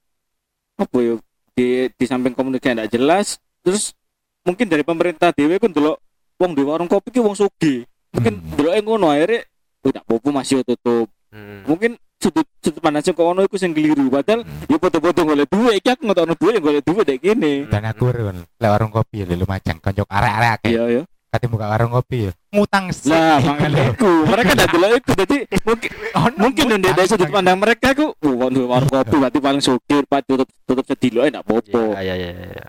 apa 0.78 0.98
ya 0.98 1.14
di 1.54 1.66
di 1.94 2.06
samping 2.10 2.34
komunikasi 2.34 2.74
ndak 2.74 2.90
jelas 2.90 3.38
terus 3.62 3.94
mungkin 4.42 4.66
dari 4.66 4.82
pemerintah 4.82 5.30
dewe 5.30 5.62
kan 5.62 5.70
dulu 5.70 5.94
wong 6.42 6.52
di 6.58 6.64
warung 6.66 6.90
kopi 6.90 7.14
ki 7.14 7.22
wong 7.22 7.38
sugi 7.38 7.86
mungkin 8.10 8.42
Hmm. 8.42 8.58
dulu 8.58 8.70
ngono 8.82 9.14
akhirnya 9.14 9.46
udah 9.86 10.02
popo 10.02 10.34
masih 10.34 10.66
tutup 10.66 11.06
Hmm. 11.30 11.64
mungkin 11.70 12.02
sudut 12.22 12.46
sudut 12.58 12.78
pandang 12.78 13.02
sing 13.02 13.12
kono 13.12 13.42
iku 13.42 13.58
sing 13.58 13.72
keliru. 13.72 14.08
Padahal 14.08 14.46
ya 14.46 14.78
foto-foto 14.78 15.20
golek 15.26 15.48
duit. 15.48 15.74
Iki 15.76 15.90
aku 15.90 16.02
ngetokno 16.06 16.34
duit 16.36 16.54
yang 16.54 16.64
golek 16.64 16.84
duit 16.84 17.04
dek 17.04 17.20
gini. 17.20 17.54
Dan 17.66 17.84
aku 17.84 18.08
run 18.08 18.38
lek 18.38 18.70
warung 18.70 18.90
kopi 18.90 19.16
ya 19.20 19.26
lu 19.28 19.44
macam 19.44 19.76
konjok 19.76 20.06
arek-arek 20.06 20.52
akeh. 20.56 20.72
Iya 20.72 20.84
iya. 20.88 21.04
Kate 21.28 21.48
buka 21.48 21.64
warung 21.66 21.92
kopi 21.92 22.28
ya 22.28 22.32
ngutang 22.52 22.92
sih 22.92 23.08
lah 23.08 23.40
makanya 23.40 23.96
iku 23.96 24.28
mereka 24.28 24.52
ndak 24.52 24.68
dulu 24.68 24.88
iku 24.92 25.12
jadi 25.16 25.38
mungkin 25.64 25.90
mungkin 26.44 26.64
ngutang. 26.68 26.92
dari 26.92 27.08
sudut 27.08 27.30
pandang 27.32 27.56
mereka 27.56 27.96
aku 27.96 28.12
oh 28.12 28.34
waduh, 28.36 28.68
warung 28.68 28.92
kopi 28.92 29.16
berarti 29.16 29.40
paling 29.40 29.64
sugih 29.64 30.04
pak 30.04 30.28
tutup 30.28 30.52
tutup 30.62 30.84
sedilo 30.84 31.24
ndak 31.24 31.40
popo 31.42 31.96
Ya, 31.96 32.12
ya, 32.12 32.16
ya, 32.20 32.32
ya. 32.52 32.66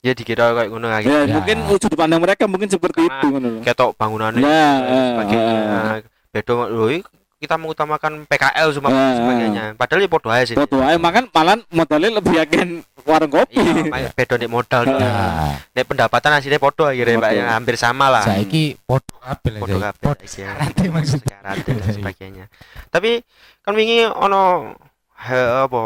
Ya 0.00 0.12
dikira 0.14 0.56
kayak 0.56 0.72
ngono 0.72 0.88
lagi. 0.88 1.04
ya, 1.04 1.20
Ya. 1.20 1.36
mungkin 1.36 1.56
sudut 1.68 2.00
pandang 2.00 2.24
mereka 2.24 2.48
mungkin 2.48 2.72
seperti 2.72 3.04
Karena 3.04 3.12
itu 3.14 3.26
ngono 3.28 3.48
loh 3.50 3.60
Ketok 3.60 3.90
bangunannya 3.92 4.40
Nah, 4.40 4.76
sebagainya. 5.12 5.56
eh. 5.92 6.00
Bedo 6.30 6.52
loh, 6.64 6.88
i- 6.88 7.04
kita 7.38 7.54
mengutamakan 7.54 8.26
PKL 8.26 8.68
semua 8.70 8.90
Eh, 8.90 9.14
sebagainya. 9.14 9.64
Padahal 9.72 10.00
ya 10.00 10.08
podo 10.08 10.28
aja 10.28 10.44
sih. 10.44 10.54
foto 10.54 10.78
aja 10.78 10.98
makan 10.98 11.30
malah 11.30 11.54
modalnya 11.68 12.10
lebih 12.12 12.34
yakin 12.36 12.82
warung 13.04 13.30
kopi 13.32 13.62
Iya, 13.88 14.10
bedo 14.10 14.34
nek 14.36 14.50
modal. 14.50 14.82
Nah, 14.84 15.54
Nek 15.70 15.84
pendapatan 15.84 16.34
hasilnya 16.34 16.58
podo 16.58 16.82
akhirnya 16.84 17.14
Pak 17.16 17.30
Podo. 17.30 17.38
ya 17.38 17.44
hampir 17.52 17.74
sama 17.74 18.10
lah. 18.10 18.22
saiki 18.22 18.74
podo 18.80 19.14
kabeh 19.16 19.50
lah 19.54 19.60
Podo 19.60 19.76
Podo 19.94 20.18
ya. 20.20 20.28
syaratnya 20.28 20.88
maksudnya 20.90 21.36
Syarat 21.38 21.56
dan 21.62 21.94
sebagainya. 21.94 22.44
Tapi 22.88 23.22
kan 23.60 23.72
wingi 23.72 24.02
ono 24.04 24.74
he- 25.20 25.34
apa 25.60 25.80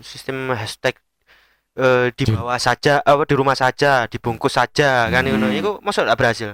sistem 0.00 0.50
hashtag 0.50 0.96
eh, 1.74 2.08
di 2.10 2.24
bawah 2.26 2.56
saja 2.56 2.98
apa 2.98 3.22
di 3.22 3.34
rumah 3.34 3.52
saja 3.52 4.06
dibungkus 4.06 4.54
saja 4.54 5.06
kan 5.06 5.20
Hmm. 5.20 5.36
ngono 5.36 5.46
iku 5.50 5.70
mosok 5.80 6.06
gak 6.06 6.16
berhasil 6.16 6.50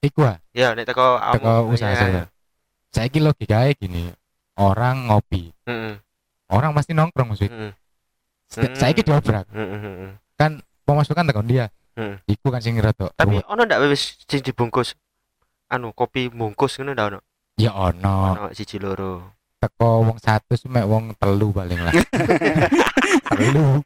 iku 0.00 0.26
ah 0.26 0.36
ya 0.50 0.72
nek 0.72 0.84
teko 0.84 1.16
teko 1.16 1.40
awakmu- 1.40 1.72
usaha 1.72 1.94
ya, 1.94 2.26
saya 2.94 3.10
saiki 3.10 3.18
logikanya 3.18 3.74
gini 3.74 4.06
orang 4.54 5.10
ngopi 5.10 5.50
Heeh. 5.66 5.98
orang 6.48 6.70
pasti 6.72 6.94
nongkrong 6.94 7.34
maksudnya 7.34 7.50
Heeh. 7.50 7.72
Sa- 8.46 8.70
saiki 8.78 9.02
diobrak 9.02 9.50
Heeh, 9.50 9.78
heeh. 10.38 10.52
pemasukan 10.84 11.26
tekan 11.26 11.44
dia 11.44 11.66
Hmm. 11.94 12.18
iku 12.26 12.50
kan 12.50 12.58
sing 12.58 12.74
rada 12.78 13.06
Tapi 13.14 13.38
ono 13.46 13.62
ndak 13.62 13.78
wis 13.86 14.18
sing 14.26 14.42
dibungkus 14.42 14.98
anu 15.70 15.94
kopi 15.94 16.26
bungkus 16.26 16.74
ngono 16.78 16.90
ndak 16.90 17.06
ono. 17.06 17.18
ya 17.54 17.70
ono 17.70 18.34
Ono 18.34 18.46
siji 18.50 18.82
loro. 18.82 19.30
teko 19.62 20.02
wong 20.02 20.18
satu 20.18 20.58
mek 20.66 20.84
wong 20.84 21.14
telu 21.14 21.54
paling 21.54 21.78
lah 21.78 21.94
telu 23.30 23.78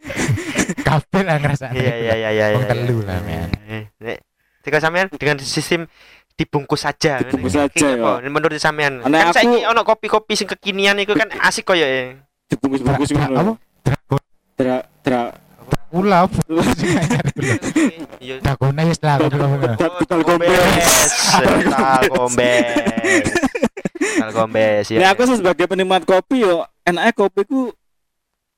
kabeh 0.80 1.22
lah 1.22 1.36
ngerasa 1.36 1.70
iya 1.70 1.94
iya 1.94 2.14
iya 2.16 2.30
iya 2.32 2.46
Wong 2.56 2.64
iya, 2.64 2.70
telu 2.72 2.96
iya. 2.98 3.06
lah, 3.06 3.18
men. 3.22 3.48
Eh, 3.68 3.84
nek 4.00 4.18
jika 4.64 4.78
sampean 4.80 5.06
dengan 5.12 5.36
sistem 5.38 5.84
dibungkus 6.38 6.87
saja. 6.87 7.18
Dibungkus 7.18 7.59
saja, 7.59 7.87
ini 7.90 7.98
apa? 7.98 8.22
menurut 8.22 8.55
sampean. 8.57 9.03
Nek 9.03 9.11
kan 9.11 9.27
aku- 9.29 9.37
saiki 9.42 9.59
ono 9.66 9.83
kopi-kopi 9.83 10.38
sing 10.38 10.46
kekinian 10.46 10.94
itu 11.03 11.12
kan 11.12 11.27
asik 11.42 11.66
koyo 11.66 11.83
ya 11.83 12.14
dibungkus-bungkus 12.48 13.11
Dra- 13.11 13.29
ngono. 13.29 13.40
apa? 13.42 13.53
Dragon 13.85 14.20
Dra 14.55 14.77
dra 15.03 15.22
ula 15.88 16.29
Dragona 18.40 18.83
wis 18.85 19.01
lah 19.01 19.16
aku 19.16 19.29
bilang. 19.33 19.53
Betul, 19.77 20.20
kombes 20.24 21.12
Tal 21.68 22.03
kombes 22.12 23.24
Tal 24.18 24.31
kombes 24.33 24.85
ya. 24.88 24.98
Aku 25.12 25.22
sebagai 25.29 25.64
penikmat 25.64 26.05
kopi 26.05 26.44
yo 26.44 26.64
enaknya 26.85 27.12
kopi 27.12 27.40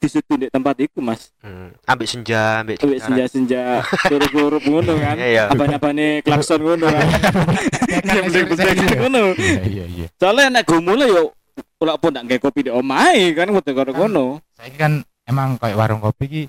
ku 0.00 0.08
disudu 0.08 0.34
di 0.40 0.46
tempat 0.48 0.80
iku 0.80 1.04
Mas. 1.04 1.28
Hmm, 1.44 1.76
ambil 1.84 2.08
senja 2.08 2.64
ambil 2.64 2.80
Ambil 2.80 2.98
senja-senja 2.98 3.84
suruh-suruh 4.00 4.62
ngono 4.64 4.96
kan. 4.96 5.16
Iya, 5.20 5.28
iya. 5.28 5.42
Apa-apane 5.52 6.24
klakson 6.24 6.64
ngono 6.64 6.88
kan. 6.88 7.04
Bener-bener 8.24 8.96
ngono. 8.96 9.20
Iya 9.36 9.62
iya 9.68 9.84
iya. 9.84 10.06
Soalnya 10.16 10.48
nek 10.56 10.64
go 10.64 10.80
mulai 10.80 11.12
yo 11.12 11.36
ora 11.76 12.00
pun 12.00 12.16
ndak 12.16 12.24
gawe 12.24 12.40
kopi 12.40 12.64
di 12.64 12.70
omahe 12.72 13.36
kan 13.36 13.52
kudu 13.52 13.76
karo 13.76 13.92
kono. 13.92 14.40
Saya 14.56 14.72
kan 14.72 14.92
emang 15.28 15.60
kayak 15.60 15.76
warung 15.76 16.00
kopi 16.00 16.24
ki 16.24 16.42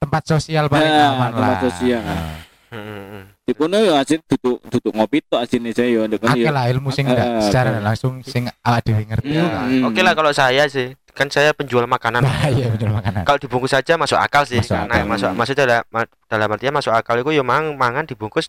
tempat 0.00 0.24
sosial 0.24 0.72
paling 0.72 0.88
Ya, 0.88 1.12
aman 1.12 1.30
tempat 1.30 1.52
lah. 1.52 1.60
sosial. 1.68 2.00
Nah, 2.00 2.48
Hmm. 2.68 3.24
Di 3.48 3.56
kono 3.56 3.80
yo 3.80 3.96
asin 3.96 4.20
duduk 4.28 4.60
duduk 4.68 4.92
ngopi 4.92 5.24
tok 5.24 5.40
asine 5.40 5.72
saya 5.72 5.88
yo 5.88 6.04
ndek 6.04 6.20
lah 6.20 6.68
ilmu 6.68 6.92
sing 6.92 7.08
nggak 7.08 7.40
secara 7.40 7.80
langsung 7.80 8.20
sing 8.20 8.44
awak 8.60 8.84
dhewe 8.84 9.08
ngerti 9.08 9.32
Hmm, 9.32 9.48
hmm. 9.48 9.88
Oke 9.88 10.04
lah 10.04 10.12
kalau 10.12 10.28
saya 10.32 10.68
sih 10.68 10.92
kan 11.18 11.26
saya 11.26 11.50
penjual 11.50 11.82
makanan 11.84 12.22
Nah, 12.22 12.46
iya 12.54 12.70
bener 12.70 12.94
makanan. 12.94 13.26
kalau 13.26 13.36
dibungkus 13.36 13.74
saja 13.74 13.98
masuk 13.98 14.14
akal 14.14 14.46
sih 14.46 14.62
Masuk 14.62 14.78
nah, 14.78 14.86
akal. 14.86 15.02
masuk 15.04 15.30
maksudnya 15.34 15.64
dalam, 15.66 15.82
ma- 15.90 16.10
dalam 16.24 16.48
artian 16.48 16.70
masuk 16.70 16.94
akal 16.94 17.18
itu 17.18 17.34
ya 17.34 17.42
mang 17.42 17.74
mangan 17.74 18.06
dibungkus 18.06 18.46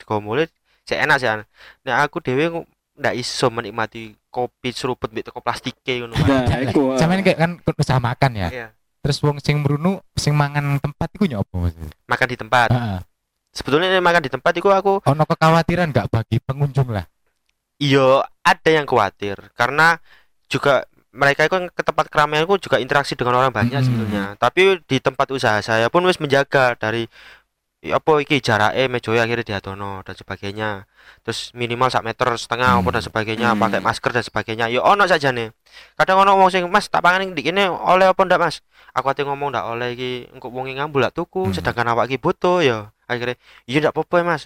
saya 0.86 1.04
enak 1.04 1.18
sih 1.18 1.28
nah 1.82 2.02
aku 2.02 2.22
dewe 2.22 2.62
ndak 2.94 3.16
iso 3.16 3.48
menikmati 3.48 4.14
kopi 4.28 4.70
seruput 4.70 5.10
mbek 5.10 5.26
teko 5.26 5.40
plastike 5.40 6.04
ngono 6.04 6.14
Nah, 6.14 6.60
iku. 6.62 6.82
ah. 6.94 6.98
Sampeyan 7.00 7.24
kayak 7.24 7.40
kan 7.40 7.52
usaha 7.74 7.98
makan 7.98 8.32
ya. 8.36 8.48
Iya. 8.52 8.68
Terus 9.00 9.18
wong 9.24 9.40
sing 9.40 9.64
mrunu 9.64 10.04
sing 10.14 10.36
mangan 10.36 10.76
tempat 10.78 11.08
iku 11.16 11.24
nyopo 11.24 11.72
makan 12.06 12.28
di 12.28 12.36
tempat 12.36 12.68
Heeh. 12.70 13.00
sebetulnya 13.50 13.96
makan 13.98 14.22
di 14.22 14.30
tempat 14.30 14.52
itu 14.52 14.68
aku 14.68 15.00
Ono 15.02 15.24
kekhawatiran 15.24 15.90
nggak 15.90 16.12
bagi 16.12 16.38
pengunjung 16.38 16.92
lah. 16.92 17.08
iyo 17.80 18.20
ada 18.44 18.70
yang 18.70 18.84
khawatir 18.84 19.40
karena 19.56 19.96
juga 20.52 20.84
mereka 21.12 21.46
itu 21.46 21.52
kan 21.52 21.64
ke 21.74 21.82
tempat 21.82 22.06
keramaian 22.08 22.46
itu 22.46 22.70
juga 22.70 22.78
interaksi 22.78 23.18
dengan 23.18 23.38
orang 23.38 23.50
banyak 23.50 23.82
Hmm. 23.82 23.86
sebetulnya 23.86 24.24
tapi 24.38 24.78
di 24.86 24.98
tempat 25.02 25.28
usaha 25.34 25.58
saya 25.60 25.90
pun 25.90 26.06
wis 26.06 26.22
menjaga 26.22 26.78
dari 26.78 27.10
ya 27.80 27.96
apa 27.96 28.20
iki 28.20 28.44
jarake 28.44 28.92
mejoya 28.92 29.24
akhirnya 29.24 29.56
diadono 29.56 30.04
dan 30.04 30.12
sebagainya 30.12 30.70
terus 31.24 31.56
minimal 31.56 31.88
sak 31.88 32.04
meter 32.04 32.28
setengah 32.36 32.76
apa 32.76 32.84
Hmm. 32.84 32.92
dan 32.92 33.02
sebagainya 33.02 33.48
Hmm. 33.56 33.62
pakai 33.64 33.80
masker 33.80 34.12
dan 34.12 34.22
sebagainya 34.22 34.66
ya 34.68 34.84
ono 34.84 35.08
saja 35.08 35.32
nih 35.32 35.50
kadang 35.96 36.20
ono 36.22 36.36
wong 36.36 36.52
sing 36.52 36.68
mas 36.68 36.92
tak 36.92 37.00
pangan 37.00 37.32
di 37.32 37.40
kene 37.40 37.72
oleh 37.72 38.12
apa 38.12 38.20
ndak 38.20 38.36
mas 38.38 38.60
aku 38.92 39.08
ate 39.08 39.24
ngomong 39.24 39.56
ndak 39.56 39.66
oleh 39.66 39.96
iki 39.96 40.12
engko 40.30 40.52
wong 40.52 40.68
ngambul 40.70 41.00
lak 41.00 41.16
tuku 41.16 41.48
Hmm. 41.48 41.56
sedangkan 41.56 41.88
awak 41.96 42.12
iki 42.12 42.20
butuh 42.20 42.60
ya 42.60 42.92
akhirnya 43.10 43.36
iya 43.66 43.82
ndak 43.82 43.98
apa-apa 43.98 44.22
mas 44.22 44.46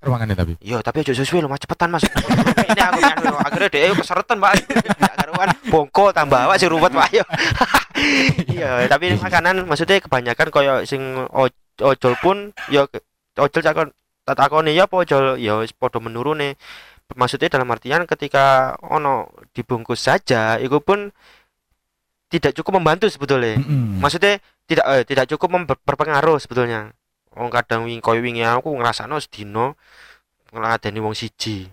Ruangannya 0.00 0.32
tapi. 0.32 0.56
Yo, 0.64 0.80
tapi 0.80 1.04
aja 1.04 1.12
sesuai 1.12 1.44
lo, 1.44 1.52
mas 1.52 1.60
cepetan 1.60 1.92
mas. 1.92 2.00
Ini 2.72 2.80
aku 2.80 3.00
kan 3.04 3.16
akhirnya 3.44 3.68
dia 3.68 3.92
keseretan 3.92 4.40
pak. 4.40 4.64
Gak 4.96 5.14
karuan, 5.20 5.48
bongko 5.68 6.16
tambah 6.16 6.40
awak 6.48 6.56
sih 6.56 6.72
ruwet 6.72 6.92
pak. 6.92 7.08
Yo. 7.12 7.24
Iya, 8.48 8.88
tapi 8.88 9.12
makanan 9.12 9.68
maksudnya 9.68 10.00
kebanyakan 10.00 10.48
koyo 10.48 10.74
sing 10.88 11.28
ojol 11.76 12.16
pun 12.24 12.48
yo 12.72 12.88
ojol 13.36 13.60
cakon 13.60 13.92
tak 14.24 14.40
takoni 14.40 14.72
ya 14.72 14.88
apa 14.88 15.04
ojol 15.04 15.36
ya 15.36 15.60
padha 15.76 16.00
menurune. 16.00 16.56
Maksudnya 17.12 17.52
dalam 17.52 17.68
artian 17.68 18.08
ketika 18.08 18.78
ono 18.80 19.28
dibungkus 19.52 20.00
saja, 20.00 20.56
itu 20.56 20.80
pun 20.80 21.12
tidak 22.32 22.56
cukup 22.56 22.80
membantu 22.80 23.12
sebetulnya. 23.12 23.60
Maksudnya 24.00 24.40
tidak 24.64 24.86
eh, 24.88 25.04
tidak 25.04 25.26
cukup 25.36 25.76
berpengaruh 25.84 26.40
sebetulnya. 26.40 26.94
Wong 27.36 27.50
kadang 27.50 27.86
wing 27.86 28.02
koyo 28.02 28.18
wingi 28.22 28.42
aku 28.42 28.74
ngrasakno 28.74 29.22
sedino 29.22 29.78
ngladeni 30.50 30.98
wong 30.98 31.14
siji. 31.14 31.70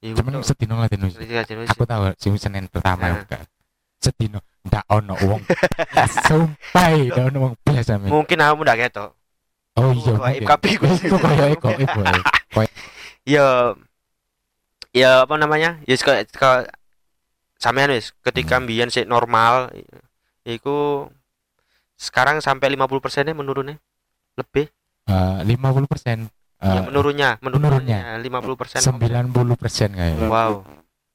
Iku 0.00 0.18
lah 0.24 0.88
dino. 0.88 1.06
Ngladeni 1.06 1.68
Aku 1.68 1.84
tahu 1.84 2.10
sing 2.16 2.34
Senin 2.40 2.66
pertama 2.66 3.12
ya. 3.12 3.44
Sedino 4.00 4.40
ndak 4.66 4.84
ono 4.90 5.14
wong. 5.14 5.40
Sumpah 6.26 6.90
ndak 6.96 7.24
ono 7.30 7.38
wong 7.38 7.52
biasa 7.62 8.00
men. 8.00 8.08
Mungkin 8.10 8.38
aku 8.40 8.64
ndak 8.66 8.78
ketok. 8.88 9.10
Oh 9.78 9.92
iya. 9.94 10.12
Kok. 10.16 10.26
FKP 10.42 10.64
ku. 10.80 10.86
Iku 10.88 11.16
koyo 11.20 11.44
eko 11.54 11.68
eko. 11.76 12.00
Ya 13.28 13.76
ya 14.96 15.28
apa 15.28 15.36
namanya? 15.36 15.76
Ya 15.84 15.94
kok 16.00 16.64
sampean 17.60 17.92
wis 17.92 18.16
ketika 18.24 18.56
Hmm. 18.56 18.64
mbiyen 18.64 18.88
sik 18.88 19.04
normal 19.04 19.68
iku 20.48 21.06
sekarang 22.00 22.40
sampai 22.40 22.72
50% 22.72 23.28
nya 23.28 23.36
menurunnya 23.36 23.76
lebih 24.40 24.72
Eh, 25.06 25.38
50%. 25.46 26.28
ya 26.60 26.76
Eh, 26.76 26.82
menurunnya 26.92 27.40
menurunnya. 27.40 28.20
menurunnya 28.20 28.20
50% 28.20 28.84
90% 28.84 29.96
kayaknya. 29.96 30.28
wow 30.28 30.60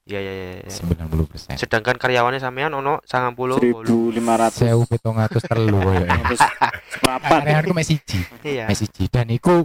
ya 0.02 0.18
ya 0.18 0.32
ya, 0.34 0.46
ya. 0.58 0.70
90%. 0.70 1.54
sedangkan 1.54 1.94
karyawannya 1.94 2.42
sampean 2.42 2.74
ono 2.74 2.98
90 3.06 3.62
1500 4.10 4.50
Sewu 4.50 4.82
pitung 4.86 5.18
atus 5.18 5.42
telu 5.46 5.78
koyo. 5.78 6.02
Terus 6.26 6.42
seprapat. 6.90 7.30
Karyawanku 7.46 7.72
siji, 7.82 8.20
iya 8.42 8.66
mek 8.66 8.74
siji 8.74 9.06
dan 9.06 9.30
iku 9.30 9.62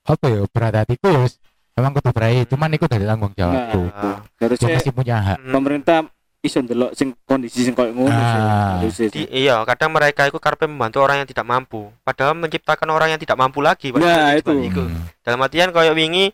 apa 0.00 0.26
ya 0.26 0.48
berat 0.48 0.74
hatiku 0.84 1.12
wis 1.24 1.36
memang 1.76 1.96
kudu 1.96 2.10
berai, 2.12 2.44
cuman 2.44 2.76
iku 2.76 2.84
dari 2.88 3.04
tanggung 3.04 3.32
jawabku. 3.32 3.88
Nah, 3.88 4.20
Dia 4.36 4.44
harusnya 4.48 4.68
masih 4.76 4.92
punya 4.92 5.16
hak. 5.16 5.38
Mm, 5.40 5.52
pemerintah 5.52 5.98
iso 6.40 6.58
ndelok 6.58 6.96
sing 6.96 7.12
kondisi 7.22 7.60
sing 7.60 7.76
koyo 7.76 7.92
ngono 7.92 8.08
sih. 8.08 8.40
Ah. 8.40 8.80
Sih. 8.88 9.28
iya 9.28 9.60
kadang 9.62 9.92
mereka 9.92 10.24
itu 10.24 10.36
karpe 10.36 10.64
membantu 10.64 11.00
orang 11.00 11.20
yang 11.20 11.28
tidak 11.28 11.44
mampu 11.44 11.92
padahal 12.00 12.32
menciptakan 12.32 12.88
orang 12.88 13.12
yang 13.12 13.20
tidak 13.20 13.36
mampu 13.36 13.60
lagi 13.60 13.92
Pak. 13.92 14.00
Nah, 14.00 14.32
itu. 14.32 14.48
Iku. 14.48 14.82
Hmm. 14.82 15.04
dalam 15.20 15.40
artian 15.40 15.68
kayak 15.68 15.92
wingi 15.92 16.32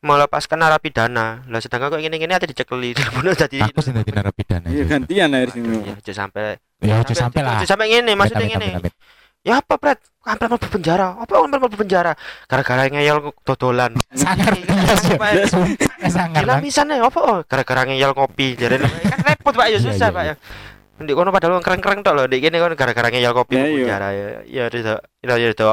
melepaskan 0.00 0.60
narapidana 0.60 1.44
lah 1.44 1.60
sedangkan 1.60 1.88
kok 1.90 2.00
gini-gini 2.00 2.32
ada 2.32 2.44
dicekeli 2.44 2.92
dibunuh 2.96 3.32
jadi 3.32 3.64
Aku 3.66 3.80
dadi 3.82 4.12
narapidana. 4.12 4.68
Iya 4.68 4.84
itu. 4.84 4.88
gantian 4.88 5.28
air 5.32 5.48
Aduh, 5.48 5.56
sini. 5.56 5.76
ya 5.82 5.94
aja 5.94 6.12
sampai 6.14 6.44
Ya 6.80 6.94
aja 7.00 7.12
sampai 7.12 7.40
lah. 7.44 7.60
sampai 7.64 7.86
ngene 7.92 8.12
maksudnya 8.16 8.56
Amit, 8.56 8.92
ya 9.40 9.60
apa 9.60 9.74
pret? 9.76 9.98
Hampir 10.20 10.52
mau 10.52 10.60
penjara. 10.60 11.16
Apa 11.16 11.32
hampir 11.40 11.58
mau 11.58 11.72
penjara? 11.72 12.12
Gara-gara 12.44 12.92
ngeyel 12.92 13.32
dodolan. 13.40 13.96
Sangar 14.12 14.52
bias 14.52 15.00
ya. 15.08 15.16
Pak. 15.16 15.32
Sumpah 15.48 16.10
sangar. 16.12 16.40
Gila 16.44 16.54
misalnya 16.60 17.00
apa? 17.00 17.18
Oh, 17.24 17.38
gara-gara 17.48 17.88
ngeyel 17.88 18.12
kopi 18.12 18.52
jadi 18.52 18.76
kan 18.76 19.18
repot 19.24 19.54
pak. 19.56 19.66
Ya 19.72 19.76
Iya, 19.76 19.78
susah 19.80 20.08
iya, 20.12 20.16
pak 20.16 20.24
iya. 20.28 20.34
ya 20.36 20.68
di 21.00 21.16
kono 21.16 21.32
padahal 21.32 21.64
keren-keren 21.64 22.04
tok 22.04 22.12
loh 22.12 22.26
di 22.28 22.44
kene 22.44 22.60
kan 22.60 22.76
gara-gara 22.76 23.08
ngeyel 23.08 23.32
kopi 23.32 23.56
Ya, 23.56 23.64
iya. 23.64 23.72
penjara 23.80 24.08
ya. 24.12 24.26
Ya 24.44 24.62
itu 24.68 24.76
itu 24.84 24.94
ya 25.24 25.48
itu 25.48 25.68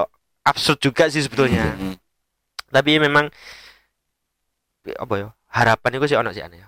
absurd 0.48 0.80
juga 0.80 1.12
sih 1.12 1.20
sebetulnya. 1.20 1.76
Tapi 2.72 2.96
memang 3.04 3.28
apa 4.88 5.14
ya 5.20 5.28
harapan 5.52 5.92
itu 6.00 6.08
sih 6.08 6.16
ono 6.16 6.32
sih 6.32 6.40
aneh 6.40 6.64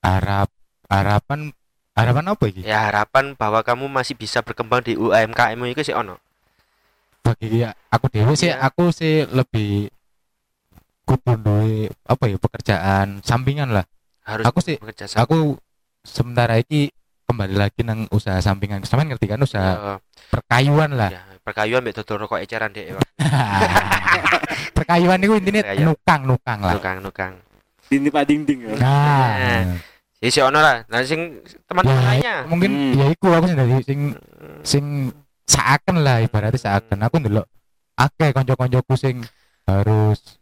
Harap 0.00 0.48
harapan 0.88 1.52
harapan 1.94 2.24
apa 2.26 2.44
iki? 2.46 2.60
ya 2.62 2.86
harapan 2.86 3.34
bahwa 3.34 3.60
kamu 3.60 3.84
masih 3.86 4.14
bisa 4.14 4.40
berkembang 4.40 4.80
di 4.80 4.94
UMKM 4.94 5.60
itu 5.66 5.82
sih 5.82 5.92
ono 5.92 6.16
Bagi 7.20 7.60
ya, 7.60 7.70
aku 7.86 8.08
dewe 8.08 8.32
sih 8.32 8.48
Iya. 8.48 8.58
aku 8.62 8.90
sih 8.90 9.22
lebih 9.24 9.86
kudu 11.02 11.36
duwe 11.36 11.86
apa 12.02 12.24
ya 12.24 12.36
pekerjaan 12.36 13.20
sampingan 13.20 13.70
lah. 13.70 13.86
harus 14.22 14.42
Aku 14.44 14.58
sih- 14.58 14.74
bekerja 14.76 15.06
sama 15.06 15.22
Aku 15.22 15.54
sementara 16.00 16.56
ini 16.56 16.90
kembali 17.24 17.54
lagi 17.54 17.80
nang 17.80 18.04
usaha 18.08 18.36
sampingan. 18.38 18.82
Sampeyan 18.82 19.08
ngerti 19.08 19.26
kan 19.26 19.38
usaha 19.38 19.70
Ya, 19.70 19.94
perkayuan 20.28 20.90
lah. 20.92 21.10
ya, 21.10 21.22
perkayuan 21.40 21.80
mbek 21.80 21.94
dodol 21.96 22.26
rokok 22.26 22.38
eceran 22.38 22.70
dek 22.70 22.90
perkayuan 24.76 25.18
itu 25.18 25.34
intinya 25.36 25.62
Perkayuan. 25.62 25.86
nukang 25.86 26.20
nukang 26.24 26.58
lah. 26.60 26.74
nukang 26.74 26.96
nukang 27.00 27.32
Dini 27.84 28.08
Pak 28.08 28.24
Ding 28.24 28.42
Ding 28.42 28.60
ya. 28.62 28.72
Nah, 28.74 29.78
ya 30.22 30.28
si 30.30 30.38
ono 30.38 30.62
lah 30.62 30.86
nah 30.86 31.02
sing 31.02 31.42
teman-teman 31.66 31.98
Ya, 31.98 32.06
lainnya 32.06 32.36
mungkin 32.46 32.70
Hmm. 32.70 32.94
ya 32.94 33.06
iku 33.10 33.26
aku 33.34 33.50
sing 33.50 33.58
dadi 33.58 33.74
sing 33.82 34.00
sing 34.62 34.84
seakan 35.44 35.96
lah 36.00 36.22
ibaratnya 36.22 36.56
seakan 36.56 36.98
aku 37.02 37.18
ndelok 37.18 37.46
akeh 37.98 38.30
kanca-kancaku 38.30 38.94
sing 38.94 39.16
harus 39.66 40.38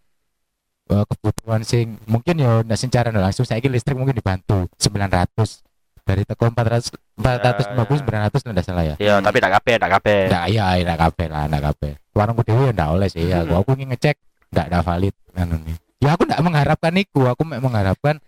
eh, 0.87 1.05
kebutuhan 1.09 1.65
sing 1.65 1.97
mungkin 2.05 2.37
ya 2.37 2.61
ndak 2.61 2.77
secara 2.77 3.09
langsung 3.09 3.49
saiki 3.49 3.73
listrik 3.73 3.97
mungkin 3.97 4.13
dibantu 4.13 4.69
900 4.77 5.65
dari 6.05 6.27
teko 6.27 6.51
400 6.51 6.91
450 7.17 8.03
900 8.03 8.51
ndak 8.51 8.65
salah 8.67 8.85
ya. 8.85 8.95
ya 8.99 9.15
tapi 9.23 9.39
tak 9.39 9.53
kabeh 9.61 9.75
tak 9.79 9.91
kabeh 10.01 10.21
Ndak 10.27 10.45
iya 10.51 10.67
ndak 10.83 10.99
kabeh 10.99 11.27
lah 11.31 11.45
ndak 11.47 11.63
kabeh. 11.71 11.93
Warungku 12.11 12.43
dhewe 12.43 12.63
ya 12.69 12.73
ndak 12.75 12.89
oleh 12.91 13.09
sih 13.09 13.25
ya. 13.31 13.47
Aku 13.47 13.55
aku 13.55 13.71
ingin 13.79 13.95
ngecek 13.95 14.17
ndak 14.51 14.67
ada 14.73 14.79
valid 14.83 15.15
anu. 15.39 15.57
Ya 16.03 16.17
aku 16.19 16.27
ndak 16.27 16.41
mengharapkan 16.43 16.93
iku, 16.99 17.29
aku 17.31 17.47
mek 17.47 17.63
mengharapkan 17.63 18.19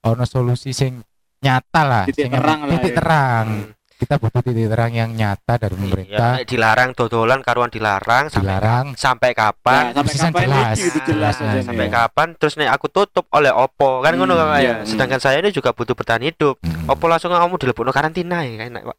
ono 0.00 0.22
solusi 0.22 0.70
sing 0.70 1.02
nyata 1.38 1.80
lah 1.82 2.04
Titik 2.04 2.24
sing 2.24 2.32
terang 2.32 2.60
lah 2.60 2.70
titik 2.72 2.92
ya. 2.92 2.96
terang 2.96 3.46
Hmm. 3.48 3.74
kita 3.98 4.14
butuh 4.16 4.40
titik 4.40 4.66
terang 4.68 4.92
yang 4.92 5.10
nyata 5.12 5.54
dari 5.56 5.70
Iya, 5.70 5.80
pemerintah 5.80 6.30
nek 6.32 6.44
dilarang 6.46 6.90
dodolan 6.92 7.40
karuan 7.40 7.66
dilarang 7.66 8.24
sampai 8.28 8.42
dilarang 8.44 8.86
sampai 8.94 9.30
kapan 9.32 9.82
sampai 9.90 10.06
Mesti 10.08 10.22
kapan 10.24 10.42
jelas. 10.44 10.76
itu 10.80 10.98
jelas 11.04 11.34
Nah, 11.36 11.54
sampai 11.60 11.84
nih. 11.84 11.92
kapan 11.92 12.28
terus 12.32 12.54
nek 12.54 12.70
aku 12.70 12.86
tutup 12.88 13.26
oleh 13.28 13.50
opo 13.50 13.98
kan 14.00 14.14
ngono 14.14 14.32
Hmm, 14.32 14.42
kan 14.44 14.48
iya, 14.56 14.74
ya 14.76 14.84
sedangkan 14.84 15.18
saya 15.18 15.38
ini 15.40 15.50
juga 15.50 15.70
butuh 15.70 15.92
bertahan 15.92 16.22
hidup 16.22 16.58
Hmm. 16.58 16.86
opo 16.86 17.04
langsung 17.04 17.30
kamu 17.30 17.54
dilebokno 17.56 17.90
karantina 17.90 18.42
ya 18.42 18.54
kan 18.60 18.78
Pak 18.80 18.96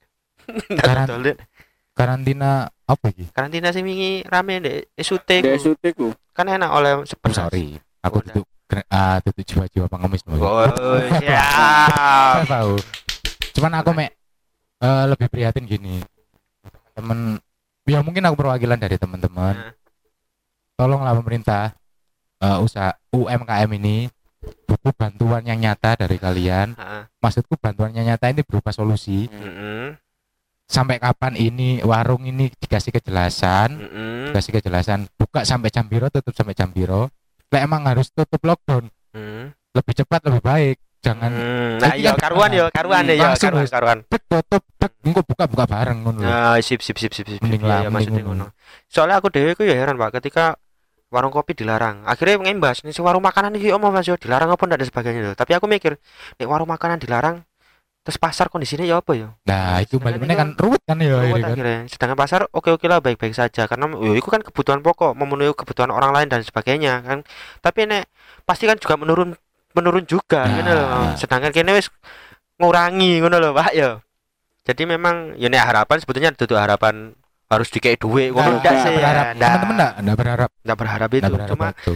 Ndak 0.70 0.84
Karan- 0.90 1.08
dodol. 1.08 1.36
karantina 1.94 2.52
apa 2.82 3.06
iki 3.10 3.28
karantina 3.30 3.70
sing 3.70 3.84
wingi 3.84 4.24
rame 4.24 4.54
ndek 4.58 4.80
SUT 4.98 5.24
Dek 5.26 5.44
ku. 5.54 5.64
sute 5.66 5.90
ku. 5.92 6.08
kan 6.30 6.48
enak 6.48 6.72
oleh 6.72 6.92
oh, 6.98 7.04
sorry 7.30 7.76
aku 8.00 8.20
Udah. 8.22 8.44
Tutup 8.70 8.86
ah 8.94 9.18
tutup 9.26 9.42
jiwa-jiwa 9.42 9.90
pengemis 9.90 10.22
oh 10.30 10.70
siap. 11.18 11.90
Saya 12.38 12.46
tahu 12.46 12.78
cuman 13.58 13.72
aku 13.82 13.90
mek 13.98 14.14
eh, 14.86 15.06
lebih 15.10 15.28
prihatin 15.28 15.66
gini. 15.66 15.98
Temen 16.94 17.42
ya 17.90 18.06
mungkin 18.06 18.22
aku 18.30 18.38
perwakilan 18.38 18.78
dari 18.78 19.02
teman-teman 19.02 19.74
tolonglah 20.78 21.18
pemerintah 21.18 21.74
eh, 22.46 22.58
usaha 22.62 22.94
UMKM 23.10 23.70
ini 23.82 24.06
butuh 24.70 24.94
bantuan 24.94 25.42
yang 25.44 25.58
nyata 25.58 25.98
dari 25.98 26.22
kalian. 26.22 26.78
Maksudku 27.20 27.58
bantuan 27.58 27.92
yang 27.92 28.06
nyata 28.06 28.30
ini 28.30 28.46
berupa 28.46 28.70
solusi. 28.70 29.26
Sampai 30.70 31.02
kapan 31.02 31.34
ini 31.34 31.82
warung 31.82 32.30
ini 32.30 32.54
dikasih 32.54 32.94
kejelasan? 32.94 33.82
Dikasih 34.30 34.62
kejelasan 34.62 35.10
buka 35.18 35.42
sampai 35.42 35.74
jam 35.74 35.90
biro 35.90 36.14
tutup 36.14 36.38
sampai 36.38 36.54
jam 36.54 36.70
biro 36.70 37.10
Lah 37.50 37.60
emang 37.60 37.82
harus 37.84 38.10
tutup 38.10 38.42
lockdown 38.42 38.94
Heeh. 39.12 39.50
lebih 39.74 39.94
cepat 39.96 40.22
lebih 40.26 40.42
baik 40.42 40.78
jangan 41.00 41.32
Hmm, 41.32 41.80
Nah, 41.80 41.96
iya 41.96 42.12
kan- 42.14 42.28
karuan 42.28 42.52
ya, 42.52 42.68
karuan 42.70 43.08
ya, 43.08 43.16
ya, 43.16 43.24
Langsung, 43.32 43.56
karuan, 43.56 43.68
karuan. 43.72 43.98
tek 44.06 44.22
tutup 44.28 44.64
tek 44.76 44.92
engko 45.02 45.22
buka 45.24 45.44
buka 45.48 45.64
bareng 45.66 45.98
ngono. 46.04 46.20
Nah, 46.22 46.60
sip 46.60 46.84
sip 46.84 47.00
sip 47.00 47.10
sip 47.10 47.24
sip. 47.26 47.40
Mending 47.40 47.64
Iya, 47.64 47.70
lah, 47.72 47.80
iya, 47.82 47.90
maksudnya 47.90 48.22
ngono. 48.22 48.46
Soalnya 48.86 49.16
aku 49.18 49.32
dhewe 49.32 49.56
ku 49.56 49.64
ya 49.64 49.74
heran, 49.74 49.96
Pak, 49.96 50.20
ketika 50.20 50.60
warung 51.08 51.32
kopi 51.32 51.56
dilarang. 51.56 52.04
Akhirnya 52.04 52.38
ngembas 52.44 52.84
nih 52.84 52.92
si 52.92 53.00
warung 53.00 53.24
makanan 53.24 53.56
iki 53.56 53.72
omong 53.72 53.90
Mas 53.90 54.06
yo 54.06 54.14
dilarang 54.14 54.52
apa 54.52 54.60
ndak 54.62 54.78
dan 54.78 54.88
sebagainya 54.92 55.22
lho. 55.24 55.34
Tapi 55.34 55.52
aku 55.56 55.66
mikir, 55.66 55.96
nek 56.36 56.46
warung 56.46 56.68
makanan 56.68 57.00
dilarang 57.00 57.42
terus 58.10 58.18
pasar 58.18 58.50
kondisinya 58.50 58.82
ya 58.82 59.06
apa 59.06 59.14
ya? 59.14 59.30
nah 59.46 59.78
itu 59.78 60.02
balik 60.02 60.18
meneh 60.18 60.34
kan 60.34 60.58
ruwet 60.58 60.82
kan 60.82 60.98
ya 60.98 61.14
Ruwet 61.22 61.46
kan 61.46 61.54
akhirnya. 61.54 61.80
Sedangkan 61.86 62.18
pasar 62.18 62.50
oke-oke 62.50 62.90
lah 62.90 62.98
baik-baik 62.98 63.38
saja 63.38 63.70
karena 63.70 63.86
yo 63.94 64.18
itu 64.18 64.26
kan 64.26 64.42
kebutuhan 64.42 64.82
pokok, 64.82 65.14
memenuhi 65.14 65.54
kebutuhan 65.54 65.94
orang 65.94 66.10
lain 66.10 66.26
dan 66.26 66.42
sebagainya 66.42 67.06
kan. 67.06 67.22
Tapi 67.62 67.86
nek 67.86 68.10
pasti 68.50 68.66
kan 68.66 68.82
juga 68.82 68.98
menurun 68.98 69.38
menurun 69.78 70.10
juga 70.10 70.50
Nah. 70.50 70.58
ngono 70.58 70.72
lho. 70.74 70.86
Sedangkan 71.22 71.54
kene 71.54 71.78
wis 71.78 71.94
ngurangi 72.58 73.22
ngono 73.22 73.38
lho, 73.38 73.54
Pak 73.54 73.72
ya. 73.78 74.02
Jadi 74.66 74.84
memang 74.90 75.38
ya 75.38 75.46
nek 75.48 75.62
harapan 75.70 75.98
sebetulnya 76.02 76.34
duduk 76.34 76.58
harapan 76.58 77.14
harus 77.46 77.70
dikei 77.70 77.94
duit 77.94 78.34
ngono 78.34 78.58
Nah, 78.58 78.62
ndak 78.66 78.74
sih 78.82 78.94
ya. 78.98 79.10
Ndak. 79.34 79.38
teman-teman 79.38 79.74
enggak 79.78 79.94
enggak 80.02 80.18
berharap 80.18 80.50
Ndak 80.66 80.78
berharap 80.82 81.10
itu 81.10 81.18
enggak 81.22 81.34
berharap 81.38 81.50
cuma 81.54 81.68
itu 81.78 81.94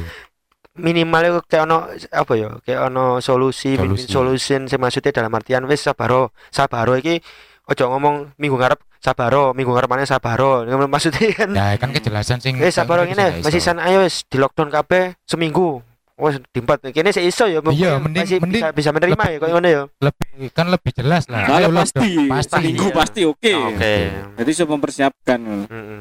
minimal 0.76 1.22
itu 1.24 1.40
kayak 1.46 1.64
ono 1.64 1.78
apa 2.10 2.34
ya 2.34 2.50
kayak 2.60 2.82
ono 2.88 3.20
solusi 3.20 3.74
Solusi. 3.74 4.10
solusi 4.10 4.42
solution 4.42 4.62
sih 4.66 4.78
maksudnya 4.78 5.14
dalam 5.14 5.30
artian 5.32 5.64
wis 5.64 5.80
sabaro 5.80 6.34
sabaro 6.50 6.96
iki 6.96 7.22
ojo 7.64 7.84
ngomong 7.88 8.34
minggu 8.36 8.58
ngarep 8.58 8.82
sabaro 8.98 9.54
minggu 9.54 9.70
ngarep 9.70 9.86
mana 9.88 10.04
sabaro 10.04 10.66
maksudnya 10.88 11.30
kan 11.32 11.50
ya 11.52 11.78
kan 11.78 11.90
kejelasan 11.92 12.40
sing 12.40 12.58
eh 12.58 12.70
sabaro 12.70 13.06
ini 13.06 13.14
masih 13.40 13.60
san 13.60 13.78
ayo 13.78 14.02
wis 14.02 14.26
di 14.26 14.36
lockdown 14.36 14.68
kabeh 14.68 15.14
seminggu 15.24 15.86
wes 16.14 16.42
diempat 16.50 16.90
kene 16.90 17.10
sih 17.10 17.22
iso 17.22 17.46
ya 17.46 17.58
Iya, 17.60 17.98
mending- 17.98 18.24
masih 18.24 18.38
mending 18.40 18.62
bisa, 18.62 18.70
bisa 18.72 18.90
menerima 18.90 19.24
ya 19.28 19.38
kok 19.38 19.50
ngono 19.50 19.68
ya 19.68 19.82
lebih 20.00 20.30
kan 20.50 20.68
lebih 20.68 20.92
jelas 20.92 21.26
lah 21.26 21.42
Kalau 21.44 21.58
Ayo 21.60 21.70
pasti, 21.76 22.10
pasti 22.26 22.54
seminggu 22.56 22.88
iya. 22.88 22.96
pasti 22.96 23.22
oke. 23.26 23.54
oke 23.68 23.96
Jadi 24.38 24.50
sudah 24.52 24.70
mempersiapkan. 24.72 25.40
Mm-mm. 25.42 26.00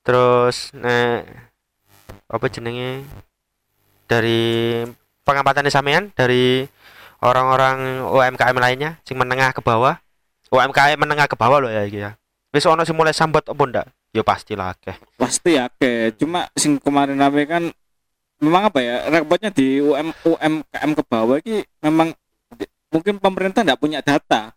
terus 0.00 0.72
nek 0.72 1.24
apa 2.26 2.46
jenenge 2.48 3.04
dari 4.10 4.42
pengamatan 5.22 5.70
sampean 5.70 6.10
dari 6.18 6.66
orang-orang 7.22 8.02
UMKM 8.10 8.56
lainnya 8.58 8.90
sing 9.06 9.14
menengah 9.14 9.54
ke 9.54 9.62
bawah 9.62 9.94
UMKM 10.50 10.98
menengah 10.98 11.30
ke 11.30 11.38
bawah 11.38 11.62
loh 11.62 11.70
ya 11.70 11.86
iki 11.86 12.02
ya 12.02 12.18
wis 12.50 12.66
ono 12.66 12.82
sing 12.82 12.98
mulai 12.98 13.14
sambat 13.14 13.46
apa 13.46 13.62
ndak 13.62 13.86
ya 14.10 14.26
pastilah 14.26 14.74
akeh 14.74 14.98
Pasti 15.14 15.54
ya, 15.54 15.70
oke. 15.70 16.18
Cuma 16.18 16.50
sing 16.58 16.82
kemarin 16.82 17.14
rame 17.14 17.46
kan 17.46 17.70
memang 18.42 18.66
apa 18.66 18.82
ya? 18.82 19.06
Repotnya 19.06 19.54
di 19.54 19.78
UM 19.78 20.10
UMKM 20.26 20.90
ke 20.98 21.02
bawah 21.06 21.38
ini 21.38 21.62
memang 21.78 22.10
mungkin 22.90 23.22
pemerintah 23.22 23.62
nggak 23.62 23.78
punya 23.78 24.02
data. 24.02 24.50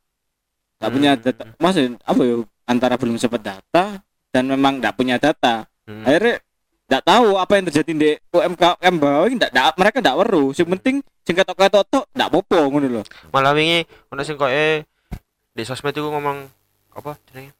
Punya 0.82 1.14
Hmm. 1.14 1.22
data. 1.22 1.44
Maksudnya 1.62 2.02
apa 2.02 2.22
ya? 2.26 2.36
Antara 2.66 2.96
belum 2.98 3.22
sempat 3.22 3.46
data 3.46 4.02
dan 4.34 4.44
memang 4.50 4.82
nggak 4.82 4.96
punya 4.98 5.22
data. 5.22 5.70
Hmm. 5.86 6.02
Akhirnya 6.02 6.42
nggak 6.94 7.10
tahu 7.10 7.42
apa 7.42 7.58
yang 7.58 7.66
terjadi 7.74 7.92
di 7.98 8.12
UMKM 8.30 8.96
bawah 9.02 9.26
ini 9.26 9.42
nggak 9.42 9.74
mereka 9.82 9.98
nggak 9.98 10.18
weru. 10.22 10.54
Yang 10.54 10.70
penting 10.78 10.96
sing 11.26 11.34
ketok-ketok 11.34 11.84
tok 11.90 12.06
nggak 12.14 12.30
popo 12.30 12.60
ngono 12.70 13.02
loh. 13.02 13.06
malah 13.34 13.58
wingi 13.58 13.82
ono 14.14 14.22
sing 14.22 14.38
koyo 14.38 14.86
di 15.58 15.64
sosmed 15.66 15.98
iku 15.98 16.14
ngomong 16.14 16.46
apa 16.94 17.18
jenenge 17.34 17.58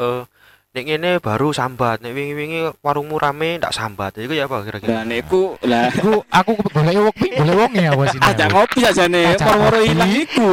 eh 0.00 0.22
nek 0.68 0.84
ngene 0.84 1.10
baru 1.16 1.48
sambat 1.48 2.04
nek 2.04 2.12
wingi-wingi 2.12 2.60
warungmu 2.84 3.16
rame 3.16 3.56
ndak 3.56 3.72
sambat 3.72 4.14
iku 4.20 4.30
ya 4.30 4.44
apa 4.44 4.62
kira-kira 4.62 5.00
Dan 5.00 5.10
iku 5.10 5.56
lah 5.64 5.88
Iku 5.88 6.22
aku 6.28 6.50
golek 6.60 6.94
wong 6.94 7.16
golek 7.16 7.56
wong 7.56 7.72
ya 7.72 7.90
apa 7.90 8.04
sini 8.06 8.22
ajak 8.22 8.48
ngopi 8.52 8.80
aja 8.84 9.04
nih, 9.08 9.26
moro-moro 9.34 9.72
ngopi. 9.72 9.88
hilang 9.88 10.12
iku. 10.12 10.50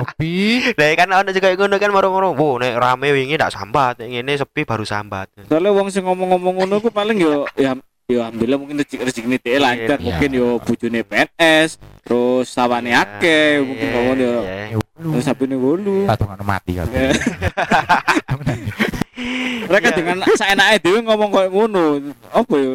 ngopi 0.00 0.36
Lah 0.72 0.86
kan 0.96 1.08
ono 1.12 1.30
juga 1.30 1.48
ngono 1.52 1.76
kan 1.76 1.90
moro-moro. 1.92 2.28
Wo 2.32 2.56
nek 2.56 2.72
rame 2.72 3.12
wingi 3.12 3.36
ndak 3.36 3.52
sambat, 3.52 4.00
nek 4.00 4.08
ngene 4.10 4.32
sepi 4.34 4.64
baru 4.64 4.82
sambat. 4.82 5.28
Soalnya 5.44 5.70
wong 5.70 5.92
sing 5.92 6.02
ngomong-ngomong 6.02 6.64
ngono 6.64 6.80
ku 6.80 6.88
paling 6.88 7.20
yo 7.20 7.44
ya 7.54 7.76
yo 8.04 8.20
alhamdulillah 8.20 8.56
mungkin 8.56 8.80
rezeki 8.80 9.00
rezeki 9.00 9.28
ini 9.28 9.56
lancar 9.56 9.96
Iya. 9.96 10.04
mungkin 10.04 10.30
yo 10.32 10.48
bujune 10.60 11.00
PNS 11.04 11.80
terus 12.00 12.48
sawane 12.48 12.92
akeh 12.92 13.60
mungkin 13.60 13.86
Iya, 13.86 13.92
ngomong 13.92 14.16
yo 14.16 14.34
iya. 14.40 14.76
terus 14.94 15.24
sabune 15.24 15.56
wolu 15.56 16.04
tak 16.04 16.16
tunggu 16.16 16.44
mati 16.44 16.72
kan. 16.76 16.88
mereka 19.64 19.88
Iya. 19.88 19.96
dengan 19.96 20.16
seenaknya 20.32 20.78
dhewe 20.78 20.98
ngomong 21.00 21.30
koyo 21.30 21.48
ngono 21.48 21.82
apa 22.28 22.54
yo? 22.54 22.72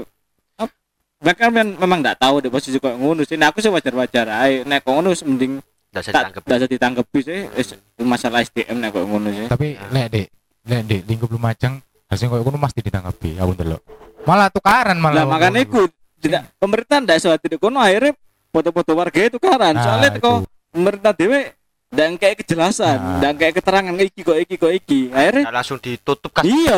Ap- 0.56 0.78
mereka 1.20 1.44
men- 1.50 1.76
memang 1.76 2.00
nggak 2.00 2.18
tahu 2.18 2.40
deh 2.40 2.50
posisi 2.50 2.78
koyo 2.78 2.96
ngono 2.96 3.22
sih. 3.22 3.36
Nah 3.36 3.50
aku 3.50 3.60
sih 3.60 3.68
wajar-wajar 3.68 4.26
ae. 4.30 4.64
Nek 4.64 4.82
kok 4.82 4.92
ngono 4.92 5.12
mending 5.12 5.60
tak 5.90 6.06
ditangkep. 6.06 6.42
tak 6.42 6.56
bisa 6.56 6.68
ditangkepi 6.68 7.20
sih. 7.20 7.40
Wis, 7.52 7.70
masalah 7.98 8.40
SDM 8.42 8.78
nek 8.78 8.92
koyo 8.92 9.06
ngono 9.06 9.28
sih. 9.30 9.46
Tapi 9.46 9.76
lek 9.90 10.08
dek 10.10 10.28
lek 10.66 10.82
dek 10.84 11.02
lingkup 11.06 11.30
lumajang 11.30 11.78
harusnya 12.08 12.28
koyo 12.28 12.42
ngono 12.42 12.58
mesti 12.58 12.80
ditanggapi 12.80 13.30
aku 13.36 13.52
ndelok. 13.54 13.82
Malah 14.24 14.48
tukaran 14.48 14.98
malah 14.98 15.24
lah 15.24 15.32
makanya 15.32 15.62
iku 15.62 15.88
tidak 16.20 16.52
pemerintah 16.56 17.00
ndak 17.00 17.18
iso 17.18 17.32
tidak 17.36 17.58
kono 17.58 17.80
akhirnya 17.80 18.12
foto-foto 18.50 18.92
warga 18.92 19.20
itu 19.22 19.38
karan 19.38 19.72
Nah, 19.72 19.82
soalnya 19.82 20.10
itu. 20.12 20.20
kok 20.20 20.38
pemerintah 20.70 21.14
dewe 21.14 21.54
dan 21.90 22.16
kayak 22.16 22.40
kejelasan 22.40 22.98
Nah. 22.98 23.20
dan 23.20 23.34
kayak 23.34 23.58
keterangan 23.58 23.94
iki 23.96 24.22
kok 24.22 24.38
iki 24.38 24.56
kok 24.56 24.70
iki 24.72 25.02
akhirnya 25.10 25.44
Ndak 25.44 25.56
langsung 25.56 25.78
ditutup 25.78 26.30
kan. 26.30 26.44
iya 26.44 26.78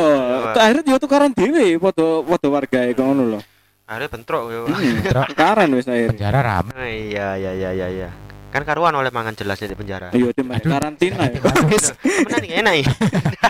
tuh 0.49 0.61
akhirnya 0.61 0.83
dia 0.85 0.97
tukaran 0.97 1.31
dewe 1.31 1.75
foto 1.77 2.05
foto 2.21 2.47
warga 2.47 2.79
itu 2.85 2.99
ngono 2.99 3.25
loh 3.29 3.43
Akhirnya 3.83 4.07
bentrok 4.09 4.43
yo. 4.47 4.61
Hmm, 4.65 4.79
Bentrok. 5.03 5.25
tukaran 5.27 5.67
wis 5.73 5.83
akhirnya 5.85 6.09
penjara 6.09 6.39
rame 6.39 6.71
Ah, 6.71 6.87
Iya 6.87 7.27
iya 7.35 7.51
iya 7.51 7.69
iya 7.73 7.87
iya. 7.91 8.09
Kan 8.47 8.63
karuan 8.63 8.91
oleh 8.93 9.07
mangan 9.09 9.31
jelasnya 9.31 9.67
di 9.67 9.75
penjara. 9.75 10.07
iya 10.11 10.31
Aduh. 10.31 10.47
karantina 10.65 11.27
ya 11.27 11.39
Temenan 11.43 12.39
nih 12.39 12.51
enak 12.57 12.73
nih. 12.73 12.85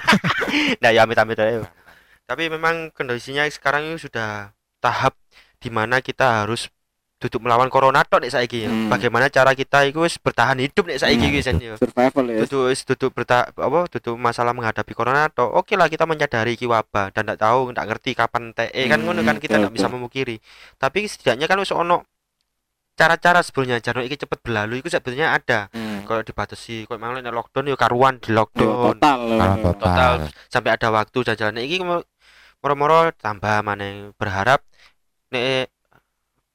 Nah 0.81 0.89
ya 0.89 1.05
amit-amit 1.05 1.37
aja. 1.37 1.61
Tapi 2.23 2.43
memang 2.47 2.89
kondisinya 2.89 3.45
sekarang 3.45 3.85
ini 3.85 3.97
sudah 3.97 4.49
tahap 4.77 5.13
di 5.57 5.69
mana 5.69 5.99
kita 5.99 6.41
harus 6.41 6.73
duduk 7.21 7.37
melawan 7.39 7.69
corona 7.69 8.01
tok 8.01 8.19
nek 8.19 8.33
saiki. 8.33 8.65
Hmm. 8.65 8.89
Bagaimana 8.89 9.29
cara 9.29 9.53
kita 9.53 9.85
itu 9.85 10.01
wis 10.01 10.17
bertahan 10.17 10.57
hidup 10.57 10.83
nek 10.83 10.97
saiki 10.97 11.29
Hmm, 11.29 11.61
yo. 11.61 11.75
survival 11.77 12.25
ya 12.25 12.41
duduk 12.41 12.61
wis 12.67 12.81
duduk 12.81 13.13
berta 13.13 13.45
apa 13.47 13.79
duduk 13.87 14.17
masalah 14.17 14.51
menghadapi 14.51 14.91
corona 14.91 15.27
atau 15.27 15.47
oke 15.47 15.71
lah 15.73 15.85
kita 15.85 16.03
menyadari 16.03 16.53
iki 16.53 16.65
wabah 16.65 17.09
dan 17.09 17.23
tidak 17.23 17.39
tahu 17.39 17.69
tidak 17.69 17.85
ngerti 17.87 18.11
kapan 18.11 18.43
TE 18.51 18.81
kan 18.87 18.97
Hmm, 18.97 19.05
ngono 19.07 19.21
kan 19.21 19.37
kita 19.37 19.55
tidak 19.55 19.71
bisa 19.71 19.85
betul. 19.85 19.95
memungkiri 19.95 20.35
tapi 20.75 21.05
setidaknya 21.05 21.45
kan 21.45 21.57
wis 21.57 21.71
ono 21.71 22.01
cara-cara 22.91 23.39
sebelumnya 23.39 23.79
jangan 23.79 24.03
iki 24.03 24.19
cepet 24.19 24.39
berlalu 24.39 24.77
itu 24.77 24.89
sebetulnya 24.89 25.31
ada 25.31 25.71
Hmm. 25.71 26.03
kalau 26.03 26.21
dibatasi 26.21 26.85
kalau 26.85 26.99
memang 26.99 27.19
nek 27.19 27.31
lockdown 27.31 27.65
yo 27.65 27.75
karuan 27.75 28.17
di 28.17 28.29
Yo, 28.29 28.37
lockdown 28.37 28.97
total 28.97 29.19
kalau 29.31 29.55
loh. 29.55 29.73
total 29.73 30.11
sampai 30.47 30.71
ada 30.71 30.87
waktu 30.91 31.17
jalan-jalan 31.23 31.57
iki 31.61 31.77
mo- 31.81 32.05
moro-moro 32.59 33.09
tambah 33.15 33.63
maneh 33.63 34.11
berharap 34.13 34.61
nek 35.29 35.70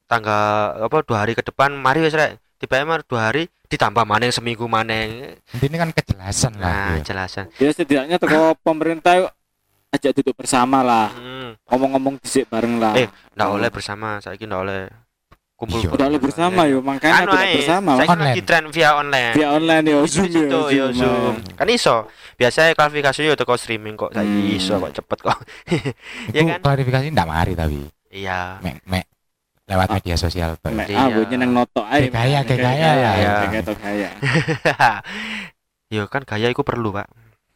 tanggal 0.07 0.43
apa 0.81 0.97
dua 1.03 1.17
hari 1.21 1.35
ke 1.35 1.43
depan 1.43 1.75
mari 1.75 1.99
wis 1.99 2.15
rek 2.15 2.39
tiba 2.57 2.79
tiba 2.79 3.03
dua 3.03 3.21
hari 3.29 3.51
ditambah 3.67 4.07
maneh 4.07 4.31
seminggu 4.31 4.65
maneh 4.65 5.35
intinya 5.51 5.83
kan 5.83 5.91
kejelasan 5.91 6.55
lah 6.57 6.65
nah 6.65 6.91
ya. 6.95 7.03
jelasan 7.03 7.45
ya 7.59 7.69
setidaknya 7.69 8.15
toko 8.17 8.55
pemerintah 8.63 9.13
yuk 9.19 9.31
ajak 9.87 10.11
duduk 10.15 10.35
bersama 10.35 10.79
lah 10.81 11.11
hmm. 11.11 11.59
ngomong-ngomong 11.67 12.15
disik 12.19 12.47
bareng 12.47 12.79
lah 12.79 12.95
Eh, 12.95 13.07
ndak 13.35 13.47
oleh 13.51 13.69
bersama 13.69 14.17
saiki 14.19 14.47
ndak 14.47 14.61
oleh 14.63 14.81
kumpul 15.57 15.81
Iya. 15.81 15.89
Udah 15.89 16.07
lebih 16.07 16.29
bersama 16.29 16.69
yo, 16.69 16.85
makanya 16.85 17.25
anu 17.25 17.33
tidak 17.33 17.49
bersama. 17.57 17.91
saya 17.97 18.07
Online. 18.13 18.29
lagi 18.29 18.41
tren 18.45 18.63
via 18.69 18.89
online 18.93 19.33
Via 19.33 19.47
online 19.57 19.85
yo, 19.89 19.99
Zoom 20.05 20.29
Zoom 20.29 20.45
yo, 20.53 20.61
yo 20.69 20.85
Zoom. 20.93 21.33
Kan 21.57 21.67
iso. 21.67 22.05
Biasanya 22.37 22.77
klarifikasinya 22.77 23.33
yo 23.33 23.35
teko 23.35 23.57
streaming 23.57 23.97
kok. 23.97 24.13
Saya 24.13 24.21
Hmm. 24.29 24.53
iso 24.53 24.77
kok 24.77 24.93
cepet 24.93 25.17
kok. 25.17 25.37
Itu 26.29 26.37
ya 26.37 26.41
kan? 26.45 26.59
klarifikasi 26.61 27.09
ndak 27.09 27.25
mari 27.25 27.57
tapi 27.57 27.89
Iya. 28.13 28.61
mek 28.61 28.85
mek 28.85 29.09
lewat 29.67 29.87
media 29.93 30.15
sosial. 30.15 30.55
Mek 30.63 30.87
Iya. 30.87 30.97
ah, 30.97 31.07
gue 31.11 31.25
nyeneng 31.27 31.51
noto 31.51 31.83
ae. 31.83 32.07
Kayak 32.07 32.13
gaya, 32.13 32.39
kayak 32.41 32.61
gaya. 32.61 32.89
Iya. 32.89 33.33
Kayak 33.45 33.63
to 33.63 33.73
gaya. 33.75 34.09
yo 35.95 36.03
kan 36.07 36.23
gaya 36.23 36.47
itu 36.47 36.63
perlu, 36.63 36.91
Pak. 36.91 37.07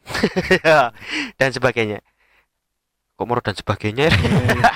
dan 1.40 1.50
sebagainya. 1.50 2.04
Kok 3.12 3.24
mau 3.24 3.38
dan 3.38 3.54
sebagainya? 3.54 4.08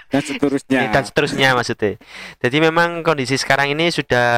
Dan 0.06 0.22
seterusnya. 0.22 0.80
dan 0.88 1.02
seterusnya 1.02 1.48
maksudnya. 1.52 2.00
Jadi 2.38 2.56
memang 2.58 3.00
kondisi 3.00 3.34
sekarang 3.34 3.68
ini 3.68 3.88
sudah 3.88 4.28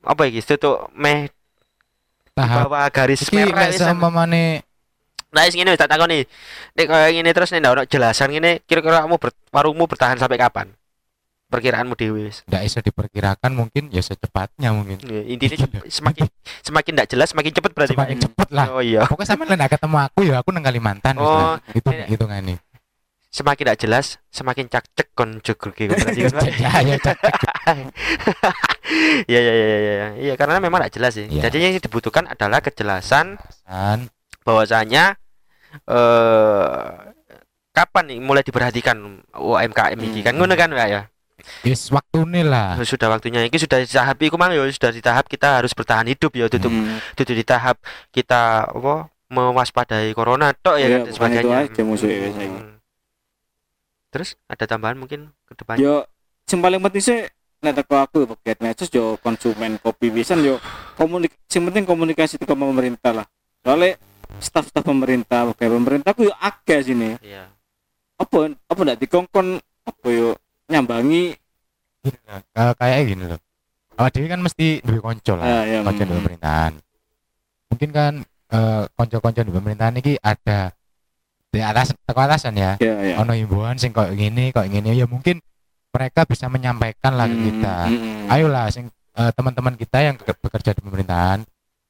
apa 0.00 0.20
ya 0.24 0.30
gitu 0.32 0.56
tuh 0.56 0.76
meh 0.94 1.28
Tahap 2.32 2.72
bawah 2.72 2.88
garis 2.88 3.20
iki 3.20 3.36
merah 3.36 3.68
sama- 3.68 3.92
seumpamane 4.00 4.64
Nah, 5.30 5.44
wis 5.44 5.54
ngene 5.54 5.70
wis 5.70 5.78
tak 5.78 5.86
takoni. 5.86 6.26
Nek 6.74 6.86
kaya 6.88 7.12
ngene 7.12 7.30
terus 7.30 7.52
nek 7.52 7.62
ndak 7.62 7.70
ono 7.70 7.82
jelasan 7.84 8.34
ngene, 8.34 8.66
kira-kira 8.66 9.06
kamu 9.06 9.14
ber- 9.14 9.36
warungmu 9.52 9.86
bertahan 9.86 10.18
sampai 10.18 10.34
kapan? 10.34 10.66
Perkiraanmu 11.50 11.98
dewe 11.98 12.30
wis. 12.30 12.46
ndak 12.46 12.62
bisa 12.62 12.78
diperkirakan 12.78 13.50
mungkin 13.50 13.90
ya 13.90 13.98
secepatnya 13.98 14.70
mungkin. 14.70 15.02
Ya, 15.02 15.26
Intinya 15.26 15.66
semakin 15.84 16.30
semakin 16.62 16.92
ndak 16.94 17.08
jelas 17.10 17.34
semakin 17.34 17.50
cepet 17.50 17.70
berarti. 17.74 17.92
Semakin 17.92 18.16
cepet 18.22 18.48
lah. 18.54 18.66
Oh 18.70 18.78
iya. 18.78 19.02
Pokoknya 19.02 19.28
sama 19.28 19.42
lah 19.44 19.66
ketemu 19.66 19.96
aku 20.00 20.20
ya 20.22 20.38
aku 20.38 20.54
nang 20.54 20.62
Kalimantan 20.62 21.18
Oh, 21.18 21.26
misalnya. 21.58 21.74
itu 21.74 21.88
ini- 21.90 22.08
itu 22.08 22.24
kan 22.24 22.40
nih. 22.40 22.58
Semakin 23.30 23.62
ndak 23.62 23.78
jelas, 23.78 24.06
semakin 24.30 24.66
cak-cek 24.66 25.08
kon 25.14 25.38
jegur 25.40 25.70
gitu 25.78 25.90
berarti 25.90 26.20
kan. 26.22 26.34
Pak? 26.34 26.50
ya 26.54 26.70
ya 26.82 26.96
cek. 26.98 27.16
Iya 29.26 29.38
iya 29.42 29.52
iya 29.52 29.66
iya 29.66 29.78
iya. 29.78 30.08
Iya 30.16 30.34
karena 30.34 30.58
memang 30.58 30.82
ndak 30.82 30.94
jelas 30.94 31.14
sih. 31.14 31.26
Iya. 31.26 31.46
Jadi 31.46 31.56
yang 31.62 31.74
dibutuhkan 31.76 32.26
adalah 32.26 32.58
kejelasan 32.58 33.38
San, 33.62 34.10
bahwasanya 34.42 35.14
eh 35.86 36.86
kapan 37.70 38.04
nih 38.06 38.18
mulai 38.18 38.42
diperhatikan 38.42 38.98
UMKM 39.32 39.94
ini 39.96 40.20
kan 40.20 40.34
Hmm. 40.34 40.42
ngono 40.42 40.54
kan 40.54 40.70
ya. 40.74 41.06
Wis 41.62 41.90
waktu 41.90 42.18
nih 42.24 42.44
lah. 42.46 42.76
Sudah 42.82 43.08
waktunya 43.10 43.44
ini 43.44 43.56
sudah 43.56 43.78
di 43.80 43.88
tahap 43.88 44.16
iku 44.20 44.36
mang 44.36 44.52
ya 44.52 44.62
sudah 44.68 44.90
di 44.90 45.00
tahap 45.00 45.26
kita 45.26 45.60
harus 45.60 45.72
bertahan 45.72 46.06
hidup 46.06 46.32
ya 46.32 46.46
tutup 46.46 46.70
Hmm. 46.70 46.98
itu 47.16 47.32
di 47.32 47.44
tahap 47.44 47.76
kita 48.10 48.70
apa 48.70 49.08
mewaspadai 49.30 50.10
corona 50.10 50.50
tok 50.52 50.76
ya 50.76 50.86
kan 50.90 51.00
dan 51.06 51.12
sebagainya. 51.14 51.56
aja 51.70 51.82
saiki. 51.96 52.46
Hmm. 52.46 52.76
Terus 54.10 54.34
ada 54.46 54.64
tambahan 54.66 54.98
mungkin 54.98 55.30
ke 55.46 55.54
depannya? 55.54 55.80
Yo 55.80 55.94
sing 56.46 56.58
paling 56.58 56.82
penting 56.82 57.02
sih 57.02 57.18
nek 57.60 57.76
teko 57.76 57.94
aku 58.00 58.18
pegiat 58.34 58.58
medsos 58.58 58.90
yo 58.90 59.14
konsumen 59.20 59.78
kopi 59.78 60.10
pisan 60.10 60.42
yo 60.42 60.58
komunik 60.96 61.36
sing 61.46 61.62
penting 61.62 61.86
komunikasi 61.86 62.40
teko 62.40 62.58
pemerintah 62.58 63.22
lah. 63.22 63.26
Soalnya 63.62 64.00
staf-staf 64.40 64.82
pemerintah, 64.82 65.46
oke 65.46 65.62
pemerintah 65.62 66.10
ku 66.10 66.26
yo 66.26 66.34
akeh 66.42 66.80
sini. 66.82 67.14
Iya. 67.22 67.46
Apa 68.18 68.50
apa 68.50 68.80
ndak 68.82 68.98
dikongkon 68.98 69.62
apa 69.86 70.06
yo 70.10 70.34
nyambangi 70.70 71.34
eh, 72.06 72.72
kayak 72.78 72.98
gini 73.04 73.24
loh. 73.28 73.40
Awak 74.00 74.10
dhewe 74.16 74.26
kan 74.32 74.40
mesti 74.40 74.80
duwe 74.80 75.00
konco 75.04 75.36
lah. 75.36 75.44
Ah, 75.44 75.62
iya, 75.68 75.84
konco 75.84 76.00
di 76.00 76.08
hmm. 76.08 76.18
pemerintahan. 76.24 76.72
Mungkin 77.68 77.90
kan 77.92 78.12
eh, 78.50 78.82
konco-konco 78.96 79.40
di 79.44 79.52
pemerintahan 79.52 79.94
ini 80.00 80.16
ada 80.16 80.72
di 81.50 81.58
atas 81.60 81.92
teko 82.06 82.20
atasan 82.22 82.54
ya. 82.56 82.78
ya 82.80 82.94
ya. 83.02 83.14
Ono 83.20 83.34
himbauan 83.36 83.76
sing 83.76 83.92
kok 83.92 84.08
gini, 84.14 84.54
kok 84.54 84.64
gini 84.70 84.96
ya 84.96 85.04
mungkin 85.04 85.42
mereka 85.90 86.22
bisa 86.24 86.46
menyampaikan 86.46 87.18
lah 87.18 87.26
ke 87.26 87.34
Hmm, 87.36 87.46
kita. 87.50 87.76
hmm, 87.90 88.32
Ayolah 88.32 88.66
sing 88.70 88.86
eh, 89.18 89.30
teman-teman 89.34 89.74
kita 89.76 89.98
yang 90.00 90.16
ke- 90.16 90.38
bekerja 90.38 90.72
di 90.72 90.80
pemerintahan 90.80 91.42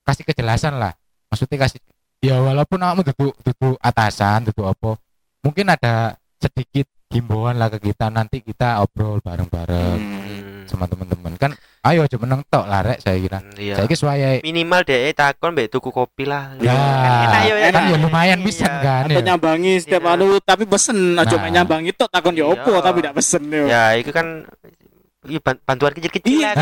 kasih 0.03 0.25
kejelasan 0.27 0.81
lah. 0.81 0.97
Maksudnya 1.31 1.63
kasih 1.63 1.79
ya 2.19 2.43
walaupun 2.43 2.81
kamu 2.81 3.01
duduk 3.13 3.33
duduk 3.47 3.77
atasan, 3.79 4.51
duduk 4.51 4.67
apa, 4.67 4.99
mungkin 5.47 5.71
ada 5.71 6.19
sedikit 6.43 6.89
himbauan 7.11 7.59
lah 7.59 7.67
ke 7.69 7.83
kita 7.83 8.07
nanti 8.07 8.39
kita 8.39 8.79
obrol 8.79 9.19
bareng-bareng 9.19 9.99
Hmm. 9.99 10.63
sama 10.65 10.87
teman-teman 10.87 11.35
kan 11.35 11.51
ayo 11.83 12.07
aja 12.07 12.15
meneng 12.15 12.47
tok 12.47 12.63
lah 12.63 12.87
rek 12.87 13.03
saya 13.03 13.19
kira 13.19 13.43
Hmm, 13.43 13.59
Iya. 13.59 13.75
saya 13.75 13.87
kira 13.91 13.99
suaya 13.99 14.29
Minimal 14.41 14.81
deh 14.87 15.11
takon 15.11 15.51
mbek 15.51 15.67
tuku 15.69 15.91
kopi 15.91 16.23
lah. 16.23 16.55
ya 16.57 16.71
Kan 16.71 17.19
enak 17.27 17.43
yo, 17.43 17.55
kan 17.57 17.67
enak. 17.67 17.83
ya 17.83 17.97
lumayan 17.99 18.39
Iya. 18.39 18.47
bisa 18.47 18.67
kan 18.79 19.05
Atau 19.05 19.19
ya 19.19 19.27
nyambangi 19.27 19.73
setiap 19.77 20.03
Iya. 20.05 20.15
anu 20.15 20.27
tapi 20.39 20.65
pesen 20.65 20.99
aja 21.15 21.35
Nah. 21.35 21.51
nyambangi 21.51 21.91
tok 21.91 22.09
takon 22.09 22.39
yo 22.39 22.47
Iya. 22.47 22.55
opo 22.55 22.73
tapi 22.79 22.99
ndak 23.03 23.15
pesen 23.17 23.43
yo. 23.45 23.67
Ya, 23.67 23.99
itu 23.99 24.11
kan 24.11 24.47
Iya, 25.21 25.37
ban- 25.37 25.61
bantuan 25.61 25.93
kecil-kecil 25.93 26.33
Iya, 26.33 26.57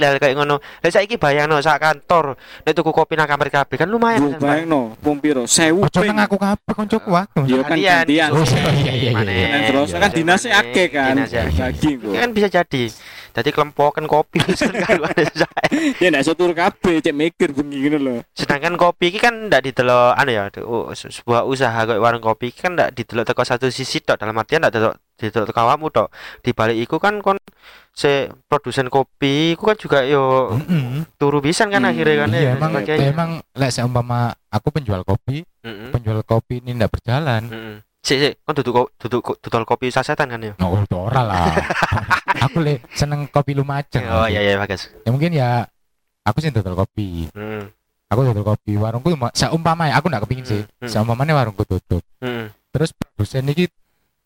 lah 0.00 0.16
kayak 0.16 0.32
ngono. 0.32 0.64
Lah 0.64 0.88
saiki 0.88 1.20
bayangno 1.20 1.60
sak 1.60 1.76
kantor 1.76 2.40
nek 2.64 2.72
tuku 2.72 2.88
kopi 2.88 3.20
nang 3.20 3.28
kamar 3.28 3.52
kabeh 3.52 3.76
kan 3.76 3.84
lumayan. 3.84 4.24
Yo 4.24 4.32
kan, 4.32 4.40
Pak. 4.40 4.48
bayangno 4.48 4.96
wong 5.04 5.20
piro? 5.20 5.44
1000 5.44 5.76
ojo 5.76 5.92
ping. 6.00 6.08
nang 6.08 6.24
aku 6.24 6.40
kabeh 6.40 6.72
koncoku 6.72 7.12
aku 7.12 7.44
Yo 7.44 7.60
kan 7.60 7.76
Gantian. 7.76 8.32
Oh, 8.32 8.40
iya, 8.40 8.72
iya, 8.80 8.92
iya, 8.96 9.10
Mana? 9.12 9.28
iya. 9.28 9.46
Kan 9.52 9.60
terus 9.68 9.88
iya, 9.92 10.00
kan 10.00 10.08
iya. 10.08 10.16
dinasnya 10.16 10.52
akeh 10.56 10.86
kan. 10.88 11.14
Ya 11.20 12.18
kan 12.24 12.30
bisa 12.32 12.48
jadi. 12.48 12.84
Jadi 13.34 13.50
kelempokan 13.52 14.08
kopi 14.08 14.40
kan 14.88 14.96
Ya 16.00 16.06
ndak 16.08 16.24
iso 16.24 16.32
turu 16.32 16.56
kabeh 16.56 17.04
cek 17.04 17.12
mikir 17.12 17.52
bengi 17.52 17.76
ngono 17.84 17.98
lho. 18.00 18.14
Sedangkan 18.32 18.80
kopi 18.80 19.12
iki 19.12 19.20
kan 19.20 19.52
ndak 19.52 19.68
didelok 19.68 20.16
anu 20.16 20.32
ya, 20.32 20.48
oh, 20.64 20.88
se- 20.96 21.12
sebuah 21.12 21.44
usaha 21.44 21.76
kayak 21.84 22.00
warung 22.00 22.24
kopi 22.24 22.56
kan 22.56 22.72
ndak 22.72 22.96
didelok 22.96 23.28
teko 23.28 23.44
satu 23.44 23.68
sisi 23.68 24.00
tok 24.00 24.16
dalam 24.16 24.32
artian 24.40 24.64
ndak 24.64 24.96
teko 25.16 25.54
awakmu 25.56 25.88
tok. 25.88 26.08
Di 26.40 26.50
balik 26.50 26.78
iku 26.78 26.96
kan 26.96 27.18
kon 27.18 27.38
se 27.90 28.26
produsen 28.44 28.88
kopi 28.88 29.54
iku 29.54 29.66
kan 29.66 29.76
juga 29.76 30.02
yo 30.02 30.50
Mm-mm. 30.52 31.06
turu 31.14 31.38
pisan 31.38 31.70
kan 31.70 31.80
Hmm, 31.80 31.90
akhirnya 31.90 32.16
kan 32.18 32.28
iya 32.28 32.42
ya, 32.42 32.50
emang 32.52 32.70
sebagainya. 32.74 33.06
emang 33.08 33.30
lek 33.54 33.70
seumpama 33.70 34.20
aku 34.48 34.68
penjual 34.70 35.00
kopi 35.00 35.46
Mm-mm. 35.62 35.90
penjual 35.90 36.18
kopi 36.22 36.58
ini 36.58 36.74
ndak 36.74 36.90
berjalan 36.90 37.46
Mm-mm. 37.46 37.76
Sik 38.02 38.18
sik, 38.20 38.34
kon 38.42 38.52
duduk 38.52 38.74
ko- 38.74 38.90
duduk 38.98 39.38
dodol 39.40 39.64
kopi 39.64 39.88
sasetan 39.88 40.26
kan 40.26 40.36
ya? 40.36 40.52
no 40.54 40.76
itu 40.76 40.92
ora 40.92 41.22
lah 41.22 41.54
aku 42.44 42.60
le 42.60 42.82
seneng 42.90 43.24
kopi 43.26 43.54
lumajang 43.54 44.04
Oh 44.04 44.26
iya 44.26 44.42
iya 44.42 44.58
bagus. 44.58 44.90
ya 45.00 45.08
mungkin 45.08 45.30
ya 45.32 45.62
aku 46.20 46.42
sih 46.42 46.50
dodol 46.50 46.74
kopi 46.76 47.30
Mm. 47.30 47.70
aku 48.10 48.20
dodol 48.26 48.44
kopi 48.44 48.74
warungku 48.74 49.08
seumpama 49.32 49.88
ya 49.88 49.96
aku 49.96 50.10
ndak 50.10 50.26
kepingin 50.26 50.44
sih 50.44 50.62
Hmm, 50.66 50.82
hmm. 50.82 50.90
seumpamanya 50.90 51.32
warungku 51.32 51.62
tutup 51.62 52.02
Mm. 52.18 52.50
terus 52.68 52.90
produsen 52.90 53.46
ini 53.46 53.70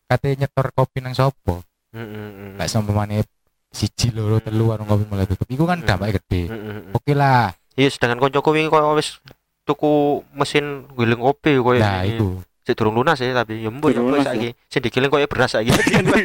katanya 0.08 0.44
nyetor 0.44 0.72
kopi 0.72 0.98
nang 1.04 1.12
sopo 1.12 1.62
Mm, 1.88 2.04
mm, 2.04 2.10
mm. 2.12 2.52
lek 2.60 2.68
seumpamanya 2.68 3.24
siji 3.72 4.12
loro 4.12 4.40
telu 4.40 4.72
warung 4.72 4.84
kopi 4.84 5.08
mulai 5.08 5.24
tutup 5.24 5.48
iku 5.48 5.64
kan 5.64 5.80
Hmm. 5.80 5.88
dampaknya 5.88 6.20
gede 6.20 6.42
Mm, 6.48 6.56
mm, 6.56 6.72
mm. 6.92 6.96
oke 6.96 7.12
lah 7.12 7.52
Iya 7.78 7.88
sedangkan 7.94 8.18
koncoku 8.18 8.50
wingi 8.52 8.68
koyo 8.68 8.92
wis 8.92 9.20
tuku 9.62 10.20
mesin 10.34 10.88
giling 10.92 11.20
kopi 11.22 11.56
koyo 11.56 11.78
nah 11.78 12.02
itu 12.02 12.40
Sik 12.68 12.76
durung 12.76 13.00
lunas 13.00 13.16
ya 13.16 13.32
tapi 13.32 13.64
ya 13.64 13.72
mbok 13.72 13.88
ya 13.88 13.96
Durung 13.96 14.12
mbok 14.12 14.20
lunas, 14.20 14.28
saiki. 14.28 14.50
Sing 14.68 14.80
digiling 14.84 15.08
koyo 15.08 15.24
beras 15.24 15.56
saiki. 15.56 15.72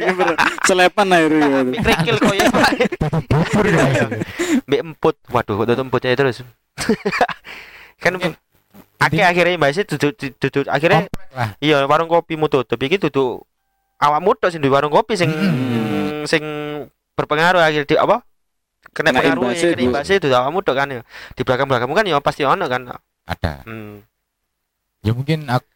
Selepan 0.68 1.08
ae 1.16 1.24
yo. 1.24 1.28
Krikil 1.80 2.16
koyo 2.20 2.44
tutup 3.00 3.24
bubur 3.24 3.64
ya 3.64 4.04
mbek 4.68 4.80
emput. 4.84 5.16
Waduh, 5.32 5.56
kok 5.56 5.66
tutup 5.72 5.84
emputnya 5.88 6.12
terus. 6.12 6.44
kan 8.04 8.12
akeh 9.00 9.24
akhirnya 9.24 9.56
mbak 9.56 9.72
sih 9.72 9.84
duduk 9.88 10.12
duduk 10.36 10.68
akhirnya 10.68 11.08
iya 11.64 11.80
warung 11.88 12.12
kopi 12.12 12.36
mu 12.36 12.52
tutup 12.52 12.76
iki 12.76 13.00
duduk 13.00 13.48
awakmu 14.04 14.36
tok 14.36 14.52
sing 14.52 14.60
duwe 14.60 14.76
warung 14.76 14.92
kopi 14.92 15.16
sing 15.16 15.32
Hmm. 15.32 16.28
sing 16.28 16.42
berpengaruh 17.16 17.60
akhirnya 17.64 17.88
di 17.88 17.96
apa? 17.96 18.20
Kena 18.92 19.10
Kena 19.10 19.20
pengaruh 19.24 19.42
kena 19.56 19.80
imbasnya 19.80 20.16
itu 20.20 20.28
awakmu 20.28 20.60
tok 20.60 20.76
kan 20.76 20.88
ya. 20.92 21.02
Di 21.32 21.42
belakang 21.42 21.66
belakangmu 21.66 21.94
kan 21.96 22.04
ya 22.04 22.20
pasti 22.20 22.44
ono 22.44 22.68
kan. 22.68 22.84
Ada. 23.24 23.64
Hmm. 23.64 24.04
ya 25.04 25.12
mungkin 25.12 25.44
aku 25.52 25.68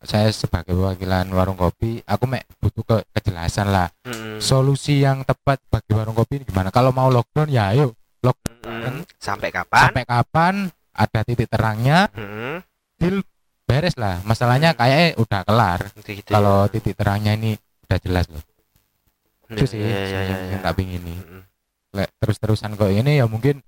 saya 0.00 0.32
sebagai 0.32 0.72
perwakilan 0.72 1.28
warung 1.36 1.58
kopi 1.60 2.00
aku 2.08 2.24
mek 2.24 2.48
butuh 2.62 2.84
ke 2.84 2.96
kejelasan 3.18 3.68
lah. 3.72 3.88
Hmm. 4.04 4.38
solusi 4.38 5.02
yang 5.02 5.24
tepat 5.24 5.58
bagi 5.68 5.92
warung 5.96 6.14
kopi 6.14 6.40
ini 6.40 6.44
gimana? 6.44 6.68
Kalau 6.68 6.92
mau 6.92 7.08
lockdown 7.08 7.48
ya 7.48 7.72
ayo. 7.72 7.96
Hmm. 8.64 9.04
sampai 9.16 9.48
kapan? 9.48 9.80
Sampai 9.88 10.04
kapan? 10.04 10.54
Ada 10.92 11.22
titik 11.22 11.46
terangnya. 11.46 12.10
Hmm. 12.12 12.62
Beres 13.68 13.94
lah 14.00 14.24
masalahnya 14.24 14.72
kayaknya 14.72 15.20
udah 15.20 15.40
kelar 15.44 15.78
Gitu, 15.94 16.24
gitu 16.24 16.30
kalau 16.32 16.64
ya. 16.64 16.72
titik 16.72 16.96
terangnya 16.96 17.36
ini 17.36 17.52
udah 17.84 17.98
jelas 18.00 18.26
loh 18.32 18.40
itu 19.48 19.64
sih 19.64 19.80
ya, 19.80 19.88
ya, 19.88 20.20
ya, 20.24 20.36
yang 20.52 20.60
ya. 20.60 20.64
tak 20.64 20.76
pingin 20.76 21.00
ini. 21.00 21.16
Lek 21.88 22.12
terus-terusan 22.20 22.76
kok 22.76 22.88
ini 22.88 23.16
ya 23.16 23.24
mungkin 23.24 23.60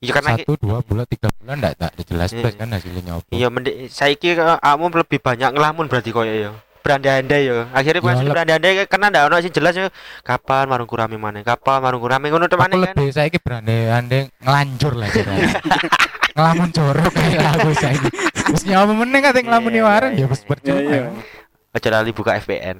Ya 0.00 0.16
karena 0.16 0.32
satu 0.40 0.56
dua 0.56 0.80
bulan 0.80 1.04
tiga 1.04 1.28
bulan 1.36 1.60
enggak 1.60 1.76
tak 1.76 1.92
jelas 2.08 2.32
Iya. 2.32 2.40
belas 2.40 2.54
kan 2.56 2.68
hasilnya 2.72 3.12
apa 3.20 3.28
Iya 3.32 3.48
mending 3.52 3.84
saiki 3.92 4.32
kamu 4.32 4.84
lebih 4.96 5.20
banyak 5.20 5.50
ngelamun 5.52 5.92
berarti 5.92 6.08
koyo 6.08 6.32
ya. 6.32 6.52
Berandai-andai 6.80 7.42
ya. 7.42 7.68
Akhirnya 7.70 8.00
Ya, 8.00 8.06
masih 8.06 8.24
lep- 8.24 8.32
berandai-andai 8.32 8.72
karena 8.84 9.06
ndak 9.08 9.22
ono 9.26 9.36
sing 9.38 9.52
jelas 9.52 9.72
ya. 9.72 9.88
Kapan 10.20 10.64
warung 10.66 10.84
kurame 10.84 11.14
mana? 11.14 11.40
Kapan 11.40 11.78
warung 11.80 12.00
kurame 12.00 12.26
ngono 12.26 12.46
temane 12.46 12.72
kan. 12.72 12.80
lebih 12.90 13.08
saya 13.10 13.26
ini 13.26 13.38
berani 13.38 13.76
andeng 13.86 14.26
ngelanjur 14.38 14.92
lah 14.94 15.08
kira 15.08 15.32
ngelamun 16.34 16.68
jorok 16.70 17.10
kayak 17.10 17.52
aku 17.52 17.68
saya 17.74 17.92
ini 17.92 18.10
terus 18.40 18.62
nyawa 18.64 18.86
meneng 18.88 19.20
kata 19.20 19.38
ngelamun 19.40 19.72
Iya, 19.72 19.82
warung 19.84 20.12
iya, 20.14 20.22
ya 20.22 20.26
wis 20.26 20.40
iya. 20.40 20.46
percuma 20.46 20.78
Iya, 20.78 20.88
iya. 20.88 21.02
Aja 21.70 21.88
lali 21.90 22.10
buka 22.10 22.32
FPN. 22.36 22.78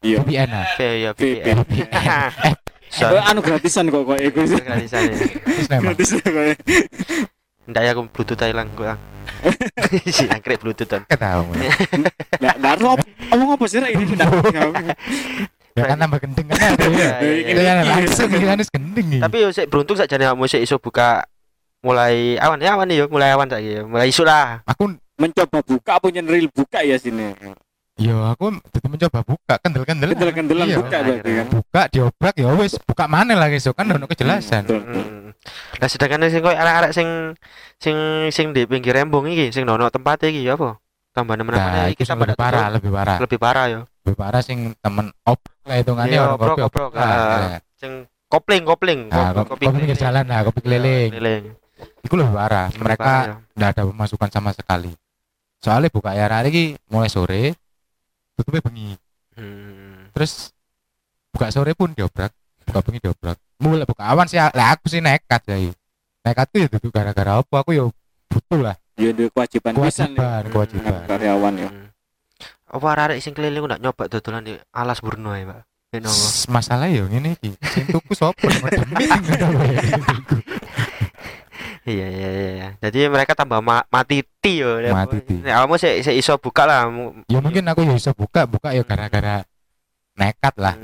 Iya. 0.00 0.18
Eh, 0.20 0.24
VPN 0.24 0.48
ah 0.50 0.66
V 0.68 0.78
ya 0.96 1.10
VPN. 1.12 1.56
eh 1.68 2.54
Eh, 2.88 3.22
anu 3.22 3.40
gratisan 3.40 3.86
kok 3.86 4.02
kok 4.02 4.16
iku 4.16 4.40
sih. 4.42 4.56
gratisan 4.58 5.00
ya. 5.04 5.16
Terus 5.20 5.68
memang 5.68 5.92
Gratis 5.92 6.10
kok. 6.16 6.44
Ndak 7.68 7.82
ya 7.84 7.90
aku 7.92 8.02
bluetooth 8.08 8.40
Thailand 8.40 8.72
gua. 8.72 8.96
Si 10.08 10.24
angkrek 10.24 10.58
bluetooth 10.58 10.88
kan. 10.88 11.04
ketahu. 11.04 11.52
Lah, 12.40 12.54
lah 12.56 12.72
apa 12.74 13.04
omong 13.36 13.54
apa 13.54 13.64
sih 13.68 13.78
ini 13.78 14.04
tidak. 14.16 14.28
Ya 15.76 15.84
kan 15.84 15.96
tambah 16.00 16.18
gendeng 16.18 16.48
kan 16.48 16.74
ya. 16.96 17.20
Itu 17.22 17.60
langsung 17.62 18.28
ini 18.32 18.46
harus 18.48 18.68
gendeng 18.72 19.06
nih. 19.12 19.20
Tapi 19.20 19.36
yo 19.44 19.48
sik 19.52 19.68
beruntung 19.68 20.00
sakjane 20.00 20.26
kamu 20.26 20.48
sik 20.48 20.64
iso 20.64 20.80
buka 20.80 21.28
mulai 21.84 22.34
awan 22.42 22.58
ya 22.58 22.74
awan 22.74 22.88
nih 22.88 23.04
yo 23.04 23.06
mulai 23.12 23.30
awan 23.36 23.46
saiki. 23.52 23.84
Mulai 23.84 24.08
isu 24.10 24.24
lah. 24.24 24.64
aku 24.64 24.96
Mencoba 25.18 25.66
buka 25.66 25.98
punya 25.98 26.22
real 26.22 26.46
buka 26.54 26.78
ya 26.86 26.94
sini. 26.94 27.34
Yo 27.98 28.22
aku 28.24 28.44
tetep 28.64 28.86
mencoba 28.86 29.20
buka 29.20 29.54
kendel-kendel. 29.58 30.08
Kendel-kendelan 30.08 30.66
Iya. 30.66 30.78
buka 30.78 30.96
berarti 31.00 31.30
kan. 31.34 31.46
Buka 31.50 31.82
diobrak 31.88 32.34
ya 32.34 32.48
wis 32.54 32.78
buka 32.78 33.04
mana 33.04 33.34
lagi 33.34 33.58
so 33.58 33.70
kan 33.72 33.86
ono 33.86 34.06
kejelasan. 34.06 34.62
Betul, 34.64 34.80
betul. 34.80 35.02
Hmm. 35.02 35.30
Lah 35.76 35.88
sedangkan 35.88 36.26
sing 36.26 36.40
koyo 36.40 36.54
arek-arek 36.54 36.90
sing 36.92 37.08
sing 37.76 37.96
sing 38.28 38.46
di 38.50 38.64
pinggir 38.64 38.94
rembong 38.94 39.26
iki 39.26 39.50
sing 39.50 39.62
nono 39.62 39.86
tempat 39.88 40.22
iki 40.24 40.42
ya 40.42 40.54
apa? 40.54 40.78
Tambah 41.10 41.34
Nah, 41.34 41.42
nemen-nemen 41.42 41.90
itu 41.90 41.92
iki 41.92 42.04
tambah 42.06 42.24
lebih 42.24 42.38
parah, 42.38 42.66
lebih 42.70 42.90
parah. 42.90 43.18
lebih 43.18 43.38
parah 43.38 43.64
yo. 43.66 43.80
Lebih 44.00 44.16
parah 44.16 44.40
sing 44.40 44.58
temen 44.78 45.10
oprek 45.22 45.58
lah 45.64 45.76
hitungannya 45.76 46.14
Iya, 46.14 46.22
orang 46.24 46.38
kopi 46.38 46.62
oprek, 46.62 46.84
oprek. 46.86 47.02
ah. 47.02 47.04
Nah, 47.04 47.58
Sing 47.74 47.92
kopling 48.26 48.62
kopling 48.62 49.00
Nah, 49.08 49.34
kopi, 49.36 49.66
kopi 49.66 49.74
pinggir 49.74 49.98
jalan 49.98 50.22
lah, 50.22 50.46
kopi 50.46 50.60
keliling. 50.60 51.10
keliling. 51.10 51.44
Itu 52.00 52.14
lebih 52.14 52.30
parah. 52.32 52.70
Mereka 52.72 53.02
parah, 53.02 53.42
ya. 53.42 53.66
ada 53.66 53.82
pemasukan 53.84 54.28
sama 54.28 54.50
sekali. 54.50 54.94
Soalnya 55.58 55.90
buka 55.90 56.14
ya 56.14 56.26
hari 56.26 56.50
ini 56.50 56.62
mulai 56.86 57.10
sore, 57.10 57.58
tutupnya 58.38 58.62
bengi. 58.62 58.94
Hmm. 59.34 60.06
Terus 60.14 60.54
buka 61.34 61.50
sore 61.50 61.74
pun 61.74 61.90
diobrak, 61.90 62.30
buka 62.62 62.80
bengi 62.86 63.02
diobrak. 63.02 63.36
Mulai 63.58 63.82
buka 63.82 64.06
awan 64.06 64.30
sih, 64.30 64.38
lah 64.38 64.78
aku 64.78 64.86
sih 64.86 65.02
nekat 65.02 65.42
ya. 65.50 65.58
Nekat 66.22 66.46
tuh 66.54 66.58
ya 66.62 66.68
duduk 66.70 66.94
gara-gara 66.94 67.42
apa? 67.42 67.54
Aku 67.66 67.74
ya 67.74 67.90
butuh 68.30 68.60
lah. 68.62 68.76
Ya 68.98 69.10
ada 69.14 69.26
kewajiban 69.30 69.72
pisan 69.78 70.14
Kewajiban, 70.14 70.42
ya. 70.42 70.50
kewajiban. 70.50 71.00
karyawan 71.06 71.54
ya. 71.58 71.70
Hmm. 71.70 71.86
Apa 72.68 72.86
arek 72.94 73.18
sing 73.24 73.32
keliling 73.34 73.64
ndak 73.66 73.80
nyoba 73.82 74.06
dodolan 74.06 74.42
di 74.46 74.54
alas 74.74 74.98
Burno 75.02 75.32
ya, 75.34 75.46
Pak? 75.48 75.62
Ya 75.88 76.04
Masalah 76.52 76.84
ya 76.92 77.08
ini 77.08 77.32
iki. 77.32 77.56
Sing 77.72 77.88
tuku 77.88 78.12
sapa? 78.12 78.44
Demit 78.44 79.08
ngono 79.24 79.58
wae. 79.64 79.76
Iya 81.88 82.06
iya 82.06 82.28
iya. 82.28 82.50
iya. 82.52 82.68
Jadi 82.78 83.08
mereka 83.08 83.32
tambah 83.32 83.58
ma 83.58 83.80
mati 83.88 84.20
ti 84.38 84.60
yo. 84.60 84.76
Mati 84.84 85.18
ti. 85.18 85.40
Ya, 85.40 85.64
kamu 85.64 85.74
sih 85.74 86.04
sih 86.04 86.14
iso 86.14 86.36
buka 86.36 86.62
lah. 86.62 86.84
Ya 87.26 87.40
mungkin 87.40 87.64
aku 87.64 87.80
ya 87.80 87.96
bisa 87.96 88.12
buka, 88.12 88.44
buka 88.44 88.70
ya 88.70 88.84
gara-gara 88.84 89.48
nekat 90.14 90.54
lah. 90.56 90.76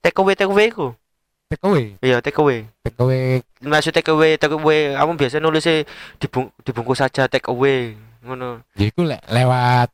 Take 0.00 0.16
away 0.16 0.32
take 0.32 0.48
away 0.48 0.68
ku. 0.68 0.96
Take 1.44 1.60
away, 1.60 1.84
Iya 2.00 2.18
take 2.18 2.40
away. 2.40 2.64
take 2.80 2.96
away 2.96 3.44
Maksud 3.60 3.92
take 3.92 4.08
away 4.08 4.34
take 4.34 4.50
away. 4.50 4.96
Kamu 4.96 5.12
biasa 5.14 5.38
nulisnya 5.38 5.84
dibung 6.16 6.48
dibungkus 6.60 6.98
saja 6.98 7.28
take 7.28 7.46
away. 7.46 7.94
Ngono. 8.24 8.64
ya 8.72 8.88
iku 8.88 9.04
le- 9.04 9.20
lewat 9.28 9.92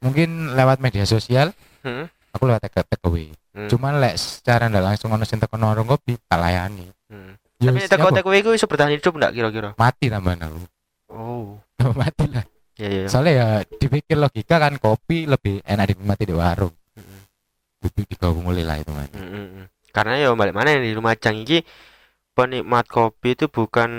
mungkin 0.00 0.56
lewat 0.56 0.80
media 0.80 1.04
sosial 1.04 1.52
Hmm. 1.78 2.08
aku 2.32 2.48
lewat 2.48 2.64
take, 2.64 2.80
take 2.80 3.04
away 3.04 3.28
Hmm. 3.52 3.68
cuman 3.68 4.00
lek 4.00 4.16
secara 4.16 4.66
ndak 4.66 4.80
langsung 4.82 5.10
ono 5.10 5.22
sing 5.22 5.36
teko 5.36 5.54
warung 5.54 5.84
kopi 5.84 6.16
tak 6.18 6.38
layani 6.38 6.88
Hmm. 7.06 7.36
Ya 7.58 7.68
Tapi 7.68 7.76
wis, 7.76 7.86
take 7.86 8.00
apa? 8.00 8.10
take 8.12 8.24
away 8.24 8.40
ku 8.40 8.50
iso 8.50 8.64
bertahan 8.64 8.92
hidup 8.92 9.12
ndak 9.12 9.32
kira-kira? 9.32 9.70
mati 9.74 10.06
tambahan 10.06 10.40
aku 10.44 10.58
Oh. 11.10 11.58
mati 11.92 12.26
lah 12.26 12.44
Iya 12.74 12.88
iya. 12.88 13.06
soalnya 13.06 13.32
ya 13.32 13.46
dipikir 13.72 14.14
logika 14.14 14.56
kan 14.56 14.76
kopi 14.76 15.24
lebih 15.24 15.58
enak 15.62 15.90
dinikmati 15.90 16.24
di 16.24 16.32
warung 16.32 16.70
Mm-mm. 16.92 17.20
itu 17.82 18.00
digabung 18.04 18.44
mulai 18.44 18.62
lah 18.62 18.76
itu 18.76 18.88
kan 18.88 19.08
Mm, 19.10 19.26
mm, 19.26 19.46
mm. 19.52 19.64
Karena 19.88 20.14
ya 20.16 20.30
balik 20.30 20.54
mana 20.54 20.76
di 20.76 20.92
Lumajang 20.92 21.34
iki 21.38 21.66
penikmat 22.32 22.86
kopi 22.86 23.34
itu 23.34 23.50
bukan 23.50 23.90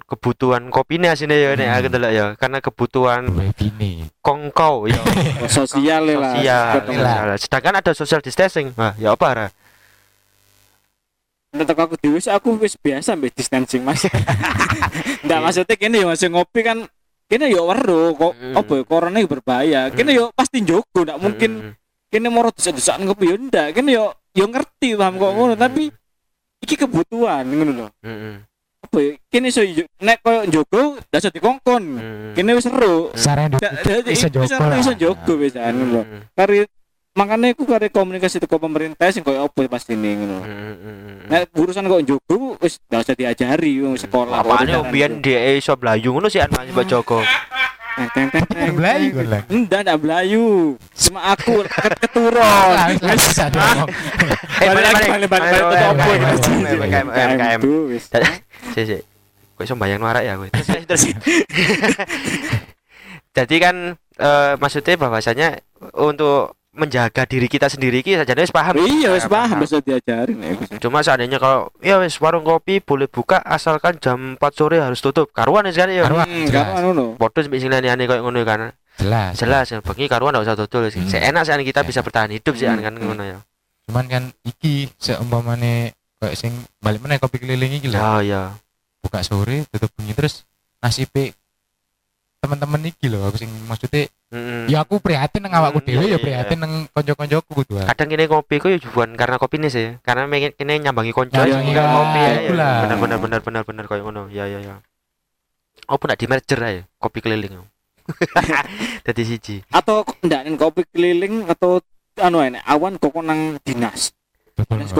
kebutuhan 0.00 0.70
kopinya 0.70 1.10
sini 1.12 1.34
ya 1.34 1.50
nek 1.52 1.66
Hmm. 1.66 1.76
aku 1.76 1.88
delok 1.88 2.12
ya 2.12 2.24
karena 2.32 2.58
kebutuhan 2.60 3.22
ini 3.58 4.06
kongkow 4.20 4.86
ya 4.86 5.02
Sosial 5.50 6.06
lah. 6.08 6.30
sosial 6.30 6.66
Ketemu. 6.78 6.94
lah. 6.96 7.16
sosial. 7.18 7.38
sedangkan 7.42 7.74
ada 7.74 7.90
social 7.92 8.20
distancing 8.20 8.70
wah 8.72 8.94
ya 8.94 9.18
apa 9.18 9.50
Ra? 11.48 11.64
Tetep 11.64 11.78
aku 11.78 11.94
sih, 12.18 12.28
aku 12.28 12.60
wis 12.60 12.76
biasa 12.76 13.16
mbek 13.16 13.32
distancing 13.32 13.80
Mas. 13.80 14.04
Ndak 15.24 15.38
maksudnya 15.40 15.74
kene 15.74 15.96
ya 15.98 16.06
masih 16.06 16.28
ngopi 16.28 16.60
kan 16.60 16.84
kene 17.24 17.48
yo 17.48 17.64
weruh 17.64 18.12
kok 18.14 18.32
Mm. 18.36 18.54
apa 18.54 18.72
ya 18.74 18.82
corona 18.84 19.18
berbahaya. 19.24 19.80
Kene 19.90 20.12
yo 20.12 20.28
pasti 20.32 20.60
njogo 20.60 21.00
ndak 21.02 21.16
mungkin 21.18 21.50
Mm, 21.62 21.72
kene 22.08 22.26
moro 22.28 22.52
desak-desakan 22.52 23.08
ngopi 23.08 23.32
yo 23.32 23.36
ndak. 23.40 23.72
Kene 23.72 23.90
yo 23.92 24.12
yo 24.32 24.44
ngerti 24.44 24.92
paham 24.94 25.16
kok 25.16 25.32
ngono 25.32 25.54
tapi 25.56 25.88
iki 26.60 26.74
kebutuhan 26.76 27.48
ngono 27.48 27.88
mm, 28.04 28.34
Apa 28.78 28.96
ya 29.00 29.10
kene 29.26 29.48
iso 29.48 29.64
yo- 29.64 29.88
nek 29.98 30.20
koyo 30.20 30.44
njogo 30.44 31.00
ndak 31.00 31.18
iso 31.18 31.30
dikongkon. 31.32 31.84
wis 32.54 32.64
seru. 32.64 33.08
Ndak- 33.56 33.82
ndak- 34.04 34.12
Iso 34.12 34.28
lah. 34.68 34.76
iso 34.78 34.92
mm, 34.92 35.00
anu 35.58 35.82
lho. 35.88 36.02
mm, 36.04 36.20
Kari 36.32 36.56
makanya 37.18 37.50
aku 37.50 37.66
kari 37.66 37.90
komunikasi 37.90 38.38
teko 38.38 38.62
pemerintah 38.62 39.10
sing 39.10 39.26
koyo 39.26 39.50
apa 39.50 39.66
pasti 39.66 39.98
ini 39.98 40.22
ngono. 40.22 40.38
mm, 40.38 40.46
mm, 40.46 40.76
mm. 40.78 41.16
Nek 41.26 41.42
urusan 41.58 41.90
kok 41.90 42.02
njogo 42.06 42.54
wis 42.62 42.78
ndak 42.86 43.02
usah 43.02 43.16
diajari 43.18 43.72
wong 43.82 43.98
sekolah. 43.98 44.46
apane 44.46 44.78
biyen 44.94 45.18
dia 45.18 45.58
iso 45.58 45.74
blayu 45.74 46.14
ngono 46.14 46.30
sih 46.30 46.38
anu 46.38 46.54
Pak 46.70 46.86
Joko 46.86 47.18
kan 47.98 48.30
lah 49.26 49.42
Enggak, 49.50 49.82
enggak 49.82 49.98
belayu. 49.98 50.78
Cuma 50.94 51.34
aku 51.34 51.66
ket 51.66 51.98
keturun. 51.98 52.94
Wis 53.02 53.26
bisa 53.34 53.50
ngomong. 53.50 53.90
Eh, 54.62 54.70
Balik 54.70 54.90
balik, 54.94 55.08
balik, 55.10 55.10
balik, 55.10 55.28
balik, 55.34 55.50
balik, 55.50 55.62
tutup 55.66 55.90
balik, 55.90 56.06
poin. 56.06 56.20
balik, 56.22 56.38
balik, 56.38 56.78
balik, 56.78 56.90
KM, 56.94 57.06
KM, 57.10 57.30
KM. 57.34 57.60
Tuh, 57.66 57.82
wis. 57.90 58.04
si 58.74 58.80
si 58.86 58.98
kok 59.58 59.66
iso 59.66 59.74
bayang 59.74 60.06
warak 60.06 60.22
ya 60.22 60.38
gue 60.38 60.54
terus 60.54 60.68
terus 60.86 61.02
jadi 63.36 63.56
kan 63.58 63.76
eh, 63.98 64.52
maksudnya 64.62 64.94
bahwasanya 64.94 65.48
untuk 65.98 66.54
menjaga 66.78 67.26
diri 67.26 67.44
kita 67.44 67.66
sendiri 67.66 68.00
kita 68.00 68.22
saja 68.22 68.32
wis 68.32 68.48
paham. 68.48 68.78
Iya, 68.78 69.10
wis 69.10 69.26
Ya, 69.26 69.28
paham 69.28 69.58
bisa 69.58 69.76
diajarin 69.78 70.38
ya. 70.38 70.54
cuma 70.78 71.02
seandainya 71.02 71.36
kalau 71.36 71.74
ya 71.78 71.98
wis 71.98 72.14
warung 72.16 72.40
kopi 72.40 72.78
boleh 72.78 73.04
buka 73.04 73.42
asalkan 73.42 73.98
jam 73.98 74.34
4 74.34 74.54
sore 74.54 74.78
harus 74.78 74.98
tutup. 74.98 75.28
Karuan 75.28 75.66
ya 75.66 75.74
sekarang 75.74 75.94
ya? 75.94 76.02
Karuan. 76.06 76.26
Hmm, 76.26 76.46
ngono. 76.80 77.04
bodoh 77.14 77.42
sampai 77.42 77.58
sing 77.58 77.68
aneh 77.68 78.06
kayak 78.06 78.22
ngono 78.22 78.38
kan. 78.42 78.70
Jelas. 78.96 79.34
Jelas 79.34 79.66
ya. 79.68 79.78
Bengi 79.78 80.06
karuan 80.06 80.32
enggak 80.32 80.46
usah 80.46 80.56
tutup 80.56 80.86
sih 80.86 80.98
Hmm. 80.98 81.10
seenak 81.10 81.42
sih 81.42 81.54
kita 81.62 81.82
bisa 81.82 82.00
bertahan 82.00 82.30
hidup 82.30 82.54
sih 82.54 82.64
Hmm. 82.64 82.78
kan 82.78 82.94
ngono 82.94 83.22
ya. 83.22 83.38
Cuman 83.86 84.04
kan 84.06 84.22
iki 84.42 84.86
seumpamane 84.96 85.92
kayak 86.18 86.34
sing 86.34 86.50
balik 86.78 86.98
mana 86.98 87.18
kopi 87.18 87.38
keliling 87.38 87.74
iki 87.74 87.86
lho. 87.86 87.98
Oh 87.98 88.18
iya. 88.18 88.54
Buka 88.98 89.20
sore 89.20 89.66
tutup 89.68 89.90
bengi 89.94 90.14
terus 90.14 90.46
nasib 90.78 91.10
teman-teman 92.38 92.80
iki 92.86 93.10
lho 93.10 93.18
aku 93.26 93.36
sing 93.36 93.50
maksudnya 93.66 94.06
Mm-mm. 94.30 94.70
ya 94.70 94.86
aku 94.86 95.02
prihatin 95.02 95.42
nang 95.42 95.58
awakku 95.58 95.82
Hmm, 95.82 95.88
dhewe 95.90 96.04
iya, 96.06 96.06
ya 96.06 96.10
iya. 96.14 96.18
prihatin 96.22 96.58
nang 96.62 96.72
kanca-kancaku 96.94 97.50
kudu 97.50 97.82
kadang 97.82 98.08
ini 98.14 98.24
kopi 98.30 98.54
ku 98.62 98.66
ya 98.70 98.78
bukan 98.78 99.18
karena 99.18 99.36
kopi 99.36 99.56
nih 99.58 99.70
sih 99.72 99.86
karena 100.06 100.30
pengen 100.30 100.52
ini 100.54 100.72
nyambangi 100.86 101.10
konco 101.10 101.34
Nyambangi, 101.34 101.74
sing 101.74 101.82
ah, 101.82 101.90
kopi 101.90 102.18
ya 102.22 102.30
iku 102.38 102.52
lah. 102.54 102.74
benar 102.86 102.98
benar 103.02 103.18
benar 103.18 103.40
benar 103.42 103.62
benar 103.66 103.84
kayak 103.90 104.02
ngono 104.06 104.22
ya 104.30 104.44
ya 104.46 104.58
ya 104.62 104.74
oh 105.90 105.96
pun 105.98 106.14
di 106.14 106.26
merger 106.30 106.58
ya 106.62 106.82
kopi 107.02 107.18
keliling 107.18 107.58
jadi 109.02 109.22
siji 109.28 109.56
Atau 109.68 110.06
ndak 110.22 110.46
kopi 110.56 110.86
keliling 110.94 111.44
atau 111.50 111.82
anu 112.18 112.38
enek 112.40 112.62
awan 112.66 112.98
kok 112.98 113.14
nang 113.22 113.60
dinas. 113.62 114.10
Betul, 114.58 114.82
Nek 114.82 114.90
Mbak. 114.90 114.96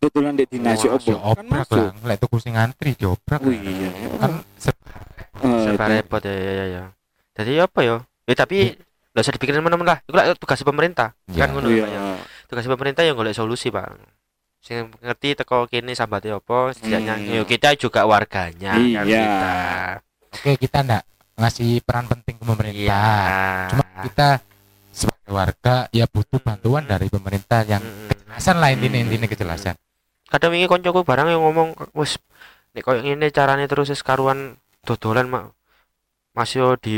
kok 0.00 0.32
di 0.38 0.44
dinas 0.48 0.80
yo 0.80 0.96
Ya 0.96 1.18
opo? 1.20 1.36
Kan 1.36 1.46
masuk. 1.50 1.76
lah 1.76 1.92
lek 2.08 2.18
tuku 2.24 2.36
sing 2.40 2.56
ngantri 2.56 2.96
diobrak 2.96 3.40
Oh 3.42 3.52
iya. 3.52 3.90
kan 4.16 4.32
Eh, 5.42 5.58
serba 5.64 5.84
repot 5.88 6.22
ya 6.22 6.30
ya 6.32 6.52
ya, 6.52 6.66
ya. 6.68 6.82
Jadi 7.34 7.52
apa 7.58 7.80
ya? 7.82 7.96
Ya 8.24 8.34
tapi 8.34 8.78
nggak 9.10 9.22
usah 9.24 9.34
dipikirin 9.34 9.62
mana-mana 9.62 9.96
lah. 9.96 9.98
Itu 10.02 10.14
lah 10.14 10.24
tugas 10.38 10.62
pemerintah. 10.62 11.14
Ya. 11.26 11.46
kan 11.46 11.54
ngono 11.54 11.68
Iya. 11.68 11.86
Ya. 11.86 12.00
tugas 12.46 12.66
pemerintah 12.66 13.02
yang 13.02 13.18
golek 13.18 13.34
solusi 13.34 13.70
pak. 13.70 13.98
Sing 14.64 14.88
ngerti 15.02 15.36
teko 15.36 15.66
kene 15.66 15.92
sambatnya 15.92 16.38
apa 16.38 16.72
setidaknya 16.72 17.14
Hmm. 17.20 17.28
ya 17.36 17.42
kita 17.44 17.68
juga 17.76 18.06
warganya 18.06 18.72
kan 18.72 18.80
Iya. 18.80 19.00
kita. 19.04 19.52
Oke 20.34 20.50
kita 20.56 20.78
ndak 20.80 21.02
ngasih 21.34 21.82
peran 21.82 22.06
penting 22.06 22.38
ke 22.38 22.44
iya. 22.46 22.48
Pemerintah 22.48 23.68
cuma 23.70 23.84
kita 24.06 24.28
sebagai 24.94 25.30
warga 25.34 25.76
ya 25.90 26.06
butuh 26.06 26.38
bantuan 26.38 26.86
dari 26.86 27.10
pemerintah 27.10 27.66
yang 27.66 27.82
Mm-mm. 27.82 28.08
kejelasan 28.08 28.56
lah 28.62 28.70
intinya 28.70 28.98
intinya 29.02 29.26
kejelasan. 29.26 29.74
Kadang 30.30 30.54
wingi 30.54 30.70
koncoku 30.70 31.02
barang 31.02 31.28
yang 31.28 31.42
ngomong 31.42 31.74
wis 31.92 32.16
nek 32.72 32.82
koyo 32.82 33.02
ngene 33.02 33.28
carane 33.30 33.66
terus 33.66 33.90
wis 33.90 34.00
karuan 34.00 34.56
dodolan 34.84 35.26
mak 35.26 35.44
masih 36.32 36.76
di 36.78 36.94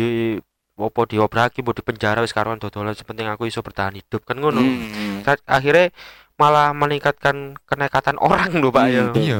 opo 0.76 1.04
diobraki 1.04 1.60
mau 1.60 1.72
di 1.72 1.80
penjara 1.80 2.20
wis 2.20 2.30
karuan 2.30 2.60
dodolan 2.60 2.92
sepenting 2.92 3.24
aku 3.26 3.48
iso 3.48 3.60
bertahan 3.60 3.94
hidup 3.94 4.22
kan 4.22 4.36
ngono 4.36 4.60
Hmm. 4.60 5.24
Kan 5.24 5.40
akhirnya 5.42 5.90
malah 6.36 6.70
meningkatkan 6.70 7.56
kenekatan 7.64 8.20
orang 8.26 8.52
lho 8.52 8.68
pak 8.68 8.86
ya 8.86 9.04
Hmm, 9.08 9.16
Iya. 9.16 9.38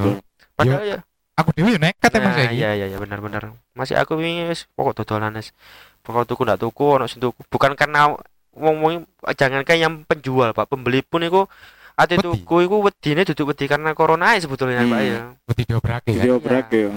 padahal 0.56 0.84
ya 0.86 0.98
aku 1.36 1.52
dewe 1.52 1.76
yo 1.76 1.78
nekat 1.78 2.08
emang 2.10 2.32
nah, 2.32 2.36
saya 2.40 2.50
iya 2.50 2.70
iya 2.72 2.86
iya 2.88 2.96
benar 2.96 3.20
benar 3.20 3.42
masih 3.72 3.92
aku 3.94 4.16
wingi 4.16 4.48
wis 4.48 4.64
pokok 4.72 5.04
dodolan 5.04 5.36
wis 5.36 5.52
pokok 6.00 6.24
tuku 6.24 6.42
ndak 6.42 6.56
tuku 6.56 6.84
ono 6.86 7.04
sing 7.04 7.20
tuku 7.20 7.36
bukan 7.46 7.76
karena 7.76 8.16
ngomong 8.56 9.04
jangan 9.36 9.60
kayak 9.60 9.80
yang 9.84 9.94
penjual 10.02 10.56
pak 10.56 10.64
pembeli 10.66 11.04
pun 11.04 11.20
itu 11.20 11.44
ate 11.92 12.16
Wedi. 12.16 12.24
tuku 12.24 12.56
iku 12.64 12.76
wedine 12.80 13.24
duduk 13.24 13.52
wedi 13.52 13.68
karena 13.68 13.92
corona 13.92 14.32
sebetulnya 14.34 14.80
Hmm. 14.80 14.92
Pak 14.92 15.00
ya 15.02 15.18
Wedi 15.46 15.62
diobrake 15.66 16.10
kan. 16.10 16.24
Ya. 16.24 16.88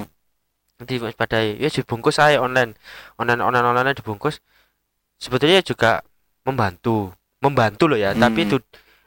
Nanti 0.79 0.95
pada 1.13 1.43
ya 1.43 1.67
dibungkus 1.67 2.15
saya 2.15 2.39
online. 2.39 2.73
Online 3.19 3.43
online 3.43 3.65
online 3.67 3.93
dibungkus. 3.93 4.39
Sebetulnya 5.19 5.59
juga 5.59 5.99
membantu. 6.47 7.11
Membantu 7.43 7.87
loh 7.87 7.99
ya 7.99 8.15
Hmm. 8.15 8.19
tapi 8.19 8.47
itu 8.47 8.57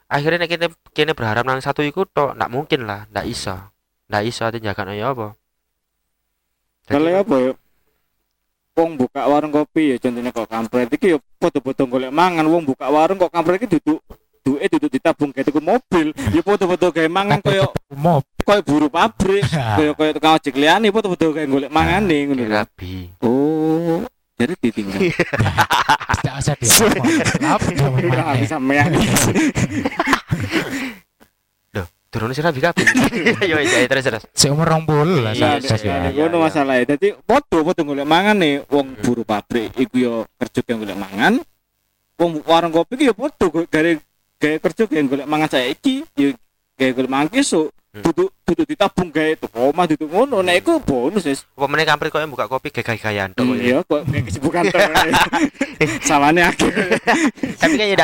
akhirnya 0.09 0.45
kita 0.45 0.69
kini 0.93 1.13
berharap 1.13 1.45
nang 1.45 1.61
satu 1.61 1.81
iku 1.81 2.05
tok 2.05 2.37
nggak 2.37 2.49
mungkin 2.53 2.85
lah 2.85 3.05
nggak 3.09 3.25
bisa 3.25 3.73
nggak 4.09 4.23
bisa 4.25 4.41
ati 4.49 4.57
jaga 4.61 4.89
ya 4.93 5.09
apa? 5.13 5.33
Jadi- 6.85 6.93
Kalau 6.93 7.09
apa? 7.17 7.35
ya? 7.41 7.51
Wong 8.73 8.97
buka 8.97 9.21
warung 9.29 9.53
kopi 9.53 9.93
ya 9.93 9.97
contohnya 10.01 10.33
kok 10.33 10.49
kampret 10.49 10.89
iki 10.89 11.13
ya 11.13 11.17
foto-foto 11.37 11.85
golek 11.85 12.09
mangan. 12.09 12.45
Wong 12.49 12.65
buka 12.65 12.89
warung 12.89 13.21
kok 13.21 13.29
kampret 13.29 13.61
iki 13.61 13.77
duduk 13.77 14.01
duwe 14.41 14.65
duduk 14.65 14.89
ditabung 14.89 15.29
kayak 15.29 15.53
tuku 15.53 15.61
mobil. 15.61 16.09
Ya 16.33 16.41
foto-foto 16.41 16.89
gawe 16.89 17.09
mangan 17.09 17.37
koyo 17.45 17.69
Mob. 17.93 18.25
Koyo 18.43 18.61
buru 18.61 18.87
pabrik 18.91 19.43
koyo 19.79 19.91
koyo 19.97 20.11
tukang 20.13 20.37
ojek 20.37 20.55
liyane 20.55 20.87
foto-foto 20.91 21.33
gawe 21.33 21.47
golek 21.47 21.71
mangane 21.71 22.17
ngono 22.27 22.43
lho. 22.43 22.51
rabi 22.51 22.93
Oh, 23.23 24.03
jadi 24.37 24.53
ditinggal. 24.59 24.99
Tidak 26.19 26.35
usah 26.35 26.55
dia. 26.59 26.75
Apa 27.55 27.69
Ora 28.03 28.35
bisa 28.35 28.59
sampean. 28.59 28.91
turun 32.13 32.29
si 32.29 32.45
rabi 32.45 32.61
kabeh 32.61 32.85
yo 33.49 33.57
yo 33.57 33.89
terus 33.89 34.05
terus 34.05 34.23
Seumur 34.37 34.69
rong 34.69 34.85
puluh 34.85 35.25
lah 35.25 35.33
Iya, 35.33 35.57
saya 35.65 35.81
iya, 35.81 35.95
iya, 36.13 36.21
ngono 36.21 36.37
iya. 36.37 36.45
masalahnya. 36.45 36.83
Dadi 36.93 37.09
foto 37.25 37.65
foto 37.65 37.81
golek 37.81 38.05
mangan 38.05 38.37
nih 38.37 38.61
wong 38.69 39.01
buru 39.01 39.25
pabrik 39.25 39.73
iku 39.73 39.95
yo 39.97 40.13
kerja 40.37 40.61
yang 40.69 40.85
golek 40.85 40.99
mangan. 41.01 41.33
Wong 42.21 42.45
warung 42.45 42.69
kopi 42.69 43.01
iki 43.01 43.09
yo 43.09 43.17
foto 43.17 43.49
gare 43.65 43.97
gawe 44.37 44.57
kerja 44.61 44.83
yang 44.93 45.09
golek 45.09 45.25
mangan 45.25 45.49
saiki 45.49 46.05
yo 46.13 46.37
gawe 46.77 46.91
golek 46.93 47.09
mangan 47.09 47.33
esuk. 47.33 47.73
Hmm. 47.93 48.01
Duduk 48.09 48.33
duduk 48.41 48.65
ditabung 48.65 49.13
gawe 49.13 49.37
tuh 49.37 49.53
omah 49.53 49.85
duduk 49.85 50.09
ngono 50.09 50.41
nek 50.41 50.65
iku 50.65 50.81
bonus 50.81 51.29
wis. 51.29 51.45
apa 51.53 51.69
meneh 51.69 51.85
kampret 51.85 52.09
yang 52.09 52.33
buka 52.33 52.49
kopi 52.49 52.73
gaya-gayaan 52.73 53.37
ya. 53.37 53.45
Iya 53.53 53.77
kok 53.85 54.01
kayak 54.09 54.23
kesibukan 54.33 54.65
tuh. 54.73 54.81
Salahnya 56.09 56.49
akeh. 56.49 56.73
tapi 57.61 57.73
kan 57.77 57.85
ya 57.85 57.97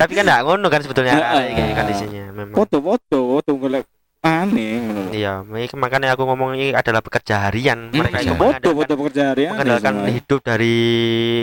tapi 0.00 0.12
kan 0.16 0.24
enggak 0.24 0.42
ngono 0.48 0.66
kan 0.72 0.80
sebetulnya 0.80 1.12
kayak 1.20 1.76
kondisinya 1.76 2.24
memang 2.32 2.56
Foto-foto 2.56 3.18
foto 3.36 3.50
golek 3.60 3.84
aneh 4.26 4.82
iya 5.10 5.40
mak- 5.40 5.72
makanya 5.74 6.12
aku 6.12 6.22
ngomong 6.24 6.52
ini 6.52 6.66
adalah 6.70 6.98
pekerja 6.98 7.44
harian 7.44 7.88
mereka 7.88 8.18
itu 8.18 8.28
iya. 8.28 8.34
foto 8.34 8.42
mengandalkan- 8.42 8.76
foto 8.76 8.92
pekerja 8.96 9.22
harian. 9.30 9.50
mengandalkan 9.52 9.94
hidup 10.10 10.40
dari 10.40 10.76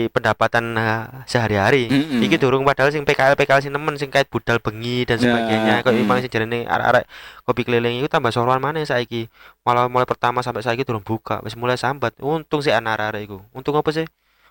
pendapatan 0.08 0.64
uh, 0.72 1.24
sehari-hari 1.24 1.86
Hmm. 1.86 2.20
iki 2.20 2.36
durung 2.36 2.62
padahal 2.62 2.90
sing 2.90 3.02
PKL 3.02 3.34
PKL 3.34 3.60
sing 3.60 3.70
nemen 3.70 3.94
sing 3.94 4.08
kait 4.08 4.26
budal 4.26 4.58
bengi 4.58 5.02
dan 5.02 5.16
Ya, 5.16 5.24
sebagainya 5.24 5.74
kok 5.80 5.90
hmm. 5.90 6.00
memang 6.00 6.16
sing 6.18 6.28
jarene 6.28 6.58
arek-arek 6.64 7.04
kopi 7.42 7.62
keliling 7.62 7.98
itu 7.98 8.06
tambah 8.06 8.28
soroan 8.28 8.58
mana 8.58 8.80
saiki 8.80 9.26
malah 9.62 9.86
mulai 9.86 10.04
pertama 10.04 10.40
sampai 10.40 10.60
saiki 10.60 10.82
durung 10.82 11.02
buka 11.02 11.40
wis 11.40 11.54
mulai 11.54 11.74
sambat 11.74 12.14
untung 12.18 12.60
sih 12.60 12.70
anak 12.70 13.00
arek 13.06 13.24
iku 13.24 13.38
untung 13.50 13.74
apa 13.74 13.90
sih 13.90 14.04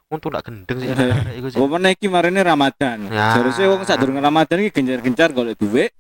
untung 0.07 0.29
ndak 0.29 0.43
gendeng 0.43 0.77
sih 0.77 0.89
anak 0.93 1.05
arek 1.21 1.33
iku 1.35 1.47
sih 1.49 1.57
mana 1.59 1.89
iki 1.89 2.05
marine 2.05 2.41
Ramadan. 2.41 2.97
Ya. 3.07 3.33
Seharusnya 3.33 3.65
wong 3.67 3.81
sadurunge 3.81 4.19
Ramadan 4.19 4.57
iki 4.59 4.71
gencar-gencar 4.73 5.29
golek 5.31 5.57
duit. 5.57 5.91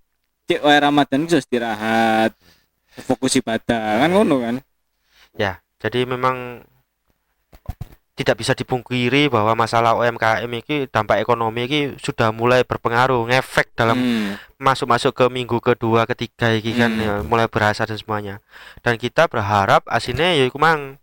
Cek 0.43 0.59
wae 0.59 0.77
Ramadan 0.79 1.23
iso 1.23 1.39
istirahat. 1.39 2.35
Fokus 3.07 3.39
ibadah. 3.39 4.03
Kan 4.03 4.11
ngono 4.11 4.43
kan? 4.43 4.57
jadi 5.83 6.07
memang 6.07 6.63
tidak 8.15 8.39
bisa 8.39 8.55
dipungkiri 8.55 9.27
bahwa 9.27 9.51
masalah 9.51 9.99
UMKM 9.99 10.47
ini 10.47 10.87
dampak 10.87 11.19
ekonomi 11.19 11.67
ini 11.67 11.79
sudah 11.99 12.31
mulai 12.31 12.63
berpengaruh 12.63 13.27
ngefek 13.27 13.75
dalam 13.75 13.99
Hmm. 13.99 14.31
masuk-masuk 14.55 15.11
ke 15.11 15.25
minggu 15.27 15.59
kedua 15.59 16.07
ketiga 16.07 16.55
iki 16.55 16.71
kan 16.71 16.87
Hmm. 16.87 17.03
ya, 17.03 17.13
mulai 17.19 17.51
berasa 17.51 17.83
dan 17.83 17.99
semuanya 17.99 18.35
dan 18.79 18.95
kita 18.95 19.27
berharap 19.27 19.83
aslinya 19.91 20.31
ya 20.31 20.47
iku 20.47 20.55
mang 20.55 20.95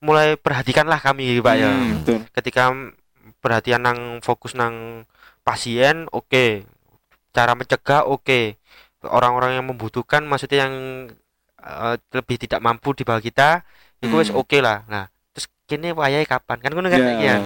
mulai 0.00 0.40
perhatikanlah 0.40 0.96
kami 0.96 1.44
pak 1.44 1.54
ya 1.60 1.68
Hmm, 1.68 2.00
betul. 2.00 2.18
ketika 2.32 2.72
perhatian 3.44 3.84
nang 3.84 4.00
fokus 4.24 4.56
nang 4.56 5.04
pasien 5.44 6.08
oke 6.08 6.64
cara 7.34 7.52
mencegah 7.52 8.06
oke 8.06 8.54
orang-orang 9.04 9.58
yang 9.58 9.66
membutuhkan 9.66 10.22
maksudnya 10.22 10.64
yang 10.64 10.74
eh, 11.58 11.94
lebih 12.14 12.36
tidak 12.38 12.62
mampu 12.62 12.94
di 12.94 13.02
bawah 13.02 13.20
kita 13.20 13.66
itu 13.98 14.14
wis 14.14 14.30
Hmm. 14.30 14.38
oke 14.38 14.58
lah 14.60 14.86
nah 14.86 15.04
terus 15.32 15.50
kini 15.66 15.90
wayahe 15.90 16.24
kapan 16.24 16.62
kan 16.62 16.70
ngono 16.70 16.88
kan 16.88 17.00
Ya. 17.00 17.06
saiki 17.10 17.26
kan? 17.26 17.42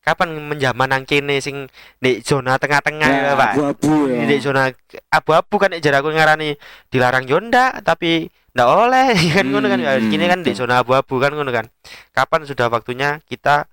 kapan 0.00 0.28
menjaman 0.32 0.88
nang 0.88 1.04
kene 1.04 1.38
sing 1.38 1.68
di 2.00 2.24
zona 2.24 2.56
tengah-tengah 2.56 3.04
ya, 3.06 3.36
Pak 3.36 3.52
abu-abu 3.52 4.08
ya. 4.08 4.24
di 4.24 4.36
zona 4.40 4.72
abu-abu 5.12 5.54
kan 5.60 5.76
jar 5.76 6.00
aku 6.00 6.08
ngarani 6.08 6.56
dilarang 6.88 7.28
yo 7.28 7.36
ndak 7.36 7.84
tapi 7.84 8.32
ndak 8.56 8.64
oleh 8.66 9.12
kan 9.36 9.44
ngono 9.44 9.68
kan 9.68 9.76
Ya, 9.78 10.00
Hmm, 10.00 10.08
kini 10.08 10.24
kan 10.24 10.40
di 10.40 10.56
zona 10.56 10.80
abu-abu 10.80 11.20
kan 11.20 11.36
ngono 11.36 11.52
kan 11.52 11.68
kapan 12.10 12.48
sudah 12.48 12.72
waktunya 12.72 13.20
kita 13.28 13.68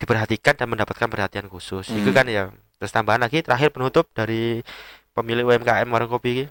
diperhatikan 0.00 0.56
dan 0.56 0.66
mendapatkan 0.66 1.06
perhatian 1.06 1.46
khusus 1.46 1.92
itu 1.92 2.08
Hmm. 2.08 2.16
kan 2.16 2.26
ya 2.26 2.48
terus 2.84 2.92
tambahan 2.92 3.24
lagi 3.24 3.40
terakhir 3.40 3.72
penutup 3.72 4.04
dari 4.12 4.60
pemilik 5.16 5.48
UMKM 5.48 5.88
warung 5.88 6.12
kopi 6.12 6.28
ini. 6.30 6.44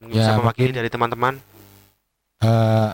Mungkin 0.00 0.16
Ya, 0.16 0.24
bisa 0.24 0.32
mewakili 0.40 0.72
mungkin- 0.72 0.78
dari 0.80 0.88
teman-teman. 0.88 1.34
Eh 2.40 2.90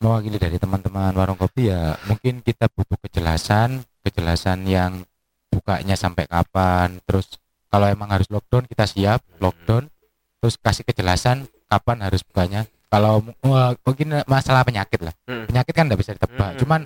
mewakili 0.00 0.40
dari 0.40 0.56
teman-teman 0.56 1.12
warung 1.12 1.36
kopi 1.36 1.68
ya 1.68 1.94
mungkin 2.08 2.42
kita 2.42 2.66
butuh 2.72 2.96
kejelasan 3.06 3.84
kejelasan 4.02 4.64
yang 4.64 5.04
bukanya 5.46 5.92
sampai 5.94 6.24
kapan. 6.24 6.96
Terus 7.04 7.36
kalau 7.68 7.84
emang 7.86 8.08
harus 8.08 8.26
lockdown 8.32 8.64
kita 8.64 8.88
siap 8.88 9.20
lockdown. 9.36 9.92
Terus 10.40 10.56
kasih 10.56 10.88
kejelasan 10.88 11.44
kapan 11.68 12.00
harus 12.00 12.24
bukanya. 12.24 12.64
Kalau 12.88 13.20
wah, 13.44 13.76
mungkin 13.84 14.24
masalah 14.24 14.64
penyakit 14.64 15.04
lah. 15.04 15.12
Hmm. 15.28 15.44
penyakit 15.44 15.72
kan 15.76 15.84
nggak 15.84 16.00
bisa 16.00 16.16
ditebak. 16.16 16.56
Hmm. 16.56 16.60
cuman 16.64 16.80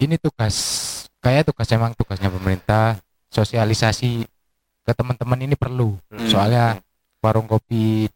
ini 0.00 0.16
tugas 0.16 0.56
kayak 1.20 1.44
tugas 1.44 1.68
emang 1.68 1.92
tugasnya 1.92 2.32
pemerintah 2.32 2.96
sosialisasi 3.30 4.26
ke 4.82 4.92
teman-teman 4.92 5.38
ini 5.40 5.54
perlu. 5.54 5.96
Hmm. 6.10 6.26
soalnya 6.26 6.78
warung 7.20 7.46
kopi 7.46 8.10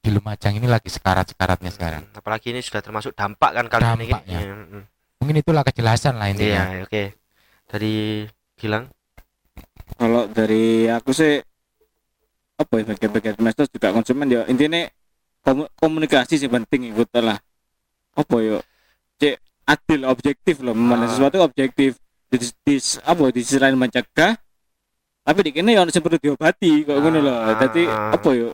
di 0.00 0.08
Lumajang 0.12 0.56
ini 0.56 0.68
lagi 0.68 0.88
sekarat-sekaratnya 0.88 1.72
sekarang. 1.72 2.04
Hmm, 2.04 2.18
apalagi 2.20 2.52
ini 2.52 2.60
sudah 2.60 2.80
termasuk 2.80 3.12
dampak 3.12 3.50
kan 3.52 3.66
kali 3.68 3.84
ini. 3.84 4.04
Dampaknya. 4.08 4.38
Iya, 4.40 4.52
hmm. 4.52 4.82
mungkin 5.20 5.36
itulah 5.38 5.62
kejelasan 5.64 6.14
lah 6.16 6.28
intinya. 6.28 6.64
Iya 6.70 6.84
oke. 6.84 7.02
Dari 7.64 7.94
Gilang? 8.54 8.84
Kalau 9.96 10.28
dari 10.28 10.86
aku 10.88 11.10
sih 11.10 11.40
apa 12.54 12.72
ya 12.78 12.84
bagian-bagian 12.86 13.34
semester 13.34 13.64
juga 13.66 13.88
konsumen 13.90 14.28
ya. 14.28 14.44
Intinya 14.46 14.84
komu- 15.40 15.72
komunikasi 15.74 16.36
sih 16.36 16.48
penting 16.48 16.92
ikut 16.92 17.08
lah. 17.18 17.40
Apa 18.14 18.36
ya 18.38 18.60
cek 19.18 19.34
adil 19.64 20.00
objektif 20.04 20.60
loh 20.60 20.76
memandang 20.76 21.08
Ah. 21.08 21.12
sesuatu 21.16 21.40
objektif. 21.40 21.96
Di, 22.28 22.36
di, 22.60 22.74
apa 23.00 23.30
di 23.30 23.40
sisi 23.40 23.56
lain 23.56 23.78
mencegah 23.78 24.34
tapi 25.24 25.40
di 25.40 25.50
kene 25.50 25.72
ya 25.72 25.82
sing 25.88 25.98
perlu 25.98 26.20
diobati 26.20 26.84
kok 26.84 26.94
ngono 26.94 27.18
loh 27.18 27.34
Ah. 27.34 27.56
jadi 27.58 27.82
apa 28.12 28.28
ya 28.30 28.48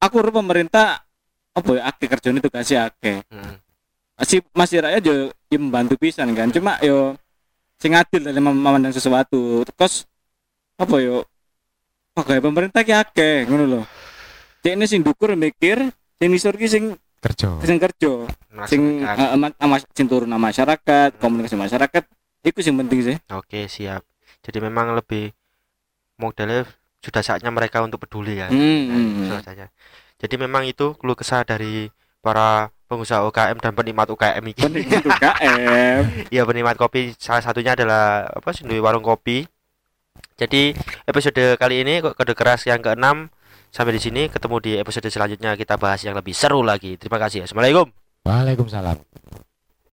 aku 0.00 0.16
pemerintah 0.24 1.04
apa 1.50 1.70
ya 1.72 1.82
akeh 1.86 2.06
kerjane 2.08 2.38
tugasnya 2.38 2.88
akeh. 2.88 3.20
Hmm. 3.26 3.58
masih 4.16 4.38
masih 4.52 4.78
rakyat 4.80 5.02
yo, 5.02 5.14
yo 5.48 5.56
membantu 5.56 5.96
pisan 5.96 6.28
kan. 6.32 6.48
Cuma 6.48 6.76
yo 6.80 7.16
sing 7.76 7.92
adil 7.92 8.20
dalam 8.20 8.44
mem- 8.44 8.60
memandang 8.60 8.92
sesuatu. 8.92 9.64
Terus 9.64 10.04
apa 10.76 10.96
yo? 11.00 11.24
Pegawai 12.12 12.42
pemerintah 12.42 12.84
ki 12.84 12.92
akeh 12.92 13.48
ngono 13.48 13.64
lho. 13.66 13.82
Cek 14.60 14.76
ini 14.76 14.84
sing 14.84 15.00
dukur 15.00 15.32
mikir 15.34 15.88
sing 16.16 16.28
nisor 16.28 16.54
ki 16.54 16.68
sing 16.68 16.84
kerja. 17.18 17.48
sing 17.60 17.76
kerja. 17.76 18.12
Sing 18.68 18.80
eh, 19.00 19.28
ama- 19.32 19.56
ama- 19.56 19.88
sing 19.90 20.04
turun 20.04 20.28
sama 20.28 20.48
masyarakat 20.48 21.10
komunikasi 21.16 21.56
masyarakat 21.56 22.02
itu 22.42 22.60
sing 22.60 22.76
penting 22.76 23.00
sih. 23.00 23.16
Oke 23.30 23.64
siap. 23.66 24.04
Jadi 24.40 24.58
memang 24.60 24.96
lebih 24.96 25.32
modelnya 26.16 26.64
sudah 27.00 27.22
saatnya 27.24 27.48
mereka 27.48 27.80
untuk 27.80 28.04
peduli 28.04 28.36
kan. 28.36 28.52
Hmm, 28.52 28.82
Nah, 28.88 28.96
hmm, 28.96 29.26
sudah 29.28 29.40
saatnya. 29.44 29.68
Jadi 30.20 30.34
memang 30.36 30.68
itu 30.68 30.92
keluh 31.00 31.16
kesah 31.16 31.44
dari 31.48 31.88
para 32.20 32.68
pengusaha 32.90 33.24
UKM 33.24 33.56
dan 33.56 33.72
penikmat 33.72 34.12
UKM 34.12 34.44
ini. 34.44 34.60
penting 34.60 34.84
itu 35.00 35.08
KM 35.08 36.28
Iya 36.28 36.42
penikmat 36.44 36.76
kopi 36.76 37.16
salah 37.16 37.40
satunya 37.40 37.72
adalah 37.72 38.28
apa 38.28 38.52
sih 38.52 38.68
di 38.68 38.76
warung 38.76 39.04
kopi. 39.04 39.48
Jadi 40.36 40.76
episode 41.08 41.56
kali 41.56 41.84
ini 41.84 42.04
kok 42.04 42.16
kode 42.16 42.36
keras 42.36 42.68
yang 42.68 42.84
keenam 42.84 43.32
sampai 43.72 43.96
di 43.96 44.00
sini 44.02 44.22
ketemu 44.28 44.56
di 44.60 44.72
episode 44.76 45.08
selanjutnya 45.08 45.56
kita 45.56 45.80
bahas 45.80 46.04
yang 46.04 46.16
lebih 46.16 46.36
seru 46.36 46.60
lagi. 46.60 47.00
Terima 47.00 47.16
kasih. 47.16 47.48
Assalamualaikum. 47.48 47.88
Waalaikumsalam 48.28 49.48